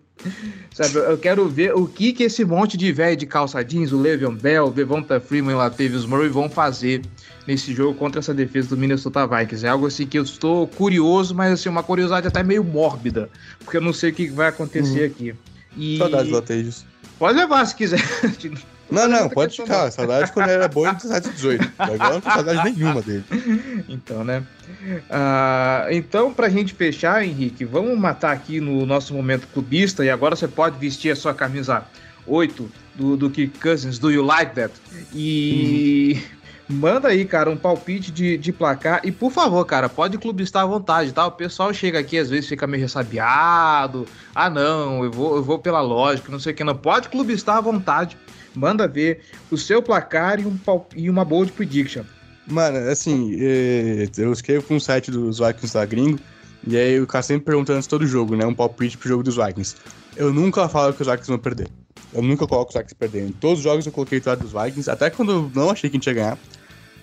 Sabe, 0.72 0.96
eu 0.96 1.18
quero 1.18 1.48
ver 1.48 1.76
o 1.76 1.86
que 1.86 2.14
que 2.14 2.24
esse 2.24 2.46
monte 2.46 2.78
de 2.78 2.92
velho 2.92 3.18
de 3.18 3.26
calça 3.26 3.64
jeans, 3.64 3.92
o 3.92 4.00
Le'Veon 4.00 4.36
Bell, 4.36 4.68
o 4.68 4.72
Devonta 4.72 5.20
Freeman 5.20 5.52
e 5.52 5.56
o 5.56 5.58
Latavius 5.58 6.06
Murray 6.06 6.30
vão 6.30 6.50
fazer 6.50 7.02
nesse 7.48 7.74
jogo 7.74 7.98
contra 7.98 8.20
essa 8.20 8.34
defesa 8.34 8.70
do 8.70 8.78
Minnesota 8.78 9.28
Vikings. 9.28 9.66
É 9.66 9.70
algo 9.70 9.88
assim 9.88 10.06
que 10.06 10.18
eu 10.18 10.24
estou 10.24 10.68
curioso, 10.68 11.36
mas 11.36 11.54
assim, 11.54 11.70
uma 11.70 11.84
curiosidade 11.84 12.28
até 12.28 12.44
meio 12.44 12.64
mórbida, 12.64 13.30
porque 13.60 13.78
eu 13.78 13.82
não 13.82 13.94
sei 13.94 14.12
o 14.12 14.14
que 14.14 14.28
vai 14.30 14.48
acontecer 14.48 15.02
uhum. 15.02 15.06
aqui. 15.06 15.36
E... 15.78 15.98
Saudades, 15.98 16.32
Latavius. 16.32 16.86
Pode 17.20 17.38
levar 17.38 17.66
se 17.66 17.76
quiser. 17.76 18.02
Não, 18.92 19.08
não, 19.08 19.28
pode 19.28 19.56
ficar. 19.56 19.90
Saudade 19.90 20.32
quando 20.32 20.50
era 20.50 20.68
bom 20.68 20.88
em 20.88 20.94
18. 20.94 21.72
Agora 21.80 21.98
não 22.14 22.22
tem 22.22 22.32
saudade 22.32 22.72
nenhuma 22.72 23.02
dele. 23.02 23.24
Então, 23.90 24.24
né? 24.24 24.44
Uh, 24.84 25.92
então, 25.92 26.32
pra 26.32 26.48
gente 26.48 26.76
fechar, 26.76 27.26
Henrique, 27.26 27.66
vamos 27.66 27.98
matar 27.98 28.34
aqui 28.34 28.60
no 28.60 28.86
nosso 28.86 29.14
momento 29.14 29.48
clubista. 29.48 30.06
E 30.06 30.12
agora 30.12 30.36
você 30.36 30.48
pode 30.48 30.78
vestir 30.78 31.10
a 31.10 31.16
sua 31.16 31.34
camisa 31.34 31.84
8 32.28 32.72
do, 32.94 33.18
do 33.18 33.30
Kirk 33.32 33.58
Cousins, 33.58 33.98
do 33.98 34.12
You 34.12 34.24
Like 34.24 34.54
That? 34.54 34.74
E. 35.16 36.18
Hum. 36.18 36.43
Manda 36.74 37.08
aí, 37.10 37.26
cara, 37.26 37.50
um 37.50 37.58
palpite 37.58 38.12
de, 38.12 38.38
de 38.38 38.52
placar. 38.52 39.02
E 39.04 39.12
por 39.12 39.32
favor, 39.32 39.64
cara, 39.66 39.88
pode 39.88 40.18
clubistar 40.18 40.64
à 40.64 40.66
vontade, 40.66 41.12
tá? 41.12 41.26
O 41.26 41.32
pessoal 41.32 41.74
chega 41.74 42.00
aqui, 42.00 42.18
às 42.18 42.30
vezes 42.30 42.50
fica 42.50 42.68
meio 42.68 42.84
ressabiado. 42.84 44.06
Ah, 44.34 44.50
não, 44.50 45.04
eu 45.04 45.12
vou, 45.12 45.36
eu 45.36 45.44
vou 45.44 45.60
pela 45.60 45.82
lógica, 45.82 46.32
não 46.32 46.40
sei 46.40 46.54
o 46.54 46.56
que. 46.56 46.64
Não, 46.64 46.76
pode 46.76 47.10
clubistar 47.10 47.58
à 47.58 47.62
vontade 47.62 48.18
manda 48.56 48.88
ver 48.88 49.22
o 49.52 49.58
seu 49.58 49.82
placar 49.82 50.40
e, 50.40 50.46
um, 50.46 50.58
e 50.96 51.10
uma 51.10 51.26
bold 51.26 51.52
prediction. 51.52 52.04
Mano, 52.46 52.78
assim, 52.90 53.36
é, 53.40 54.08
eu 54.18 54.32
escrevo 54.34 54.66
com 54.66 54.76
o 54.76 54.82
site 54.82 55.10
dos 55.10 55.40
Vikings 55.40 55.74
da 55.74 55.86
Gringo, 55.86 56.20
e 56.68 56.78
aí 56.78 57.00
o 57.00 57.08
cara 57.08 57.24
sempre 57.24 57.46
perguntando 57.46 57.78
antes 57.78 57.88
todo 57.88 58.06
jogo, 58.06 58.36
né? 58.36 58.46
Um 58.46 58.54
palpite 58.54 58.98
pro 58.98 59.08
jogo 59.08 59.24
dos 59.24 59.36
Vikings. 59.36 59.76
Eu 60.16 60.34
nunca 60.34 60.68
falo 60.68 60.94
que 60.94 61.02
os 61.02 61.08
Vikings 61.08 61.30
vão 61.30 61.40
perder. 61.40 61.68
Eu 62.14 62.22
nunca 62.22 62.46
coloco 62.46 62.70
os 62.70 62.76
Vikings 62.76 62.96
perder. 62.96 63.28
Em 63.28 63.32
todos 63.32 63.60
os 63.60 63.64
jogos 63.64 63.86
eu 63.86 63.92
coloquei 63.92 64.20
o 64.20 64.36
dos 64.36 64.52
Vikings, 64.52 64.90
até 64.90 65.10
quando 65.10 65.32
eu 65.32 65.52
não 65.56 65.70
achei 65.70 65.90
que 65.90 65.96
a 65.96 66.00
gente 66.00 66.08
ia 66.08 66.14
ganhar. 66.14 66.38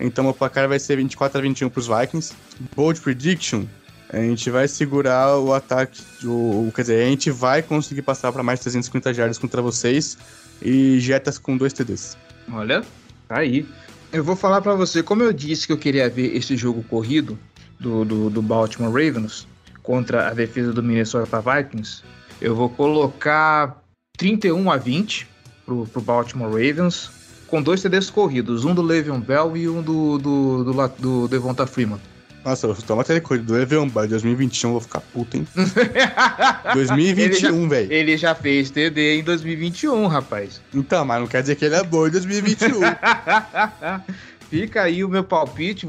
Então 0.00 0.28
o 0.28 0.34
placar 0.34 0.68
vai 0.68 0.78
ser 0.78 0.96
24 0.96 1.38
a 1.38 1.42
21 1.42 1.68
pros 1.68 1.86
Vikings. 1.86 2.32
Bold 2.74 3.00
prediction, 3.00 3.66
a 4.12 4.18
gente 4.18 4.50
vai 4.50 4.66
segurar 4.66 5.38
o 5.38 5.54
ataque, 5.54 6.02
o, 6.24 6.72
quer 6.74 6.82
dizer, 6.82 7.02
a 7.02 7.06
gente 7.06 7.30
vai 7.30 7.62
conseguir 7.62 8.02
passar 8.02 8.32
para 8.32 8.42
mais 8.42 8.58
de 8.58 8.64
350 8.64 9.14
jardas 9.14 9.38
contra 9.38 9.62
vocês 9.62 10.18
e 10.60 10.98
Jetas 10.98 11.38
com 11.38 11.56
dois 11.56 11.72
TDs. 11.72 12.16
Olha, 12.52 12.82
tá 13.28 13.38
aí. 13.38 13.66
Eu 14.12 14.24
vou 14.24 14.34
falar 14.34 14.60
para 14.60 14.74
você, 14.74 15.02
como 15.02 15.22
eu 15.22 15.32
disse 15.32 15.66
que 15.66 15.72
eu 15.72 15.78
queria 15.78 16.08
ver 16.10 16.34
esse 16.36 16.56
jogo 16.56 16.82
corrido 16.82 17.38
do, 17.78 18.04
do, 18.04 18.30
do 18.30 18.42
Baltimore 18.42 18.90
Ravens 18.90 19.46
contra 19.82 20.28
a 20.28 20.34
defesa 20.34 20.72
do 20.72 20.82
Minnesota 20.82 21.40
Vikings, 21.40 22.02
eu 22.40 22.54
vou 22.54 22.68
colocar 22.68 23.80
31 24.18 24.70
a 24.70 24.76
20 24.76 25.28
pro, 25.64 25.86
pro 25.86 26.00
Baltimore 26.00 26.50
Ravens, 26.50 27.10
com 27.50 27.60
dois 27.60 27.82
TDs 27.82 28.08
corridos, 28.08 28.64
um 28.64 28.74
do 28.74 28.80
Le'Veon 28.80 29.20
Bell 29.20 29.56
e 29.56 29.68
um 29.68 29.82
do, 29.82 30.18
do, 30.18 30.64
do, 30.64 30.88
do 30.98 31.28
Devonta 31.28 31.66
Freeman. 31.66 32.00
Nossa, 32.44 32.66
eu 32.66 32.74
tô 32.74 32.96
matando 32.96 33.20
coisa 33.20 33.42
do 33.42 33.58
Evian 33.58 33.86
Bar 33.86 34.08
2021, 34.08 34.68
eu 34.68 34.72
vou 34.72 34.80
ficar 34.80 35.00
puto, 35.00 35.36
hein? 35.36 35.46
2021, 36.72 37.68
velho. 37.68 37.92
Ele 37.92 38.16
já 38.16 38.34
fez 38.34 38.70
TD 38.70 39.18
em 39.18 39.22
2021, 39.22 40.06
rapaz. 40.06 40.60
Então, 40.72 41.04
mas 41.04 41.20
não 41.20 41.26
quer 41.26 41.42
dizer 41.42 41.56
que 41.56 41.66
ele 41.66 41.74
é 41.74 41.82
bom 41.82 42.06
em 42.06 42.10
2021. 42.10 42.80
Fica 44.48 44.82
aí 44.82 45.04
o 45.04 45.08
meu 45.08 45.22
palpite. 45.22 45.86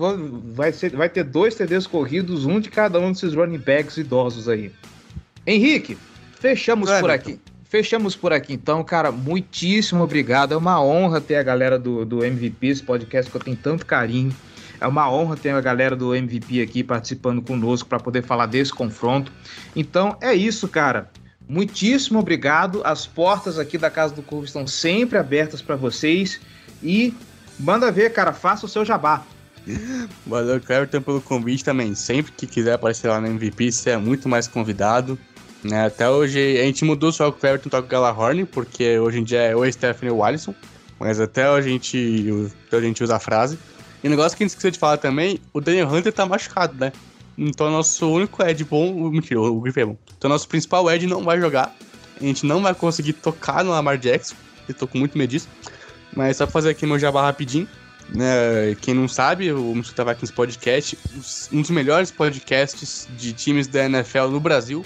Vai, 0.53 0.73
ser, 0.73 0.93
vai 0.93 1.07
ter 1.07 1.23
dois 1.23 1.55
TDs 1.55 1.87
corridos, 1.87 2.45
um 2.45 2.59
de 2.59 2.69
cada 2.69 2.99
um 2.99 3.13
desses 3.13 3.33
running 3.33 3.57
backs 3.57 3.95
idosos 3.95 4.49
aí. 4.49 4.71
Henrique, 5.47 5.97
fechamos 6.37 6.89
é, 6.89 6.99
por 6.99 7.09
aqui. 7.09 7.39
Fechamos 7.71 8.17
por 8.17 8.33
aqui 8.33 8.51
então, 8.51 8.83
cara. 8.83 9.13
Muitíssimo 9.13 10.03
obrigado. 10.03 10.53
É 10.53 10.57
uma 10.57 10.83
honra 10.83 11.21
ter 11.21 11.37
a 11.37 11.43
galera 11.43 11.79
do, 11.79 12.03
do 12.03 12.21
MVP, 12.21 12.67
esse 12.67 12.83
podcast 12.83 13.31
que 13.31 13.37
eu 13.37 13.41
tenho 13.41 13.55
tanto 13.55 13.85
carinho. 13.85 14.35
É 14.81 14.85
uma 14.85 15.09
honra 15.09 15.37
ter 15.37 15.51
a 15.51 15.61
galera 15.61 15.95
do 15.95 16.13
MVP 16.13 16.61
aqui 16.61 16.83
participando 16.83 17.41
conosco 17.41 17.87
para 17.87 17.97
poder 17.97 18.23
falar 18.23 18.47
desse 18.47 18.73
confronto. 18.73 19.31
Então 19.73 20.17
é 20.19 20.33
isso, 20.33 20.67
cara. 20.67 21.09
Muitíssimo 21.47 22.19
obrigado. 22.19 22.81
As 22.83 23.07
portas 23.07 23.57
aqui 23.57 23.77
da 23.77 23.89
Casa 23.89 24.13
do 24.13 24.21
Curvo 24.21 24.43
estão 24.43 24.67
sempre 24.67 25.17
abertas 25.17 25.61
para 25.61 25.77
vocês. 25.77 26.41
E 26.83 27.13
manda 27.57 27.89
ver, 27.89 28.11
cara, 28.11 28.33
faça 28.33 28.65
o 28.65 28.69
seu 28.69 28.83
jabá. 28.83 29.23
Valeu, 30.27 30.59
Cleverton, 30.59 31.01
pelo 31.01 31.21
convite 31.21 31.63
também. 31.63 31.95
Sempre 31.95 32.33
que 32.33 32.45
quiser 32.45 32.73
aparecer 32.73 33.07
lá 33.07 33.21
no 33.21 33.27
MVP, 33.27 33.71
você 33.71 33.91
é 33.91 33.97
muito 33.97 34.27
mais 34.27 34.45
convidado. 34.45 35.17
Né, 35.63 35.85
até 35.85 36.09
hoje 36.09 36.59
a 36.59 36.63
gente 36.63 36.83
mudou 36.83 37.11
só 37.11 37.31
que 37.31 37.45
o 37.45 37.47
Everton 37.47 37.69
toca 37.69 37.85
o 37.85 37.89
Galahorn, 37.89 38.45
porque 38.45 38.97
hoje 38.97 39.19
em 39.19 39.23
dia 39.23 39.41
é 39.41 39.55
o 39.55 39.71
Stephanie 39.71 40.11
ou 40.11 40.19
o 40.19 40.23
Alisson. 40.23 40.55
Mas 40.99 41.19
até 41.19 41.45
a 41.45 41.61
gente, 41.61 42.51
a 42.71 42.79
gente 42.79 43.03
usa 43.03 43.15
a 43.15 43.19
frase. 43.19 43.57
E 44.03 44.07
o 44.07 44.09
negócio 44.09 44.35
que 44.35 44.43
a 44.43 44.45
gente 44.45 44.51
esqueceu 44.51 44.71
de 44.71 44.79
falar 44.79 44.97
também, 44.97 45.39
o 45.53 45.61
Daniel 45.61 45.87
Hunter 45.87 46.11
tá 46.11 46.25
machucado, 46.25 46.75
né? 46.79 46.91
Então 47.37 47.69
nosso 47.71 48.07
único 48.09 48.43
Ed 48.43 48.63
bom. 48.63 49.09
Mentira, 49.09 49.41
o 49.41 49.61
Griffin 49.61 49.79
é 49.81 49.85
bom. 49.85 49.97
Então 50.17 50.29
nosso 50.29 50.47
principal 50.47 50.89
Ed 50.91 51.05
não 51.07 51.23
vai 51.23 51.39
jogar. 51.39 51.75
A 52.19 52.23
gente 52.23 52.45
não 52.45 52.61
vai 52.61 52.73
conseguir 52.75 53.13
tocar 53.13 53.63
no 53.63 53.71
Lamar 53.71 53.97
Jackson. 53.97 54.35
Eu 54.67 54.75
tô 54.75 54.87
com 54.87 54.97
muito 54.97 55.17
medo 55.17 55.29
disso. 55.29 55.47
Mas 56.15 56.37
só 56.37 56.45
pra 56.45 56.53
fazer 56.53 56.69
aqui 56.69 56.85
meu 56.85 56.99
jabá 56.99 57.23
rapidinho. 57.23 57.67
Né? 58.09 58.75
Quem 58.81 58.93
não 58.93 59.07
sabe, 59.07 59.51
o 59.51 59.69
Minnesota 59.69 60.03
Vikings 60.05 60.33
Podcast, 60.33 60.97
um 61.51 61.61
dos 61.61 61.69
melhores 61.69 62.11
podcasts 62.11 63.07
de 63.17 63.31
times 63.31 63.67
da 63.67 63.85
NFL 63.85 64.27
no 64.27 64.39
Brasil, 64.39 64.85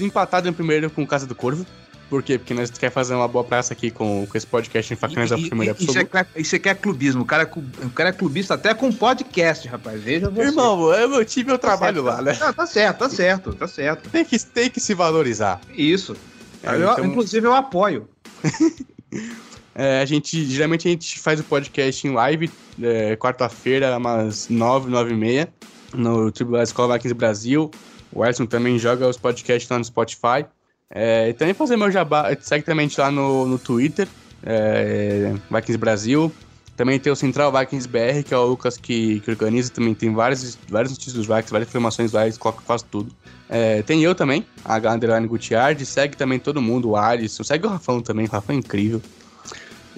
empatado 0.00 0.48
em 0.48 0.52
primeiro 0.52 0.90
com 0.90 1.02
o 1.02 1.06
Casa 1.06 1.26
do 1.26 1.34
Corvo. 1.34 1.66
Por 2.08 2.22
quê? 2.22 2.38
Porque 2.38 2.54
nós 2.54 2.70
quer 2.70 2.90
fazer 2.90 3.14
uma 3.14 3.28
boa 3.28 3.44
praça 3.44 3.74
aqui 3.74 3.90
com, 3.90 4.26
com 4.26 4.38
esse 4.38 4.46
podcast 4.46 4.92
em 4.92 4.96
Facções 4.96 5.28
da 5.28 5.36
Primeira 5.36 5.76
Isso 5.78 5.98
é, 5.98 6.26
isso 6.36 6.56
é 6.56 6.58
que 6.58 6.68
é 6.68 6.74
clubismo. 6.74 7.22
O 7.22 7.26
cara, 7.26 7.42
é 7.42 7.84
o 7.84 7.90
cara 7.90 8.08
é 8.08 8.12
clubista 8.12 8.54
até 8.54 8.72
com 8.72 8.90
podcast, 8.90 9.68
rapaz. 9.68 10.02
Veja 10.02 10.30
você. 10.30 10.48
Irmão, 10.48 10.92
é 10.92 11.06
meu 11.06 11.22
time, 11.24 11.50
eu 11.50 11.58
tá 11.58 11.68
trabalho 11.68 12.02
certo, 12.02 12.16
lá, 12.16 12.22
né? 12.22 12.34
Tá, 12.34 12.52
tá 12.52 12.66
certo, 12.66 12.98
tá 12.98 13.10
certo, 13.10 13.54
tá 13.54 13.68
certo. 13.68 14.08
Tem 14.08 14.24
que, 14.24 14.38
tem 14.38 14.70
que 14.70 14.80
se 14.80 14.94
valorizar. 14.94 15.60
Isso. 15.76 16.16
É, 16.62 16.74
eu, 16.74 16.92
então... 16.92 17.04
Inclusive, 17.04 17.46
eu 17.46 17.52
apoio. 17.52 18.08
é, 19.74 20.00
a 20.00 20.06
gente, 20.06 20.46
geralmente 20.46 20.88
a 20.88 20.90
gente 20.90 21.20
faz 21.20 21.38
o 21.40 21.44
podcast 21.44 22.06
em 22.06 22.12
live, 22.12 22.50
é, 22.80 23.16
quarta-feira, 23.16 23.94
umas 23.98 24.48
nove, 24.48 24.90
nove 24.90 25.12
e 25.12 25.16
meia, 25.16 25.52
no 25.92 26.30
da 26.30 26.62
Escola 26.62 26.94
Vikings 26.94 27.14
Brasil. 27.14 27.70
O 28.12 28.24
Edson 28.24 28.46
também 28.46 28.78
joga 28.78 29.06
os 29.06 29.16
podcasts 29.16 29.68
lá 29.70 29.78
no 29.78 29.84
Spotify. 29.84 30.46
É, 30.90 31.28
e 31.28 31.34
também 31.34 31.54
fazer 31.54 31.76
meu 31.76 31.90
jabá, 31.90 32.34
segue 32.40 32.64
também 32.64 32.88
lá 32.96 33.10
no, 33.10 33.46
no 33.46 33.58
Twitter, 33.58 34.08
é, 34.42 35.34
Vikings 35.50 35.78
Brasil. 35.78 36.32
Também 36.76 36.98
tem 36.98 37.12
o 37.12 37.16
Central 37.16 37.52
Vikings 37.52 37.88
BR, 37.88 38.22
que 38.24 38.32
é 38.32 38.38
o 38.38 38.46
Lucas 38.46 38.76
que, 38.76 39.20
que 39.20 39.30
organiza, 39.30 39.70
também 39.70 39.94
tem 39.94 40.14
vários, 40.14 40.56
vários 40.68 40.92
notícias 40.92 41.16
dos 41.16 41.26
Vikings, 41.26 41.50
várias 41.50 41.68
informações 41.68 42.12
lá, 42.12 42.30
coloca 42.38 42.62
quase 42.64 42.84
tudo. 42.84 43.12
É, 43.48 43.82
tem 43.82 44.02
eu 44.02 44.14
também, 44.14 44.46
a 44.64 44.76
Underline 44.76 45.26
Gutiardi, 45.26 45.84
segue 45.84 46.16
também 46.16 46.38
todo 46.38 46.62
mundo, 46.62 46.90
o 46.90 46.96
Alisson, 46.96 47.42
segue 47.42 47.66
o 47.66 47.70
Rafão 47.70 48.00
também, 48.00 48.26
o 48.26 48.30
Rafão 48.30 48.54
é 48.54 48.58
incrível. 48.58 49.02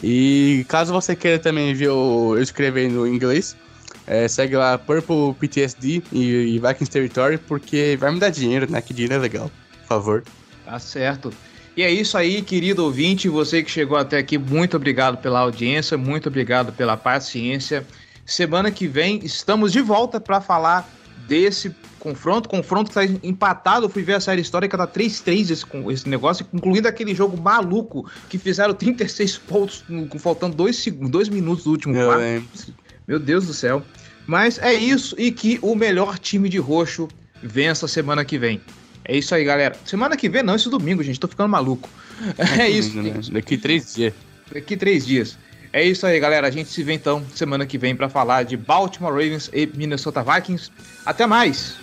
E 0.02 0.64
caso 0.68 0.92
você 0.92 1.14
queira 1.14 1.38
também 1.38 1.74
ver 1.74 1.88
eu 1.88 2.38
escrevendo 2.40 3.06
em 3.06 3.14
inglês, 3.14 3.54
é, 4.10 4.26
segue 4.26 4.56
lá 4.56 4.76
Purple 4.76 5.34
PTSD 5.38 6.02
e, 6.10 6.56
e 6.56 6.58
Vikings 6.58 6.90
Territory, 6.90 7.38
porque 7.38 7.96
vai 7.96 8.10
me 8.10 8.18
dar 8.18 8.30
dinheiro, 8.30 8.68
né? 8.68 8.82
Que 8.82 8.92
dinheiro 8.92 9.14
é 9.14 9.18
legal, 9.18 9.48
por 9.82 9.86
favor. 9.86 10.24
Tá 10.64 10.80
certo. 10.80 11.32
E 11.76 11.84
é 11.84 11.90
isso 11.92 12.18
aí, 12.18 12.42
querido 12.42 12.84
ouvinte, 12.84 13.28
você 13.28 13.62
que 13.62 13.70
chegou 13.70 13.96
até 13.96 14.18
aqui, 14.18 14.36
muito 14.36 14.76
obrigado 14.76 15.18
pela 15.18 15.38
audiência, 15.38 15.96
muito 15.96 16.28
obrigado 16.28 16.72
pela 16.72 16.96
paciência. 16.96 17.86
Semana 18.26 18.72
que 18.72 18.88
vem 18.88 19.20
estamos 19.24 19.70
de 19.70 19.80
volta 19.80 20.18
para 20.18 20.40
falar 20.40 20.90
desse 21.28 21.72
confronto, 22.00 22.48
confronto 22.48 22.90
que 22.90 22.98
está 22.98 23.18
empatado. 23.22 23.86
Eu 23.86 23.90
fui 23.90 24.02
ver 24.02 24.14
a 24.14 24.20
série 24.20 24.42
histórica, 24.42 24.76
tá 24.76 24.88
3-3 24.88 25.50
esse, 25.52 25.64
esse 25.88 26.08
negócio, 26.08 26.44
incluindo 26.52 26.88
aquele 26.88 27.14
jogo 27.14 27.40
maluco 27.40 28.10
que 28.28 28.38
fizeram 28.38 28.74
36 28.74 29.38
pontos 29.38 29.84
faltando 30.18 30.56
2 30.56 30.88
dois 31.08 31.28
minutos 31.28 31.62
do 31.62 31.70
último 31.70 31.94
quarto. 31.94 32.44
Meu 33.06 33.20
Deus 33.20 33.46
do 33.46 33.54
céu. 33.54 33.84
Mas 34.30 34.60
é 34.60 34.72
isso 34.72 35.16
e 35.18 35.32
que 35.32 35.58
o 35.60 35.74
melhor 35.74 36.16
time 36.16 36.48
de 36.48 36.56
roxo 36.56 37.08
vença 37.42 37.88
semana 37.88 38.24
que 38.24 38.38
vem. 38.38 38.60
É 39.04 39.16
isso 39.16 39.34
aí, 39.34 39.42
galera. 39.42 39.74
Semana 39.84 40.16
que 40.16 40.28
vem, 40.28 40.40
não, 40.40 40.54
esse 40.54 40.70
domingo, 40.70 41.02
gente. 41.02 41.18
Tô 41.18 41.26
ficando 41.26 41.48
maluco. 41.48 41.90
É 42.56 42.68
isso. 42.68 43.02
Né? 43.02 43.14
Daqui 43.32 43.58
três 43.58 43.92
dias. 43.92 44.14
Daqui 44.54 44.76
três 44.76 45.04
dias. 45.04 45.36
É 45.72 45.82
isso 45.82 46.06
aí, 46.06 46.20
galera. 46.20 46.46
A 46.46 46.50
gente 46.52 46.70
se 46.70 46.80
vê 46.84 46.92
então 46.92 47.24
semana 47.34 47.66
que 47.66 47.76
vem 47.76 47.96
para 47.96 48.08
falar 48.08 48.44
de 48.44 48.56
Baltimore 48.56 49.10
Ravens 49.10 49.50
e 49.52 49.66
Minnesota 49.66 50.22
Vikings. 50.22 50.70
Até 51.04 51.26
mais! 51.26 51.74